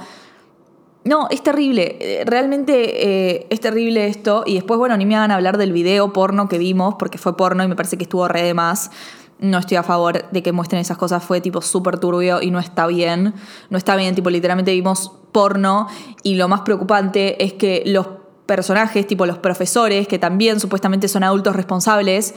no, 1.05 1.27
es 1.29 1.43
terrible. 1.43 1.97
Eh, 1.99 2.23
realmente 2.25 3.35
eh, 3.35 3.47
es 3.51 3.59
terrible 3.59 4.07
esto. 4.07 4.43
Y 4.45 4.55
después, 4.55 4.79
bueno, 4.79 4.97
ni 4.97 5.05
me 5.05 5.15
hagan 5.15 5.29
hablar 5.29 5.59
del 5.59 5.71
video 5.71 6.11
porno 6.11 6.49
que 6.49 6.57
vimos, 6.57 6.95
porque 6.97 7.19
fue 7.19 7.37
porno 7.37 7.63
y 7.63 7.67
me 7.67 7.75
parece 7.75 7.95
que 7.95 8.03
estuvo 8.03 8.27
re 8.27 8.41
de 8.41 8.55
más. 8.55 8.89
No 9.37 9.59
estoy 9.59 9.77
a 9.77 9.83
favor 9.83 10.27
de 10.31 10.41
que 10.41 10.51
muestren 10.51 10.81
esas 10.81 10.97
cosas. 10.97 11.23
Fue 11.23 11.41
tipo 11.41 11.61
súper 11.61 11.99
turbio 11.99 12.41
y 12.41 12.49
no 12.49 12.59
está 12.59 12.87
bien. 12.87 13.35
No 13.69 13.77
está 13.77 13.95
bien, 13.95 14.15
tipo, 14.15 14.31
literalmente 14.31 14.71
vimos 14.71 15.11
porno. 15.31 15.87
Y 16.23 16.35
lo 16.35 16.47
más 16.47 16.61
preocupante 16.61 17.43
es 17.43 17.53
que 17.53 17.83
los 17.85 18.07
personajes, 18.47 19.05
tipo 19.05 19.27
los 19.27 19.37
profesores, 19.37 20.07
que 20.07 20.17
también 20.17 20.59
supuestamente 20.59 21.07
son 21.07 21.23
adultos 21.23 21.55
responsables, 21.55 22.33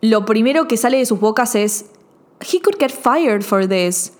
lo 0.00 0.24
primero 0.24 0.66
que 0.66 0.76
sale 0.76 0.98
de 0.98 1.06
sus 1.06 1.20
bocas 1.20 1.54
es: 1.54 1.86
He 2.40 2.60
could 2.60 2.76
get 2.76 2.90
fired 2.90 3.42
for 3.42 3.68
this. 3.68 4.14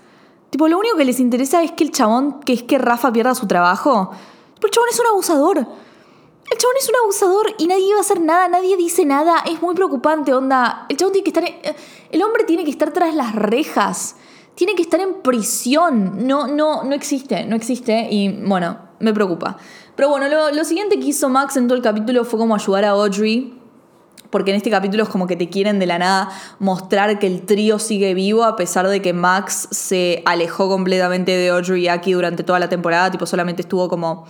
Tipo, 0.55 0.69
lo 0.69 0.79
único 0.79 0.97
que 0.97 1.05
les 1.05 1.19
interesa 1.19 1.65
es 1.65 1.73
que 1.73 1.83
el 1.83 1.91
chabón, 1.91 2.39
que 2.39 2.53
es 2.53 2.63
que 2.63 2.79
Rafa 2.79 3.13
pierda 3.13 3.35
su 3.35 3.49
trabajo. 3.49 4.13
Pero 4.55 4.67
el 4.69 4.71
chabón 4.71 4.89
es 4.89 5.01
un 5.01 5.07
abusador. 5.09 5.59
El 5.59 6.59
chabón 6.59 6.77
es 6.79 6.89
un 6.89 6.95
abusador 7.03 7.47
y 7.59 7.67
nadie 7.67 7.93
va 7.93 7.99
a 7.99 8.03
hacer 8.03 8.21
nada, 8.21 8.47
nadie 8.47 8.77
dice 8.77 9.05
nada. 9.05 9.39
Es 9.51 9.61
muy 9.61 9.75
preocupante, 9.75 10.33
onda. 10.33 10.87
El 10.89 10.97
chabón 10.97 11.13
tiene 11.13 11.25
que 11.25 11.31
estar. 11.31 11.45
Eh, 11.45 11.75
el 12.13 12.23
hombre 12.23 12.45
tiene 12.45 12.63
que 12.63 12.71
estar 12.71 12.93
tras 12.93 13.17
las 13.17 13.35
rejas. 13.35 14.15
Tiene 14.55 14.77
que 14.77 14.83
estar 14.83 15.01
en 15.01 15.23
prisión. 15.23 16.25
No, 16.25 16.47
no, 16.47 16.85
no 16.85 16.95
existe, 16.95 17.45
no 17.47 17.57
existe. 17.57 18.07
Y 18.13 18.29
bueno, 18.47 18.79
me 19.01 19.13
preocupa. 19.13 19.57
Pero 19.97 20.09
bueno, 20.09 20.29
lo 20.53 20.65
siguiente 20.65 21.01
que 21.01 21.07
hizo 21.07 21.29
Max 21.29 21.57
en 21.57 21.67
todo 21.67 21.77
el 21.77 21.83
capítulo 21.83 22.25
fue 22.25 22.39
como 22.39 22.55
ayudar 22.55 22.85
a 22.85 22.91
Audrey 22.91 23.61
porque 24.35 24.51
en 24.51 24.57
este 24.57 24.69
capítulo 24.69 25.05
es 25.05 25.09
como 25.09 25.29
que 25.29 25.37
te 25.37 25.49
quieren 25.49 25.79
de 25.79 25.87
la 25.87 25.97
nada 25.97 26.29
mostrar 26.59 27.21
que 27.21 27.29
el 27.29 27.43
trío 27.43 27.79
sigue 27.79 28.15
vivo 28.15 28.43
a 28.43 28.57
pesar 28.57 28.89
de 28.89 29.01
que 29.01 29.13
Max 29.13 29.69
se 29.71 30.25
alejó 30.27 30.69
completamente 30.69 31.31
de 31.31 31.51
Audrey 31.51 31.85
y 31.85 31.89
Aki 31.89 32.15
durante 32.15 32.43
toda 32.43 32.59
la 32.59 32.69
temporada, 32.69 33.13
tipo 33.13 33.27
solamente 33.27 33.63
estuvo 33.63 33.89
como 33.89 34.27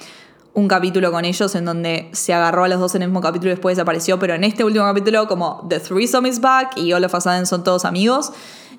un 0.53 0.69
capítulo 0.69 1.11
con 1.11 1.25
ellos 1.25 1.55
en 1.55 1.65
donde 1.65 2.11
se 2.13 2.35
agarró 2.35 2.65
a 2.65 2.69
los 2.69 2.81
dos 2.81 2.95
en 2.97 3.01
el 3.01 3.09
mismo 3.09 3.23
capítulo 3.23 3.53
y 3.53 3.55
después 3.55 3.79
desapareció, 3.79 4.19
pero 4.19 4.35
en 4.35 4.45
este 4.45 4.63
último 4.63 4.85
capítulo 4.85 5.27
como 5.27 5.67
The 5.71 5.81
Threesome 5.81 6.29
is 6.29 6.39
back 6.39 6.77
y 6.77 6.93
a 6.93 7.09
Sudden 7.09 7.47
son 7.47 7.65
todos 7.65 7.87
amigos. 7.87 8.31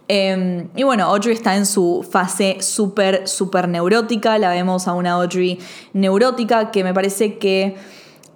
Eh, 0.08 0.68
y 0.76 0.84
bueno, 0.84 1.06
Audrey 1.06 1.34
está 1.34 1.56
en 1.56 1.66
su 1.66 2.08
fase 2.08 2.58
súper, 2.60 3.28
súper 3.28 3.68
neurótica. 3.68 4.38
La 4.38 4.52
vemos 4.52 4.88
a 4.88 4.94
una 4.94 5.14
Audrey 5.14 5.58
neurótica 5.94 6.70
que 6.70 6.84
me 6.84 6.94
parece 6.94 7.40
que 7.40 7.76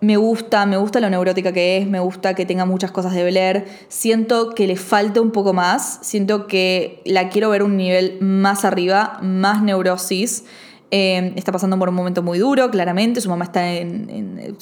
me 0.01 0.15
gusta, 0.17 0.65
me 0.65 0.77
gusta 0.77 0.99
lo 1.01 1.09
neurótica 1.09 1.51
que 1.51 1.77
es, 1.77 1.87
me 1.87 1.99
gusta 1.99 2.33
que 2.33 2.45
tenga 2.45 2.65
muchas 2.65 2.91
cosas 2.91 3.13
de 3.13 3.23
Blair. 3.29 3.65
Siento 3.89 4.51
que 4.51 4.65
le 4.67 4.75
falta 4.77 5.19
un 5.21 5.31
poco 5.31 5.51
más, 5.53 5.99
siento 6.03 6.47
que 6.47 7.01
la 7.05 7.29
quiero 7.29 7.49
ver 7.49 7.63
un 7.63 7.75
nivel 7.75 8.17
más 8.21 8.63
arriba, 8.63 9.19
más 9.21 9.61
neurosis. 9.61 10.45
Eh, 10.91 11.33
está 11.35 11.51
pasando 11.51 11.77
por 11.77 11.89
un 11.89 11.95
momento 11.95 12.23
muy 12.23 12.39
duro, 12.39 12.71
claramente. 12.71 13.19
Su 13.21 13.29
mamá 13.29 13.45
está 13.45 13.69
en. 13.73 14.55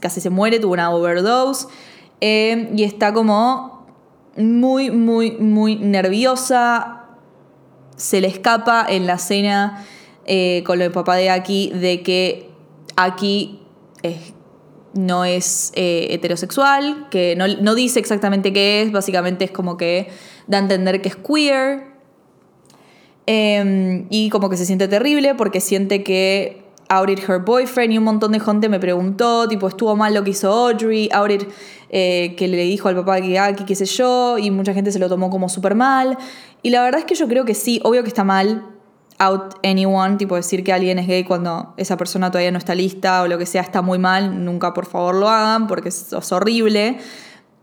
casi 0.00 0.20
se 0.20 0.30
muere, 0.30 0.60
tuvo 0.60 0.72
una 0.74 0.90
overdose. 0.90 1.66
Eh, 2.20 2.70
y 2.76 2.84
está 2.84 3.12
como 3.12 3.86
muy, 4.36 4.90
muy, 4.90 5.32
muy 5.32 5.76
nerviosa. 5.76 7.04
Se 7.96 8.20
le 8.20 8.28
escapa 8.28 8.86
en 8.88 9.06
la 9.06 9.18
cena 9.18 9.84
eh, 10.26 10.62
con 10.64 10.80
el 10.80 10.90
papá 10.92 11.16
de 11.16 11.30
Aki 11.30 11.70
de 11.74 12.02
que 12.02 12.50
Aki 12.96 13.60
es- 14.02 14.33
no 14.94 15.24
es 15.24 15.72
eh, 15.74 16.08
heterosexual, 16.10 17.08
que 17.10 17.36
no, 17.36 17.46
no 17.48 17.74
dice 17.74 17.98
exactamente 18.00 18.52
qué 18.52 18.82
es, 18.82 18.92
básicamente 18.92 19.44
es 19.44 19.50
como 19.50 19.76
que 19.76 20.08
da 20.46 20.58
a 20.58 20.60
entender 20.60 21.02
que 21.02 21.08
es 21.08 21.16
queer. 21.16 21.94
Eh, 23.26 24.06
y 24.10 24.28
como 24.30 24.50
que 24.50 24.56
se 24.56 24.66
siente 24.66 24.86
terrible 24.86 25.34
porque 25.34 25.60
siente 25.60 26.04
que 26.04 26.64
Outed 26.88 27.18
her 27.28 27.40
boyfriend 27.40 27.94
y 27.94 27.98
un 27.98 28.04
montón 28.04 28.32
de 28.32 28.40
gente 28.40 28.68
me 28.68 28.78
preguntó, 28.78 29.48
tipo, 29.48 29.68
estuvo 29.68 29.96
mal 29.96 30.12
lo 30.14 30.22
que 30.22 30.30
hizo 30.30 30.50
Audrey, 30.50 31.08
Outed 31.12 31.46
eh, 31.90 32.34
que 32.36 32.48
le 32.48 32.58
dijo 32.58 32.88
al 32.88 32.96
papá 32.96 33.20
que 33.20 33.38
aquí, 33.38 33.64
qué 33.64 33.74
sé 33.74 33.86
yo, 33.86 34.36
y 34.38 34.50
mucha 34.50 34.74
gente 34.74 34.92
se 34.92 34.98
lo 34.98 35.08
tomó 35.08 35.30
como 35.30 35.48
súper 35.48 35.74
mal. 35.74 36.18
Y 36.62 36.70
la 36.70 36.82
verdad 36.82 37.00
es 37.00 37.06
que 37.06 37.14
yo 37.14 37.26
creo 37.26 37.44
que 37.44 37.54
sí, 37.54 37.80
obvio 37.84 38.02
que 38.02 38.08
está 38.08 38.24
mal 38.24 38.73
out 39.18 39.54
anyone, 39.62 40.16
tipo 40.16 40.36
decir 40.36 40.64
que 40.64 40.72
alguien 40.72 40.98
es 40.98 41.06
gay 41.06 41.24
cuando 41.24 41.74
esa 41.76 41.96
persona 41.96 42.30
todavía 42.30 42.50
no 42.50 42.58
está 42.58 42.74
lista 42.74 43.22
o 43.22 43.28
lo 43.28 43.38
que 43.38 43.46
sea 43.46 43.62
está 43.62 43.80
muy 43.82 43.98
mal, 43.98 44.44
nunca 44.44 44.74
por 44.74 44.86
favor 44.86 45.14
lo 45.14 45.28
hagan 45.28 45.66
porque 45.66 45.88
es, 45.88 46.12
horrible. 46.32 46.98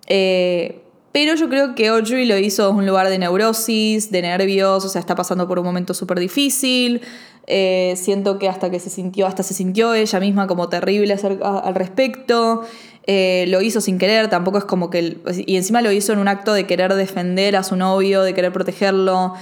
Eh, 0.07 0.81
pero 1.11 1.35
yo 1.35 1.49
creo 1.49 1.75
que 1.75 1.89
Audrey 1.89 2.25
lo 2.25 2.37
hizo 2.37 2.69
en 2.69 2.75
un 2.77 2.85
lugar 2.85 3.09
de 3.09 3.19
neurosis, 3.19 4.11
de 4.11 4.21
nervios, 4.21 4.85
o 4.85 4.89
sea, 4.89 5.01
está 5.01 5.13
pasando 5.13 5.45
por 5.47 5.59
un 5.59 5.65
momento 5.65 5.93
súper 5.93 6.19
difícil. 6.19 7.01
Eh, 7.47 7.95
siento 7.97 8.39
que 8.39 8.47
hasta 8.47 8.69
que 8.69 8.79
se 8.79 8.89
sintió, 8.89 9.27
hasta 9.27 9.43
se 9.43 9.53
sintió 9.53 9.93
ella 9.93 10.19
misma 10.21 10.47
como 10.47 10.69
terrible 10.69 11.17
al 11.43 11.75
respecto. 11.75 12.63
Eh, 13.07 13.45
lo 13.49 13.61
hizo 13.61 13.81
sin 13.81 13.97
querer, 13.97 14.29
tampoco 14.29 14.57
es 14.57 14.63
como 14.63 14.89
que... 14.89 15.17
y 15.45 15.57
encima 15.57 15.81
lo 15.81 15.91
hizo 15.91 16.13
en 16.13 16.19
un 16.19 16.29
acto 16.29 16.53
de 16.53 16.65
querer 16.65 16.93
defender 16.93 17.57
a 17.57 17.63
su 17.63 17.75
novio, 17.75 18.21
de 18.21 18.33
querer 18.33 18.53
protegerlo. 18.53 19.33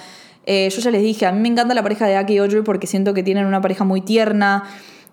Eh, 0.52 0.68
yo 0.72 0.82
ya 0.82 0.89
les 0.89 1.04
dije, 1.04 1.28
a 1.28 1.32
mí 1.32 1.39
me 1.41 1.47
encanta 1.47 1.76
la 1.76 1.84
pareja 1.84 2.08
de 2.08 2.16
Aki 2.16 2.34
y 2.34 2.38
Audrey 2.39 2.64
porque 2.64 2.88
siento 2.88 3.14
que 3.14 3.22
tienen 3.22 3.45
una 3.45 3.62
pareja 3.62 3.84
muy 3.84 4.02
tierna. 4.02 4.64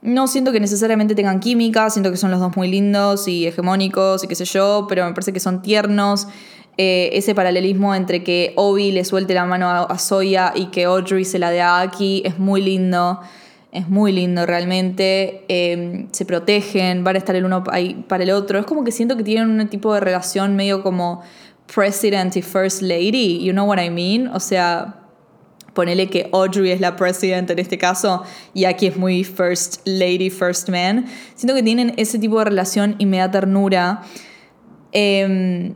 No 0.01 0.29
siento 0.29 0.51
que 0.51 0.61
necesariamente 0.61 1.15
tengan 1.15 1.41
química, 1.41 1.91
siento 1.91 2.11
que 2.11 2.17
son 2.17 2.31
los 2.31 2.41
dos 2.41 2.57
muy 2.57 2.69
lindos 2.69 3.29
y 3.29 3.47
hegemónicos 3.47 4.25
y 4.25 4.29
qué 4.29 4.35
sé 4.35 4.47
yo, 4.47 4.87
pero 4.89 5.05
me 5.05 5.13
parece 5.13 5.35
que 5.35 5.41
son 5.41 5.61
tiernos. 5.61 6.27
Eh, 6.79 7.11
ese 7.13 7.35
paralelismo 7.35 7.95
entre 7.95 8.25
que 8.25 8.55
Obi 8.57 8.93
le 8.93 9.05
suelte 9.05 9.35
la 9.35 9.45
mano 9.45 9.69
a, 9.69 9.83
a 9.83 9.99
Soya 9.99 10.55
y 10.55 10.69
que 10.69 10.85
Audrey 10.85 11.27
se 11.27 11.39
la 11.39 11.51
dé 11.51 11.61
a 11.61 11.81
Aki 11.81 12.23
es 12.25 12.39
muy 12.39 12.63
lindo. 12.63 13.21
Es 13.73 13.91
muy 13.91 14.13
lindo 14.13 14.47
realmente. 14.47 15.45
Eh, 15.49 16.07
se 16.13 16.25
protegen, 16.25 17.05
van 17.05 17.17
a 17.17 17.19
estar 17.19 17.37
el 17.37 17.45
uno 17.45 17.63
ahí 17.71 18.07
para 18.09 18.25
el 18.25 18.31
otro. 18.31 18.59
Es 18.59 18.65
como 18.65 18.85
que 18.85 18.91
siento 18.91 19.19
que 19.19 19.23
tienen 19.23 19.61
un 19.61 19.69
tipo 19.69 19.93
de 19.93 20.01
relación 20.01 20.57
medio 20.57 20.83
como 20.83 21.21
President 21.75 22.35
y 22.37 22.41
First 22.41 22.81
Lady. 22.81 23.45
You 23.45 23.53
know 23.53 23.69
what 23.69 23.79
I 23.79 23.91
mean? 23.91 24.29
O 24.29 24.41
sea, 24.41 25.03
ponele 25.77 26.09
que 26.09 26.29
Audrey 26.33 26.73
es 26.73 26.81
la 26.81 26.97
president 26.97 27.49
en 27.51 27.61
este 27.61 27.79
caso 27.79 28.25
y 28.55 28.65
aquí 28.65 28.87
es 28.87 28.97
muy 28.97 29.23
first 29.23 29.83
lady, 29.85 30.31
first 30.31 30.69
man. 30.69 31.07
Siento 31.37 31.55
que 31.55 31.63
tienen 31.63 31.95
ese 31.97 32.19
tipo 32.19 32.41
de 32.41 32.47
relación 32.47 32.97
y 32.99 33.07
me 33.07 33.19
da 33.19 33.31
ternura. 33.31 34.03
Eh, 34.91 35.73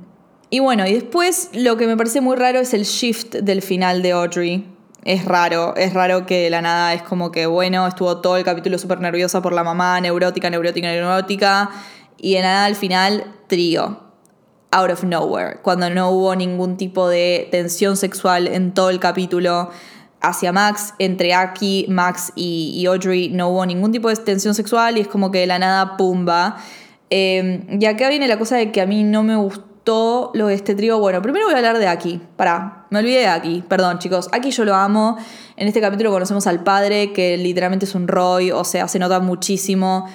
y 0.48 0.58
bueno, 0.58 0.84
y 0.86 0.94
después 0.94 1.50
lo 1.52 1.76
que 1.76 1.86
me 1.86 1.96
parece 1.96 2.20
muy 2.20 2.36
raro 2.36 2.58
es 2.58 2.74
el 2.74 2.82
shift 2.82 3.36
del 3.36 3.62
final 3.62 4.02
de 4.02 4.10
Audrey. 4.10 4.66
Es 5.04 5.24
raro, 5.24 5.76
es 5.76 5.94
raro 5.94 6.26
que 6.26 6.42
de 6.42 6.50
la 6.50 6.60
nada 6.60 6.92
es 6.94 7.02
como 7.02 7.30
que, 7.30 7.46
bueno, 7.46 7.86
estuvo 7.86 8.20
todo 8.20 8.36
el 8.36 8.44
capítulo 8.44 8.76
súper 8.78 9.00
nerviosa 9.00 9.40
por 9.40 9.52
la 9.52 9.62
mamá, 9.62 10.00
neurótica, 10.00 10.50
neurótica, 10.50 10.88
neurótica, 10.88 11.70
y 12.18 12.34
de 12.34 12.42
nada 12.42 12.66
al 12.66 12.74
final, 12.74 13.24
trío 13.46 14.09
out 14.72 14.90
of 14.90 15.02
nowhere, 15.04 15.58
cuando 15.62 15.90
no 15.90 16.10
hubo 16.10 16.34
ningún 16.36 16.76
tipo 16.76 17.08
de 17.08 17.48
tensión 17.50 17.96
sexual 17.96 18.46
en 18.46 18.72
todo 18.72 18.90
el 18.90 19.00
capítulo 19.00 19.70
hacia 20.20 20.52
Max, 20.52 20.94
entre 20.98 21.34
Aki, 21.34 21.86
Max 21.88 22.32
y, 22.36 22.84
Audrey, 22.86 23.30
no 23.30 23.48
hubo 23.48 23.66
ningún 23.66 23.90
tipo 23.90 24.08
de 24.08 24.16
tensión 24.16 24.54
sexual 24.54 24.98
y 24.98 25.00
es 25.00 25.08
como 25.08 25.30
que 25.30 25.38
de 25.38 25.46
la 25.46 25.58
nada, 25.58 25.96
pumba. 25.96 26.58
Eh, 27.08 27.66
y 27.80 27.84
acá 27.86 28.08
viene 28.08 28.28
la 28.28 28.38
cosa 28.38 28.56
de 28.56 28.70
que 28.70 28.80
a 28.80 28.86
mí 28.86 29.02
no 29.02 29.22
me 29.22 29.36
gustó 29.36 29.70
lo 30.34 30.46
de 30.46 30.54
este 30.54 30.74
trío. 30.74 30.98
Bueno, 30.98 31.22
primero 31.22 31.46
voy 31.46 31.54
a 31.54 31.56
hablar 31.56 31.78
de 31.78 31.88
Aki. 31.88 32.20
Pará, 32.36 32.86
me 32.90 32.98
olvidé 32.98 33.20
de 33.20 33.26
Aki. 33.28 33.64
Perdón, 33.68 33.98
chicos. 33.98 34.28
Aki 34.32 34.50
yo 34.50 34.64
lo 34.64 34.74
amo. 34.74 35.16
En 35.56 35.66
este 35.68 35.80
capítulo 35.80 36.10
conocemos 36.10 36.46
al 36.46 36.62
padre, 36.62 37.12
que 37.12 37.36
literalmente 37.36 37.86
es 37.86 37.94
un 37.94 38.06
Roy, 38.06 38.50
o 38.50 38.64
sea, 38.64 38.88
se 38.88 38.98
nota 38.98 39.20
muchísimo. 39.20 40.06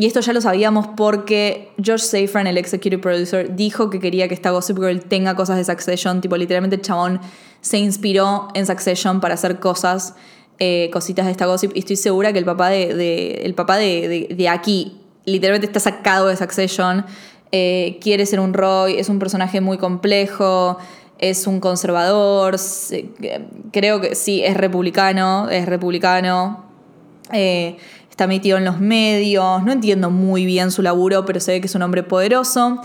Y 0.00 0.06
esto 0.06 0.20
ya 0.20 0.32
lo 0.32 0.40
sabíamos 0.40 0.86
porque 0.96 1.68
George 1.82 2.04
Safran, 2.06 2.46
el 2.46 2.56
executive 2.56 3.02
producer, 3.02 3.54
dijo 3.54 3.90
que 3.90 4.00
quería 4.00 4.28
que 4.28 4.34
esta 4.34 4.48
Gossip 4.50 4.78
Girl 4.78 5.00
tenga 5.04 5.36
cosas 5.36 5.58
de 5.58 5.64
Succession. 5.64 6.22
Tipo, 6.22 6.38
literalmente 6.38 6.76
el 6.76 6.80
chabón 6.82 7.20
se 7.60 7.76
inspiró 7.78 8.48
en 8.54 8.64
Succession 8.66 9.20
para 9.20 9.34
hacer 9.34 9.60
cosas, 9.60 10.14
eh, 10.58 10.88
cositas 10.90 11.26
de 11.26 11.32
esta 11.32 11.44
Gossip. 11.44 11.72
Y 11.74 11.80
estoy 11.80 11.96
segura 11.96 12.32
que 12.32 12.38
el 12.38 12.46
papá 12.46 12.70
de, 12.70 13.42
el 13.44 13.52
papá 13.54 13.76
de, 13.76 14.34
de- 14.34 14.48
aquí 14.48 14.96
literalmente 15.26 15.66
está 15.66 15.80
sacado 15.80 16.28
de 16.28 16.36
Succession. 16.38 17.04
Eh, 17.52 17.98
quiere 18.00 18.24
ser 18.24 18.40
un 18.40 18.54
Roy, 18.54 18.94
es 18.98 19.10
un 19.10 19.18
personaje 19.18 19.60
muy 19.60 19.76
complejo, 19.76 20.78
es 21.18 21.46
un 21.46 21.60
conservador. 21.60 22.56
se- 22.56 23.10
creo 23.70 24.00
que 24.00 24.14
sí, 24.14 24.42
es 24.42 24.56
republicano, 24.56 25.50
es 25.50 25.66
republicano. 25.66 26.64
Eh, 27.32 27.76
está 28.20 28.26
metido 28.26 28.58
en 28.58 28.66
los 28.66 28.80
medios, 28.80 29.64
no 29.64 29.72
entiendo 29.72 30.10
muy 30.10 30.44
bien 30.44 30.70
su 30.70 30.82
laburo, 30.82 31.24
pero 31.24 31.40
se 31.40 31.52
ve 31.52 31.60
que 31.62 31.68
es 31.68 31.74
un 31.74 31.80
hombre 31.80 32.02
poderoso. 32.02 32.82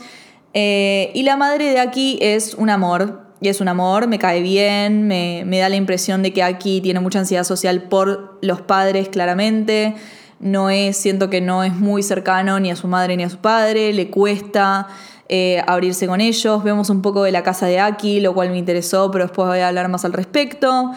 Eh, 0.53 1.11
y 1.13 1.23
la 1.23 1.36
madre 1.36 1.71
de 1.71 1.81
aquí 1.81 2.17
es 2.21 2.53
un 2.53 2.69
amor, 2.69 3.21
y 3.41 3.49
es 3.49 3.59
un 3.59 3.67
amor, 3.67 4.07
me 4.07 4.17
cae 4.17 4.39
bien, 4.39 5.07
me, 5.07 5.59
da 5.59 5.67
la 5.67 5.75
impresión 5.75 6.23
de 6.23 6.31
que 6.31 6.41
aquí 6.41 6.79
tiene 6.79 7.01
mucha 7.01 7.19
ansiedad 7.19 7.43
social 7.43 7.81
por 7.81 8.39
los 8.41 8.61
padres, 8.61 9.09
claramente. 9.09 9.95
No 10.39 10.69
es, 10.69 10.95
siento 10.95 11.29
que 11.29 11.41
no 11.41 11.65
es 11.65 11.75
muy 11.75 12.01
cercano 12.01 12.57
ni 12.61 12.71
a 12.71 12.77
su 12.77 12.88
madre 12.88 13.17
ni 13.17 13.23
a 13.23 13.29
su 13.29 13.39
padre, 13.39 13.91
le 13.91 14.09
cuesta 14.09 14.88
eh, 15.27 15.61
abrirse 15.67 16.07
con 16.07 16.21
ellos. 16.21 16.63
Vemos 16.63 16.89
un 16.89 17.01
poco 17.01 17.23
de 17.23 17.33
la 17.33 17.43
casa 17.43 17.65
de 17.65 17.81
Aki, 17.81 18.21
lo 18.21 18.33
cual 18.33 18.51
me 18.51 18.57
interesó, 18.57 19.11
pero 19.11 19.25
después 19.25 19.49
voy 19.49 19.59
a 19.59 19.67
hablar 19.67 19.89
más 19.89 20.05
al 20.05 20.13
respecto. 20.13 20.93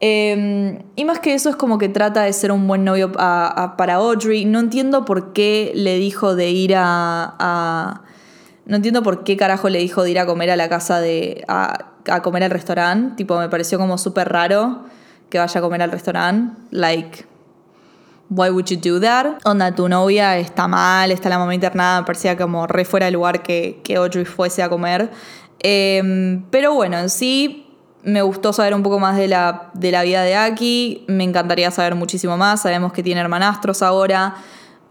Eh, 0.00 0.82
y 0.94 1.04
más 1.04 1.18
que 1.18 1.34
eso 1.34 1.50
es 1.50 1.56
como 1.56 1.78
que 1.78 1.88
trata 1.88 2.22
de 2.22 2.32
ser 2.32 2.52
un 2.52 2.66
buen 2.68 2.84
novio 2.84 3.10
a- 3.18 3.46
a- 3.64 3.76
para 3.76 3.94
Audrey. 3.94 4.44
No 4.44 4.60
entiendo 4.60 5.04
por 5.04 5.32
qué 5.32 5.72
le 5.74 5.98
dijo 5.98 6.34
de 6.36 6.50
ir 6.50 6.74
a, 6.76 7.34
a- 7.38 8.02
No 8.66 8.76
entiendo 8.76 9.02
por 9.02 9.24
qué 9.24 9.36
carajo 9.36 9.68
le 9.70 9.78
dijo 9.78 10.02
de 10.02 10.10
ir 10.10 10.18
a 10.18 10.26
comer 10.26 10.50
a 10.50 10.56
la 10.56 10.68
casa 10.68 11.00
de... 11.00 11.42
a, 11.48 11.86
comer 12.22 12.44
al 12.44 12.50
restaurante. 12.50 13.16
Tipo, 13.16 13.38
me 13.38 13.48
pareció 13.48 13.78
como 13.78 13.96
súper 13.98 14.28
raro 14.30 14.84
que 15.30 15.38
vaya 15.38 15.58
a 15.58 15.62
comer 15.62 15.82
al 15.82 15.90
restaurante. 15.90 16.56
Like... 16.70 17.24
Why 18.30 18.50
would 18.50 18.66
you 18.66 18.76
do 18.76 19.00
that? 19.00 19.38
Onda, 19.46 19.74
tu 19.74 19.88
novia 19.88 20.36
está 20.36 20.68
mal, 20.68 21.10
está 21.10 21.30
la 21.30 21.38
mamá 21.38 21.54
internada, 21.54 22.00
me 22.00 22.06
parecía 22.06 22.36
como 22.36 22.66
re 22.66 22.84
fuera 22.84 23.06
de 23.06 23.12
lugar 23.12 23.42
que, 23.42 23.80
que 23.82 23.96
Audrey 23.96 24.26
fuese 24.26 24.62
a 24.62 24.68
comer. 24.68 25.10
Eh, 25.60 26.38
pero 26.50 26.74
bueno, 26.74 26.98
en 26.98 27.08
sí 27.08 27.67
me 28.02 28.22
gustó 28.22 28.52
saber 28.52 28.74
un 28.74 28.82
poco 28.82 28.98
más 28.98 29.16
de 29.16 29.28
la, 29.28 29.70
de 29.74 29.90
la 29.90 30.02
vida 30.02 30.22
de 30.22 30.36
Aki, 30.36 31.04
me 31.08 31.24
encantaría 31.24 31.70
saber 31.70 31.94
muchísimo 31.94 32.36
más, 32.36 32.62
sabemos 32.62 32.92
que 32.92 33.02
tiene 33.02 33.20
hermanastros 33.20 33.82
ahora. 33.82 34.36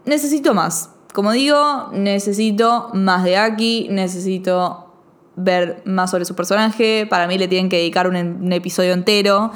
Necesito 0.04 0.54
más. 0.54 0.90
Como 1.12 1.32
digo, 1.32 1.88
necesito 1.92 2.90
más 2.92 3.24
de 3.24 3.36
Aki, 3.36 3.88
necesito 3.90 4.92
ver 5.36 5.82
más 5.84 6.10
sobre 6.10 6.24
su 6.24 6.34
personaje. 6.34 7.06
Para 7.08 7.26
mí 7.26 7.38
le 7.38 7.48
tienen 7.48 7.68
que 7.68 7.76
dedicar 7.76 8.06
un, 8.06 8.52
episodio 8.52 8.92
entero 8.92 9.52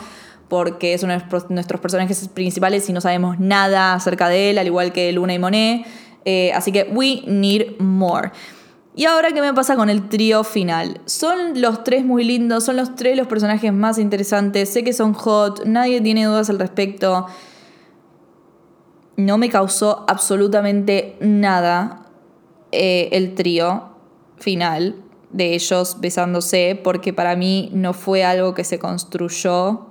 porque 0.48 0.94
es 0.94 1.02
uno 1.02 1.12
de 1.12 1.18
nuestros- 1.18 1.50
nuestros 1.50 1.80
personajes 1.80 2.28
principales 2.28 2.88
y 2.88 2.92
no 2.92 3.00
sabemos 3.00 3.38
nada 3.38 3.94
acerca 3.94 4.28
de 4.28 4.50
él, 4.50 4.58
al 4.58 4.66
igual 4.66 4.92
que 4.92 5.12
Luna 5.12 5.34
y 5.34 5.38
Monet. 5.38 5.86
Eh, 6.24 6.52
así 6.54 6.72
que 6.72 6.84
we 6.92 7.22
need 7.26 7.78
more. 7.78 8.30
Y 8.94 9.06
ahora, 9.06 9.32
¿qué 9.32 9.40
me 9.40 9.54
pasa 9.54 9.74
con 9.74 9.88
el 9.88 10.10
trío 10.10 10.44
final? 10.44 11.00
Son 11.06 11.60
los 11.62 11.82
tres 11.82 12.04
muy 12.04 12.24
lindos, 12.24 12.64
son 12.64 12.76
los 12.76 12.94
tres 12.94 13.16
los 13.16 13.26
personajes 13.26 13.72
más 13.72 13.98
interesantes, 13.98 14.68
sé 14.68 14.84
que 14.84 14.92
son 14.92 15.14
hot, 15.14 15.64
nadie 15.64 16.02
tiene 16.02 16.26
dudas 16.26 16.50
al 16.50 16.58
respecto. 16.58 17.26
no 19.16 19.38
me 19.38 19.48
causó 19.48 20.04
absolutamente 20.08 21.16
nada 21.20 22.06
eh, 22.70 23.08
el 23.12 23.34
trío 23.34 23.90
final 24.38 24.96
de 25.30 25.54
ellos 25.54 25.96
besándose, 26.00 26.78
porque 26.82 27.12
para 27.12 27.36
mí 27.36 27.70
no 27.72 27.94
fue 27.94 28.24
algo 28.24 28.54
que 28.54 28.64
se 28.64 28.78
construyó 28.78 29.86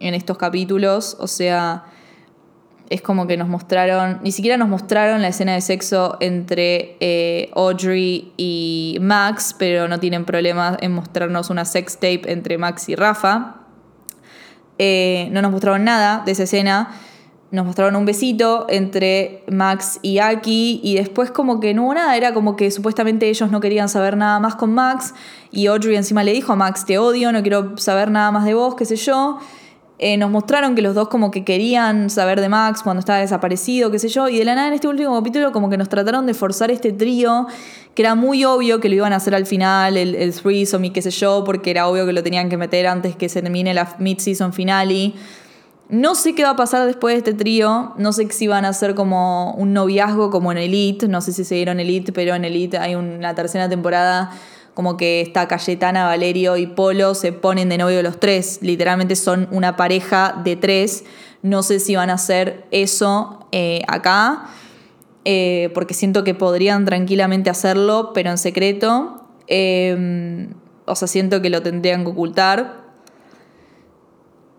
en 0.00 0.14
estos 0.14 0.36
capítulos, 0.36 1.16
o 1.18 1.26
sea, 1.26 1.84
es 2.90 3.00
como 3.00 3.26
que 3.26 3.36
nos 3.36 3.48
mostraron, 3.48 4.20
ni 4.22 4.32
siquiera 4.32 4.56
nos 4.56 4.68
mostraron 4.68 5.22
la 5.22 5.28
escena 5.28 5.54
de 5.54 5.60
sexo 5.60 6.16
entre 6.20 6.96
eh, 7.00 7.50
Audrey 7.54 8.32
y 8.36 8.98
Max, 9.00 9.54
pero 9.58 9.88
no 9.88 10.00
tienen 10.00 10.24
problemas 10.24 10.76
en 10.80 10.92
mostrarnos 10.92 11.50
una 11.50 11.64
sex 11.64 11.94
tape 11.94 12.30
entre 12.30 12.58
Max 12.58 12.88
y 12.88 12.94
Rafa. 12.94 13.56
Eh, 14.78 15.28
no 15.30 15.40
nos 15.40 15.50
mostraron 15.50 15.84
nada 15.84 16.22
de 16.26 16.32
esa 16.32 16.42
escena. 16.42 16.90
Nos 17.50 17.64
mostraron 17.64 17.94
un 17.94 18.04
besito 18.04 18.66
entre 18.68 19.44
Max 19.48 20.00
y 20.02 20.18
Aki 20.18 20.80
y 20.82 20.96
después 20.96 21.30
como 21.30 21.60
que 21.60 21.72
no 21.72 21.84
hubo 21.84 21.94
nada, 21.94 22.16
era 22.16 22.34
como 22.34 22.56
que 22.56 22.70
supuestamente 22.72 23.28
ellos 23.28 23.50
no 23.50 23.60
querían 23.60 23.88
saber 23.88 24.16
nada 24.16 24.40
más 24.40 24.56
con 24.56 24.74
Max 24.74 25.14
y 25.52 25.68
Audrey 25.68 25.94
encima 25.94 26.24
le 26.24 26.32
dijo 26.32 26.52
a 26.52 26.56
Max, 26.56 26.84
te 26.84 26.98
odio, 26.98 27.30
no 27.30 27.42
quiero 27.42 27.76
saber 27.78 28.10
nada 28.10 28.32
más 28.32 28.44
de 28.44 28.54
vos, 28.54 28.74
qué 28.74 28.84
sé 28.84 28.96
yo. 28.96 29.38
Eh, 30.00 30.16
nos 30.16 30.28
mostraron 30.28 30.74
que 30.74 30.82
los 30.82 30.96
dos 30.96 31.06
como 31.06 31.30
que 31.30 31.44
querían 31.44 32.10
saber 32.10 32.40
de 32.40 32.48
Max 32.48 32.82
cuando 32.82 32.98
estaba 32.98 33.20
desaparecido, 33.20 33.92
qué 33.92 34.00
sé 34.00 34.08
yo, 34.08 34.28
y 34.28 34.38
de 34.38 34.44
la 34.44 34.56
nada 34.56 34.66
en 34.66 34.74
este 34.74 34.88
último 34.88 35.14
capítulo 35.16 35.52
como 35.52 35.70
que 35.70 35.76
nos 35.76 35.88
trataron 35.88 36.26
de 36.26 36.34
forzar 36.34 36.72
este 36.72 36.92
trío, 36.92 37.46
que 37.94 38.02
era 38.02 38.16
muy 38.16 38.44
obvio 38.44 38.80
que 38.80 38.88
lo 38.88 38.96
iban 38.96 39.12
a 39.12 39.16
hacer 39.16 39.36
al 39.36 39.46
final, 39.46 39.96
el, 39.96 40.16
el 40.16 40.34
threesome 40.34 40.88
y 40.88 40.90
qué 40.90 41.00
sé 41.00 41.10
yo, 41.10 41.44
porque 41.44 41.70
era 41.70 41.86
obvio 41.86 42.06
que 42.06 42.12
lo 42.12 42.24
tenían 42.24 42.48
que 42.48 42.56
meter 42.56 42.88
antes 42.88 43.14
que 43.14 43.28
se 43.28 43.40
termine 43.40 43.72
la 43.72 43.96
mid-season 44.00 44.52
finale. 44.52 45.12
No 45.88 46.16
sé 46.16 46.34
qué 46.34 46.42
va 46.42 46.50
a 46.50 46.56
pasar 46.56 46.86
después 46.86 47.14
de 47.14 47.18
este 47.18 47.34
trío, 47.34 47.92
no 47.96 48.12
sé 48.12 48.28
si 48.30 48.48
van 48.48 48.64
a 48.64 48.70
hacer 48.70 48.96
como 48.96 49.52
un 49.52 49.74
noviazgo 49.74 50.30
como 50.30 50.50
en 50.50 50.58
Elite, 50.58 51.06
no 51.06 51.20
sé 51.20 51.32
si 51.32 51.44
se 51.44 51.54
dieron 51.54 51.78
Elite, 51.78 52.10
pero 52.12 52.34
en 52.34 52.44
Elite 52.44 52.78
hay 52.78 52.96
una 52.96 53.34
tercera 53.36 53.68
temporada 53.68 54.32
como 54.74 54.96
que 54.96 55.20
está 55.20 55.48
Cayetana, 55.48 56.04
Valerio 56.04 56.56
y 56.56 56.66
Polo 56.66 57.14
se 57.14 57.32
ponen 57.32 57.68
de 57.68 57.78
novio 57.78 58.02
los 58.02 58.20
tres, 58.20 58.58
literalmente 58.60 59.16
son 59.16 59.48
una 59.50 59.76
pareja 59.76 60.40
de 60.44 60.56
tres, 60.56 61.04
no 61.42 61.62
sé 61.62 61.80
si 61.80 61.94
van 61.94 62.10
a 62.10 62.14
hacer 62.14 62.66
eso 62.70 63.46
eh, 63.52 63.82
acá, 63.86 64.46
eh, 65.24 65.70
porque 65.74 65.94
siento 65.94 66.24
que 66.24 66.34
podrían 66.34 66.84
tranquilamente 66.84 67.50
hacerlo, 67.50 68.10
pero 68.12 68.30
en 68.30 68.38
secreto, 68.38 69.22
eh, 69.46 70.48
o 70.86 70.94
sea, 70.94 71.08
siento 71.08 71.40
que 71.40 71.50
lo 71.50 71.62
tendrían 71.62 72.04
que 72.04 72.10
ocultar. 72.10 72.83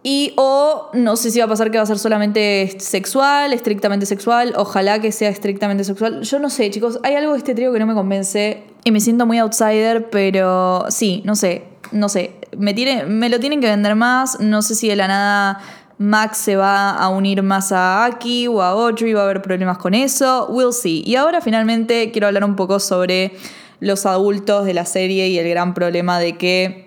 Y 0.08 0.34
o 0.36 0.92
no 0.94 1.16
sé 1.16 1.32
si 1.32 1.40
va 1.40 1.46
a 1.46 1.48
pasar 1.48 1.72
que 1.72 1.80
va 1.80 1.84
a 1.84 1.88
ser 1.88 1.98
solamente 1.98 2.76
sexual, 2.78 3.54
estrictamente 3.54 4.06
sexual, 4.06 4.54
ojalá 4.56 5.02
que 5.02 5.12
sea 5.12 5.30
estrictamente 5.30 5.84
sexual. 5.84 6.22
Yo 6.22 6.38
no 6.38 6.52
sé, 6.52 6.70
chicos, 6.70 7.00
hay 7.02 7.16
algo 7.16 7.32
de 7.32 7.40
este 7.40 7.56
trío 7.56 7.74
que 7.74 7.80
no 7.80 7.88
me 7.88 7.96
convence 7.96 8.62
y 8.84 8.92
me 8.92 9.00
siento 9.00 9.26
muy 9.26 9.40
outsider, 9.40 10.12
pero 10.12 10.86
sí, 10.90 11.24
no 11.26 11.36
sé, 11.36 11.64
no 11.92 12.08
sé. 12.08 12.36
Me, 12.56 12.76
me 13.08 13.30
lo 13.30 13.40
tienen 13.40 13.62
que 13.62 13.66
vender 13.66 13.96
más, 13.96 14.40
no 14.40 14.62
sé 14.62 14.76
si 14.76 14.88
de 14.90 14.96
la 14.96 15.08
nada 15.08 15.60
Max 15.98 16.38
se 16.38 16.56
va 16.56 16.92
a 16.92 17.10
unir 17.10 17.42
más 17.42 17.72
a 17.72 18.06
Aki 18.06 18.48
o 18.48 18.62
a 18.62 18.70
Audrey, 18.70 19.12
va 19.14 19.22
a 19.22 19.24
haber 19.24 19.42
problemas 19.42 19.80
con 19.80 19.96
eso, 19.96 20.46
we'll 20.52 20.72
see. 20.72 21.02
Y 21.04 21.16
ahora 21.16 21.42
finalmente 21.42 22.12
quiero 22.12 22.28
hablar 22.28 22.44
un 22.44 22.56
poco 22.56 22.80
sobre 22.80 23.32
los 23.80 24.06
adultos 24.06 24.66
de 24.66 24.76
la 24.76 24.86
serie 24.86 25.30
y 25.30 25.40
el 25.40 25.50
gran 25.50 25.74
problema 25.74 26.20
de 26.20 26.38
que 26.38 26.85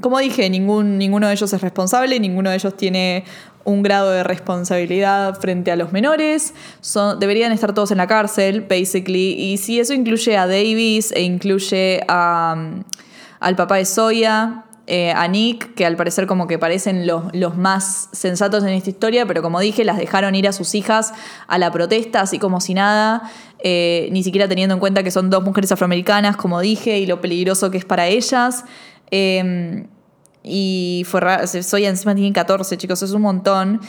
como 0.00 0.18
dije, 0.18 0.48
ningún, 0.50 0.98
ninguno 0.98 1.26
de 1.26 1.34
ellos 1.34 1.52
es 1.52 1.60
responsable, 1.60 2.18
ninguno 2.20 2.50
de 2.50 2.56
ellos 2.56 2.76
tiene 2.76 3.24
un 3.64 3.82
grado 3.82 4.10
de 4.10 4.24
responsabilidad 4.24 5.38
frente 5.38 5.70
a 5.70 5.76
los 5.76 5.92
menores. 5.92 6.54
Son, 6.80 7.18
deberían 7.18 7.52
estar 7.52 7.74
todos 7.74 7.90
en 7.90 7.98
la 7.98 8.06
cárcel, 8.06 8.62
basically. 8.62 9.32
Y 9.32 9.58
si 9.58 9.80
eso 9.80 9.92
incluye 9.92 10.36
a 10.36 10.46
Davis 10.46 11.12
e 11.12 11.22
incluye 11.22 12.02
a, 12.08 12.54
um, 12.56 12.82
al 13.40 13.56
papá 13.56 13.76
de 13.76 13.84
Soya, 13.84 14.64
eh, 14.92 15.12
a 15.12 15.28
Nick, 15.28 15.74
que 15.74 15.86
al 15.86 15.94
parecer 15.94 16.26
como 16.26 16.48
que 16.48 16.58
parecen 16.58 17.06
los, 17.06 17.32
los, 17.32 17.56
más 17.56 18.08
sensatos 18.10 18.64
en 18.64 18.70
esta 18.70 18.90
historia, 18.90 19.24
pero 19.24 19.40
como 19.40 19.60
dije, 19.60 19.84
las 19.84 19.98
dejaron 19.98 20.34
ir 20.34 20.48
a 20.48 20.52
sus 20.52 20.74
hijas 20.74 21.12
a 21.46 21.58
la 21.58 21.70
protesta, 21.70 22.22
así 22.22 22.40
como 22.40 22.60
si 22.60 22.74
nada, 22.74 23.30
eh, 23.62 24.08
ni 24.10 24.24
siquiera 24.24 24.48
teniendo 24.48 24.74
en 24.74 24.80
cuenta 24.80 25.04
que 25.04 25.12
son 25.12 25.30
dos 25.30 25.44
mujeres 25.44 25.70
afroamericanas, 25.70 26.36
como 26.36 26.58
dije, 26.58 26.98
y 26.98 27.06
lo 27.06 27.20
peligroso 27.20 27.70
que 27.70 27.78
es 27.78 27.84
para 27.84 28.08
ellas. 28.08 28.64
Eh, 29.10 29.86
y 30.42 31.02
fue 31.06 31.20
raro, 31.20 31.46
Soya 31.46 31.88
encima 31.88 32.14
tiene 32.14 32.32
14, 32.32 32.76
chicos, 32.76 33.02
es 33.02 33.12
un 33.12 33.22
montón. 33.22 33.80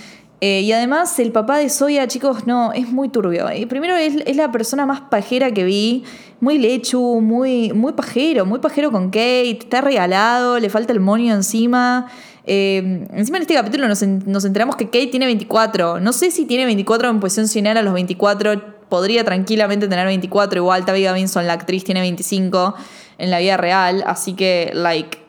Eh, 0.43 0.61
y 0.61 0.72
además 0.72 1.17
el 1.19 1.32
papá 1.32 1.59
de 1.59 1.69
Soya, 1.69 2.07
chicos, 2.07 2.47
no, 2.47 2.74
es 2.74 2.89
muy 2.89 3.09
turbio. 3.09 3.47
Eh, 3.49 3.67
primero 3.67 3.95
es, 3.95 4.15
es, 4.26 4.36
la 4.36 4.51
persona 4.51 4.86
más 4.88 5.01
pajera 5.01 5.51
que 5.51 5.63
vi, 5.63 6.03
muy 6.39 6.57
lechu, 6.57 7.22
muy, 7.22 7.72
muy 7.74 7.93
pajero, 7.93 8.45
muy 8.45 8.59
pajero 8.59 8.91
con 8.91 9.11
Kate, 9.11 9.51
está 9.51 9.82
regalado, 9.82 10.59
le 10.59 10.69
falta 10.69 10.93
el 10.93 10.99
monio 10.99 11.36
encima. 11.36 12.07
Eh, 12.47 13.07
encima 13.13 13.38
en 13.38 13.43
este 13.43 13.53
capítulo 13.53 13.88
nos, 13.88 14.01
nos, 14.01 14.43
enteramos 14.43 14.76
que 14.76 14.86
Kate 14.86 15.07
tiene 15.07 15.28
24. 15.28 15.99
No 15.99 16.11
sé 16.11 16.32
si 16.32 16.45
tiene 16.45 16.65
24 16.65 17.09
en 17.09 17.19
posición 17.19 17.47
final 17.47 17.78
a 17.78 17.84
los 17.84 17.93
24. 17.93 18.82
Podría 18.89 19.24
tranquilamente 19.24 19.88
tener 19.88 20.07
24. 20.07 20.59
Igual 20.59 20.86
Tabitha 20.86 21.13
Vinson, 21.13 21.45
la 21.45 21.53
actriz, 21.53 21.84
tiene 21.84 22.01
25 22.01 22.76
en 23.22 23.32
la 23.32 23.39
vida 23.39 23.55
real. 23.55 24.03
Así 24.05 24.34
que, 24.34 24.72
like, 24.74 25.19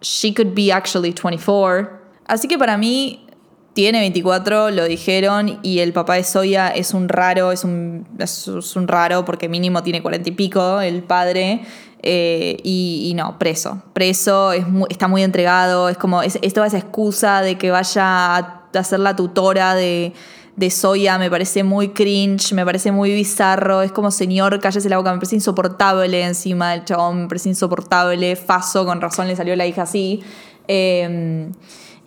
she 0.00 0.32
could 0.34 0.54
be 0.54 0.70
actually 0.70 1.12
24. 1.12 1.90
Así 2.26 2.46
que 2.46 2.58
para 2.58 2.76
mí 2.76 3.26
tiene 3.72 4.00
24, 4.00 4.70
lo 4.70 4.84
dijeron, 4.84 5.58
y 5.62 5.80
el 5.80 5.92
papá 5.92 6.14
de 6.14 6.24
Soya 6.24 6.68
es 6.68 6.94
un 6.94 7.08
raro, 7.08 7.50
es 7.50 7.64
un, 7.64 8.06
es, 8.18 8.46
un 8.76 8.86
raro 8.86 9.24
porque 9.24 9.48
mínimo 9.48 9.82
tiene 9.82 10.00
40 10.00 10.28
y 10.28 10.32
pico, 10.32 10.80
el 10.80 11.02
padre. 11.02 11.62
Eh, 12.06 12.58
y, 12.62 13.12
no, 13.16 13.38
preso. 13.38 13.82
Preso, 13.94 14.52
está 14.90 15.08
muy 15.08 15.22
entregado, 15.22 15.88
es 15.88 15.96
como, 15.96 16.22
es, 16.22 16.38
es 16.42 16.52
toda 16.52 16.66
esa 16.66 16.76
excusa 16.76 17.40
de 17.40 17.56
que 17.56 17.70
vaya 17.70 18.36
a 18.36 18.84
ser 18.84 19.00
la 19.00 19.16
tutora 19.16 19.74
de, 19.74 20.12
de 20.56 20.70
Soya 20.70 21.18
me 21.18 21.30
parece 21.30 21.64
muy 21.64 21.88
cringe, 21.88 22.52
me 22.52 22.64
parece 22.64 22.92
muy 22.92 23.12
bizarro. 23.12 23.82
Es 23.82 23.92
como, 23.92 24.10
señor, 24.10 24.60
cállese 24.60 24.88
la 24.88 24.98
boca, 24.98 25.12
me 25.12 25.18
parece 25.18 25.36
insoportable 25.36 26.22
encima 26.22 26.72
del 26.72 26.84
chabón, 26.84 27.22
me 27.22 27.28
parece 27.28 27.48
insoportable. 27.48 28.36
Faso, 28.36 28.84
con 28.86 29.00
razón 29.00 29.26
le 29.28 29.36
salió 29.36 29.56
la 29.56 29.66
hija 29.66 29.82
así. 29.82 30.22
Eh, 30.68 31.50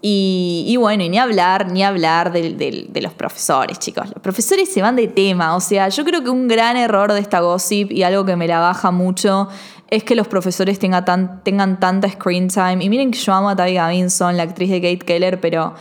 y, 0.02 0.78
bueno, 0.80 1.04
ni 1.10 1.18
hablar, 1.18 1.72
ni 1.72 1.84
hablar 1.84 2.32
de, 2.32 2.54
de, 2.54 3.02
los 3.02 3.14
profesores, 3.14 3.80
chicos. 3.80 4.06
Los 4.06 4.22
profesores 4.22 4.72
se 4.72 4.82
van 4.82 4.96
de 4.96 5.08
tema. 5.08 5.56
O 5.56 5.60
sea, 5.60 5.90
yo 5.90 6.06
creo 6.06 6.24
que 6.24 6.30
un 6.30 6.48
gran 6.48 6.78
error 6.78 7.12
de 7.12 7.20
esta 7.20 7.42
gossip 7.42 7.92
y 7.92 8.04
algo 8.04 8.24
que 8.24 8.36
me 8.36 8.48
la 8.48 8.60
baja 8.60 8.92
mucho 8.92 9.50
es 9.90 10.04
que 10.04 10.16
los 10.16 10.28
profesores 10.28 10.80
tengan 10.80 11.80
tanta 11.80 12.10
screen 12.10 12.48
time. 12.48 12.78
Y 12.82 12.90
miren 12.90 13.12
que 13.12 13.18
yo 13.18 13.34
amo 13.34 13.50
a 13.50 13.56
Tavi 13.56 13.74
Gavinson, 13.74 14.38
la 14.38 14.44
actriz 14.44 14.70
de 14.70 14.82
Kate 14.82 15.06
Keller, 15.06 15.42
pero 15.42 15.74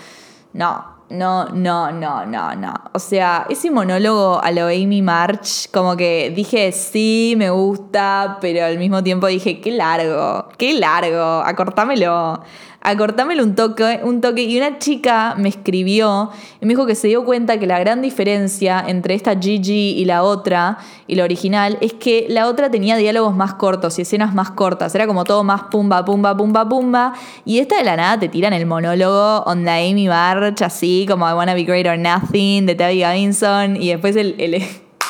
no, 0.55 0.96
no, 1.11 1.49
no, 1.51 1.93
no, 1.93 2.27
no, 2.27 2.55
no. 2.55 2.75
O 2.93 2.99
sea, 2.99 3.47
ese 3.49 3.71
monólogo 3.71 4.41
a 4.43 4.51
lo 4.51 4.67
Amy 4.67 5.03
March, 5.03 5.71
como 5.73 5.97
que 5.97 6.33
dije, 6.35 6.73
sí, 6.73 7.35
me 7.37 7.51
gusta, 7.51 8.39
pero 8.41 8.65
al 8.65 8.79
mismo 8.79 9.03
tiempo 9.03 9.27
dije, 9.27 9.61
qué 9.61 9.71
largo, 9.73 10.49
qué 10.59 10.75
largo, 10.75 11.43
acortámelo 11.45 12.43
acortámelo 12.87 13.43
un 13.43 13.55
toque, 13.57 14.01
un 14.03 14.21
toque. 14.21 14.45
Y 14.45 14.57
una 14.57 14.79
chica 14.79 15.35
me 15.37 15.49
escribió 15.49 16.31
y 16.61 16.67
me 16.67 16.71
dijo 16.71 16.87
que 16.87 16.95
se 16.95 17.09
dio 17.09 17.25
cuenta 17.25 17.59
que 17.59 17.67
la 17.67 17.79
gran 17.81 18.01
diferencia 18.01 18.83
entre 18.87 19.15
esta 19.15 19.39
Gigi 19.39 19.91
y 19.99 20.05
la 20.05 20.23
otra, 20.23 20.79
y 21.07 21.17
la 21.17 21.25
original, 21.25 21.79
es 21.81 21.93
que 21.93 22.27
la 22.29 22.47
otra 22.47 22.71
tenía 22.71 22.97
diálogos 22.97 23.35
más 23.35 23.55
cortos 23.55 23.99
y 23.99 24.03
escenas 24.03 24.35
más 24.35 24.51
cortas. 24.53 24.95
Era 24.95 25.07
como 25.07 25.25
todo 25.25 25.43
más 25.43 25.65
pumba, 25.65 26.05
pumba, 26.05 26.37
pumba, 26.37 26.69
pumba. 26.69 27.13
Y 27.45 27.59
esta 27.59 27.77
de 27.77 27.85
la 27.85 27.97
nada 27.97 28.21
te 28.21 28.29
tiran 28.29 28.53
el 28.53 28.67
monólogo 28.67 29.43
on 29.47 29.65
the 29.65 29.71
Amy 29.71 30.07
March, 30.09 30.63
así 30.63 31.07
como 31.09 31.29
I 31.29 31.33
Wanna 31.33 31.55
Be 31.55 31.65
Great 31.65 31.87
or 31.87 31.99
Nothing, 31.99 32.67
de 32.67 32.75
Tabby 32.77 33.01
Gavinson. 33.01 33.77
Y 33.77 33.89
después 33.89 34.15
el... 34.17 34.37
el 34.39 34.63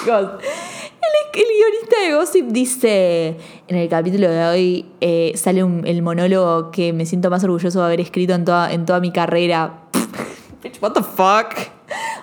el, 1.06 1.40
el, 1.40 1.46
guionista 1.56 2.00
de 2.00 2.14
Gossip 2.14 2.46
dice, 2.48 3.36
en 3.68 3.76
el 3.76 3.88
capítulo 3.88 4.28
de 4.28 4.44
hoy 4.44 4.86
eh, 5.00 5.32
sale 5.36 5.64
un, 5.64 5.86
el 5.86 6.02
monólogo 6.02 6.70
que 6.70 6.92
me 6.92 7.06
siento 7.06 7.30
más 7.30 7.44
orgulloso 7.44 7.80
de 7.80 7.86
haber 7.86 8.00
escrito 8.00 8.34
en 8.34 8.44
toda, 8.44 8.72
en 8.72 8.86
toda 8.86 9.00
mi 9.00 9.12
carrera. 9.12 9.80
What 10.80 10.92
the 10.92 11.02
fuck? 11.02 11.54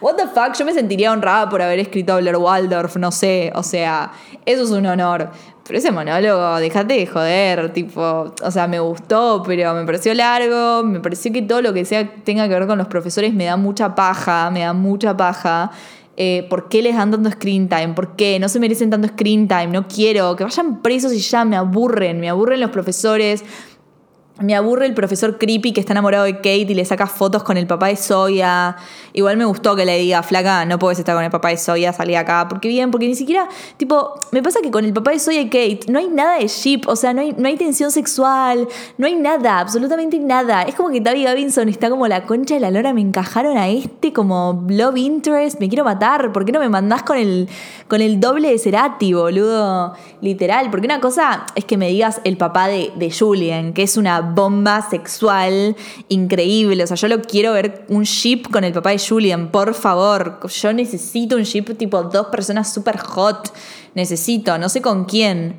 What 0.01 0.15
the 0.15 0.27
fuck? 0.27 0.57
Yo 0.57 0.65
me 0.65 0.73
sentiría 0.73 1.11
honrada 1.11 1.49
por 1.49 1.61
haber 1.61 1.79
escrito 1.79 2.13
a 2.13 2.17
Blair 2.17 2.37
Waldorf, 2.37 2.97
no 2.97 3.11
sé, 3.11 3.51
o 3.55 3.63
sea, 3.63 4.11
eso 4.45 4.63
es 4.63 4.71
un 4.71 4.85
honor. 4.85 5.29
Pero 5.65 5.79
ese 5.79 5.91
monólogo, 5.91 6.57
dejate 6.57 6.95
de 6.95 7.07
joder, 7.07 7.71
tipo, 7.71 8.33
o 8.41 8.51
sea, 8.51 8.67
me 8.67 8.81
gustó, 8.81 9.41
pero 9.45 9.73
me 9.73 9.85
pareció 9.85 10.13
largo, 10.13 10.83
me 10.83 10.99
pareció 10.99 11.31
que 11.31 11.41
todo 11.41 11.61
lo 11.61 11.73
que 11.73 11.85
sea 11.85 12.15
tenga 12.25 12.49
que 12.49 12.53
ver 12.53 12.67
con 12.67 12.77
los 12.77 12.87
profesores 12.87 13.33
me 13.33 13.45
da 13.45 13.55
mucha 13.55 13.95
paja, 13.95 14.49
me 14.51 14.59
da 14.59 14.73
mucha 14.73 15.15
paja. 15.15 15.71
Eh, 16.15 16.45
¿Por 16.49 16.69
qué 16.69 16.81
les 16.81 16.95
dan 16.95 17.11
tanto 17.11 17.31
screen 17.31 17.67
time? 17.67 17.89
¿Por 17.89 18.15
qué? 18.15 18.39
No 18.39 18.47
se 18.47 18.59
merecen 18.59 18.89
tanto 18.89 19.07
screen 19.07 19.47
time. 19.47 19.67
No 19.67 19.87
quiero. 19.87 20.35
Que 20.35 20.43
vayan 20.43 20.81
presos 20.81 21.13
y 21.13 21.19
ya 21.19 21.43
me 21.45 21.55
aburren. 21.55 22.19
Me 22.19 22.29
aburren 22.29 22.59
los 22.59 22.69
profesores. 22.69 23.43
Me 24.39 24.55
aburre 24.55 24.87
el 24.87 24.95
profesor 24.95 25.37
creepy 25.37 25.73
que 25.73 25.79
está 25.79 25.93
enamorado 25.93 26.23
de 26.23 26.37
Kate 26.37 26.65
y 26.67 26.73
le 26.73 26.83
saca 26.85 27.05
fotos 27.05 27.43
con 27.43 27.55
el 27.55 27.67
papá 27.67 27.87
de 27.87 27.95
Soya. 27.95 28.75
Igual 29.13 29.37
me 29.37 29.45
gustó 29.45 29.75
que 29.75 29.85
le 29.85 29.99
diga, 29.99 30.23
flaca, 30.23 30.65
no 30.65 30.79
puedes 30.79 30.97
estar 30.97 31.13
con 31.13 31.23
el 31.23 31.29
papá 31.29 31.49
de 31.49 31.57
Soya, 31.57 31.93
salí 31.93 32.15
acá. 32.15 32.47
Porque 32.49 32.67
bien, 32.67 32.89
porque 32.89 33.07
ni 33.07 33.13
siquiera, 33.13 33.47
tipo, 33.77 34.15
me 34.31 34.41
pasa 34.41 34.59
que 34.63 34.71
con 34.71 34.85
el 34.85 34.93
papá 34.93 35.11
de 35.11 35.19
Soya 35.19 35.39
y 35.39 35.45
Kate 35.45 35.81
no 35.87 35.99
hay 35.99 36.07
nada 36.07 36.39
de 36.39 36.47
ship, 36.47 36.81
o 36.87 36.95
sea, 36.95 37.13
no 37.13 37.21
hay, 37.21 37.35
no 37.37 37.47
hay 37.47 37.57
tensión 37.57 37.91
sexual, 37.91 38.67
no 38.97 39.05
hay 39.05 39.15
nada, 39.15 39.59
absolutamente 39.59 40.17
nada. 40.17 40.63
Es 40.63 40.73
como 40.73 40.89
que 40.89 40.99
Tabby 40.99 41.25
Gavinson 41.25 41.69
está 41.69 41.91
como 41.91 42.07
la 42.07 42.25
concha 42.25 42.55
de 42.55 42.59
la 42.59 42.71
lora, 42.71 42.91
me 42.91 43.01
encajaron 43.01 43.55
a 43.55 43.69
este 43.69 44.13
como 44.13 44.65
love 44.67 44.97
interest, 44.97 45.59
me 45.59 45.69
quiero 45.69 45.85
matar. 45.85 46.31
¿Por 46.31 46.43
qué 46.43 46.51
no 46.51 46.59
me 46.59 46.69
mandás 46.69 47.03
con 47.03 47.17
el, 47.17 47.47
con 47.87 48.01
el 48.01 48.19
doble 48.19 48.49
de 48.49 48.57
Cerati, 48.57 49.13
boludo? 49.13 49.93
Literal, 50.21 50.71
porque 50.71 50.87
una 50.87 50.99
cosa 50.99 51.45
es 51.53 51.65
que 51.65 51.77
me 51.77 51.89
digas 51.89 52.19
el 52.23 52.37
papá 52.37 52.67
de, 52.67 52.91
de 52.95 53.11
Julian, 53.11 53.73
que 53.73 53.83
es 53.83 53.95
una 53.95 54.22
bomba 54.23 54.87
sexual 54.89 55.75
increíble. 56.09 56.83
O 56.83 56.87
sea, 56.87 56.97
yo 56.97 57.07
lo 57.07 57.21
quiero 57.21 57.53
ver 57.53 57.85
un 57.89 58.03
ship 58.03 58.43
con 58.51 58.63
el 58.63 58.73
papá 58.73 58.89
de 58.91 58.99
Julian, 58.99 59.51
por 59.51 59.73
favor. 59.73 60.39
Yo 60.47 60.73
necesito 60.73 61.35
un 61.35 61.43
ship 61.43 61.77
tipo 61.77 62.03
dos 62.03 62.27
personas 62.27 62.73
super 62.73 62.97
hot. 62.97 63.53
Necesito, 63.95 64.57
no 64.57 64.69
sé 64.69 64.81
con 64.81 65.05
quién. 65.05 65.55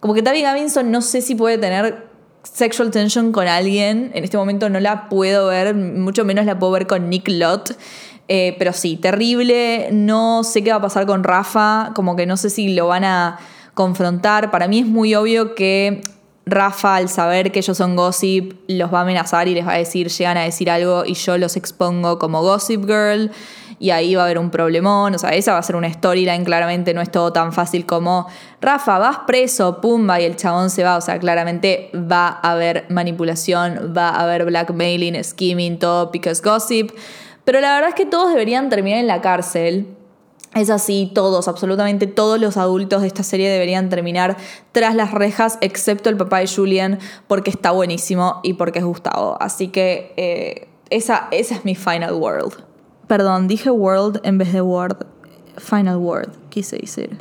Como 0.00 0.14
que 0.14 0.22
Tabby 0.22 0.42
Gavinson 0.42 0.90
no 0.90 1.02
sé 1.02 1.22
si 1.22 1.34
puede 1.34 1.58
tener 1.58 2.08
sexual 2.42 2.90
tension 2.90 3.32
con 3.32 3.48
alguien. 3.48 4.10
En 4.14 4.24
este 4.24 4.36
momento 4.36 4.68
no 4.68 4.80
la 4.80 5.08
puedo 5.08 5.48
ver, 5.48 5.74
mucho 5.74 6.24
menos 6.24 6.46
la 6.46 6.58
puedo 6.58 6.72
ver 6.72 6.86
con 6.86 7.08
Nick 7.08 7.28
Lott. 7.28 7.72
Eh, 8.28 8.54
pero 8.58 8.72
sí, 8.72 8.96
terrible. 8.96 9.88
No 9.90 10.44
sé 10.44 10.62
qué 10.62 10.70
va 10.70 10.76
a 10.76 10.82
pasar 10.82 11.06
con 11.06 11.24
Rafa. 11.24 11.92
Como 11.94 12.14
que 12.14 12.26
no 12.26 12.36
sé 12.36 12.50
si 12.50 12.74
lo 12.74 12.88
van 12.88 13.04
a 13.04 13.38
confrontar. 13.74 14.50
Para 14.50 14.68
mí 14.68 14.80
es 14.80 14.86
muy 14.86 15.14
obvio 15.14 15.54
que 15.54 16.02
Rafa, 16.50 16.96
al 16.96 17.08
saber 17.08 17.52
que 17.52 17.60
ellos 17.60 17.76
son 17.76 17.96
gossip, 17.96 18.52
los 18.68 18.92
va 18.92 19.00
a 19.00 19.02
amenazar 19.02 19.48
y 19.48 19.54
les 19.54 19.66
va 19.66 19.72
a 19.72 19.78
decir, 19.78 20.08
llegan 20.08 20.36
a 20.36 20.42
decir 20.42 20.70
algo 20.70 21.04
y 21.04 21.14
yo 21.14 21.38
los 21.38 21.56
expongo 21.56 22.18
como 22.18 22.42
gossip 22.42 22.84
girl. 22.86 23.30
Y 23.80 23.90
ahí 23.90 24.16
va 24.16 24.22
a 24.22 24.24
haber 24.24 24.38
un 24.38 24.50
problemón. 24.50 25.14
O 25.14 25.18
sea, 25.18 25.30
esa 25.30 25.52
va 25.52 25.58
a 25.58 25.62
ser 25.62 25.76
una 25.76 25.92
storyline. 25.92 26.44
Claramente 26.44 26.94
no 26.94 27.00
es 27.00 27.12
todo 27.12 27.32
tan 27.32 27.52
fácil 27.52 27.86
como 27.86 28.26
Rafa, 28.60 28.98
vas 28.98 29.18
preso, 29.26 29.80
pumba, 29.80 30.20
y 30.20 30.24
el 30.24 30.34
chabón 30.34 30.70
se 30.70 30.82
va. 30.82 30.96
O 30.96 31.00
sea, 31.00 31.18
claramente 31.20 31.90
va 31.94 32.40
a 32.42 32.52
haber 32.52 32.86
manipulación, 32.88 33.94
va 33.96 34.08
a 34.08 34.22
haber 34.22 34.46
blackmailing, 34.46 35.22
scheming, 35.22 35.78
todo, 35.78 36.10
because 36.10 36.42
gossip. 36.42 36.90
Pero 37.44 37.60
la 37.60 37.74
verdad 37.74 37.90
es 37.90 37.94
que 37.94 38.06
todos 38.06 38.30
deberían 38.30 38.68
terminar 38.68 38.98
en 38.98 39.06
la 39.06 39.20
cárcel. 39.20 39.97
Es 40.58 40.70
así, 40.70 41.08
todos, 41.14 41.46
absolutamente 41.46 42.08
todos 42.08 42.40
los 42.40 42.56
adultos 42.56 43.02
de 43.02 43.06
esta 43.06 43.22
serie 43.22 43.48
deberían 43.48 43.88
terminar 43.88 44.36
tras 44.72 44.96
las 44.96 45.12
rejas, 45.12 45.56
excepto 45.60 46.10
el 46.10 46.16
papá 46.16 46.40
de 46.40 46.48
Julian, 46.48 46.98
porque 47.28 47.48
está 47.48 47.70
buenísimo 47.70 48.40
y 48.42 48.54
porque 48.54 48.80
es 48.80 48.84
Gustavo. 48.84 49.36
Así 49.38 49.68
que 49.68 50.12
eh, 50.16 50.66
esa, 50.90 51.28
esa 51.30 51.54
es 51.54 51.64
mi 51.64 51.76
final 51.76 52.14
world. 52.14 52.54
Perdón, 53.06 53.46
dije 53.46 53.70
world 53.70 54.20
en 54.24 54.38
vez 54.38 54.52
de 54.52 54.60
word. 54.60 55.06
Final 55.58 55.98
word, 55.98 56.30
quise 56.48 56.76
decir. 56.76 57.16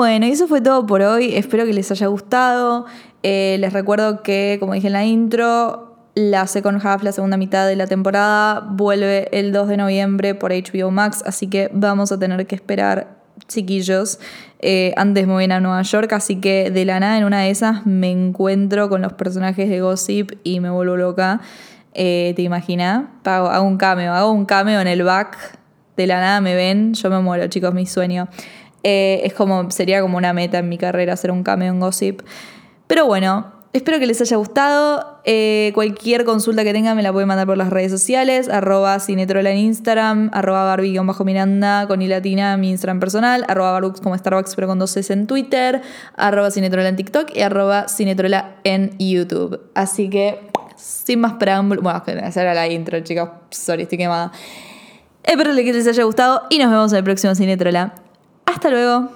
Bueno, 0.00 0.24
y 0.24 0.30
eso 0.30 0.48
fue 0.48 0.62
todo 0.62 0.86
por 0.86 1.02
hoy. 1.02 1.34
Espero 1.36 1.66
que 1.66 1.74
les 1.74 1.90
haya 1.90 2.06
gustado. 2.06 2.86
Eh, 3.22 3.58
les 3.60 3.70
recuerdo 3.74 4.22
que, 4.22 4.56
como 4.58 4.72
dije 4.72 4.86
en 4.86 4.94
la 4.94 5.04
intro, 5.04 5.94
la 6.14 6.46
second 6.46 6.80
half, 6.82 7.02
la 7.02 7.12
segunda 7.12 7.36
mitad 7.36 7.66
de 7.68 7.76
la 7.76 7.86
temporada, 7.86 8.60
vuelve 8.60 9.28
el 9.38 9.52
2 9.52 9.68
de 9.68 9.76
noviembre 9.76 10.34
por 10.34 10.52
HBO 10.52 10.90
Max, 10.90 11.22
así 11.26 11.48
que 11.48 11.68
vamos 11.74 12.12
a 12.12 12.18
tener 12.18 12.46
que 12.46 12.54
esperar, 12.54 13.18
chiquillos. 13.46 14.20
Eh, 14.60 14.94
antes 14.96 15.26
me 15.26 15.34
voy 15.34 15.44
a 15.44 15.60
Nueva 15.60 15.82
York, 15.82 16.10
así 16.14 16.36
que 16.36 16.70
de 16.70 16.86
la 16.86 16.98
nada 16.98 17.18
en 17.18 17.24
una 17.24 17.42
de 17.42 17.50
esas 17.50 17.84
me 17.84 18.10
encuentro 18.10 18.88
con 18.88 19.02
los 19.02 19.12
personajes 19.12 19.68
de 19.68 19.82
Gossip 19.82 20.32
y 20.44 20.60
me 20.60 20.70
vuelvo 20.70 20.96
loca. 20.96 21.42
Eh, 21.92 22.32
¿Te 22.36 22.40
imaginas? 22.40 23.04
Hago 23.22 23.66
un 23.66 23.76
cameo, 23.76 24.14
hago 24.14 24.32
un 24.32 24.46
cameo 24.46 24.80
en 24.80 24.86
el 24.86 25.02
back. 25.02 25.58
De 25.98 26.06
la 26.06 26.20
nada 26.20 26.40
me 26.40 26.54
ven, 26.54 26.94
yo 26.94 27.10
me 27.10 27.20
muero, 27.20 27.46
chicos, 27.48 27.74
mi 27.74 27.84
sueño. 27.84 28.30
Eh, 28.82 29.20
es 29.24 29.34
como, 29.34 29.70
sería 29.70 30.00
como 30.00 30.16
una 30.16 30.32
meta 30.32 30.58
en 30.58 30.68
mi 30.68 30.78
carrera 30.78 31.12
hacer 31.14 31.30
un 31.30 31.42
cameo 31.42 31.72
en 31.72 31.80
Gossip. 31.80 32.22
Pero 32.86 33.06
bueno, 33.06 33.52
espero 33.72 33.98
que 33.98 34.06
les 34.06 34.20
haya 34.20 34.36
gustado. 34.36 35.20
Eh, 35.24 35.70
cualquier 35.74 36.24
consulta 36.24 36.64
que 36.64 36.72
tengan 36.72 36.96
me 36.96 37.02
la 37.02 37.12
pueden 37.12 37.28
mandar 37.28 37.46
por 37.46 37.56
las 37.56 37.70
redes 37.70 37.92
sociales. 37.92 38.48
Arroba 38.48 38.98
Cinetrola 39.00 39.50
en 39.50 39.58
Instagram, 39.58 40.30
arroba 40.32 40.64
Barbie-Miranda 40.64 41.86
con 41.86 42.02
i 42.02 42.08
latina 42.08 42.56
mi 42.56 42.70
Instagram 42.70 43.00
personal, 43.00 43.44
arroba 43.48 43.72
Barbux 43.72 44.00
como 44.00 44.16
Starbucks 44.16 44.54
pero 44.54 44.66
con 44.66 44.78
dos 44.78 44.96
S 44.96 45.12
en 45.12 45.26
Twitter, 45.26 45.82
arroba 46.16 46.50
Cinetrola 46.50 46.88
en 46.88 46.96
TikTok 46.96 47.36
y 47.36 47.42
arroba 47.42 47.86
Cinetrola 47.88 48.56
en 48.64 48.96
YouTube. 48.98 49.60
Así 49.74 50.08
que, 50.08 50.40
sin 50.76 51.20
más 51.20 51.34
preámbulos, 51.34 51.84
bueno, 51.84 52.02
esa 52.26 52.42
era 52.42 52.54
la 52.54 52.66
intro, 52.68 52.98
chicos. 53.00 53.28
Sorry, 53.50 53.82
estoy 53.82 53.98
quemada. 53.98 54.32
Espero 55.22 55.54
que 55.54 55.72
les 55.72 55.86
haya 55.86 56.04
gustado 56.04 56.42
y 56.48 56.58
nos 56.58 56.70
vemos 56.70 56.92
en 56.92 56.98
el 56.98 57.04
próximo 57.04 57.34
Cinetrola. 57.34 57.94
Hasta 58.50 58.68
luego. 58.68 59.08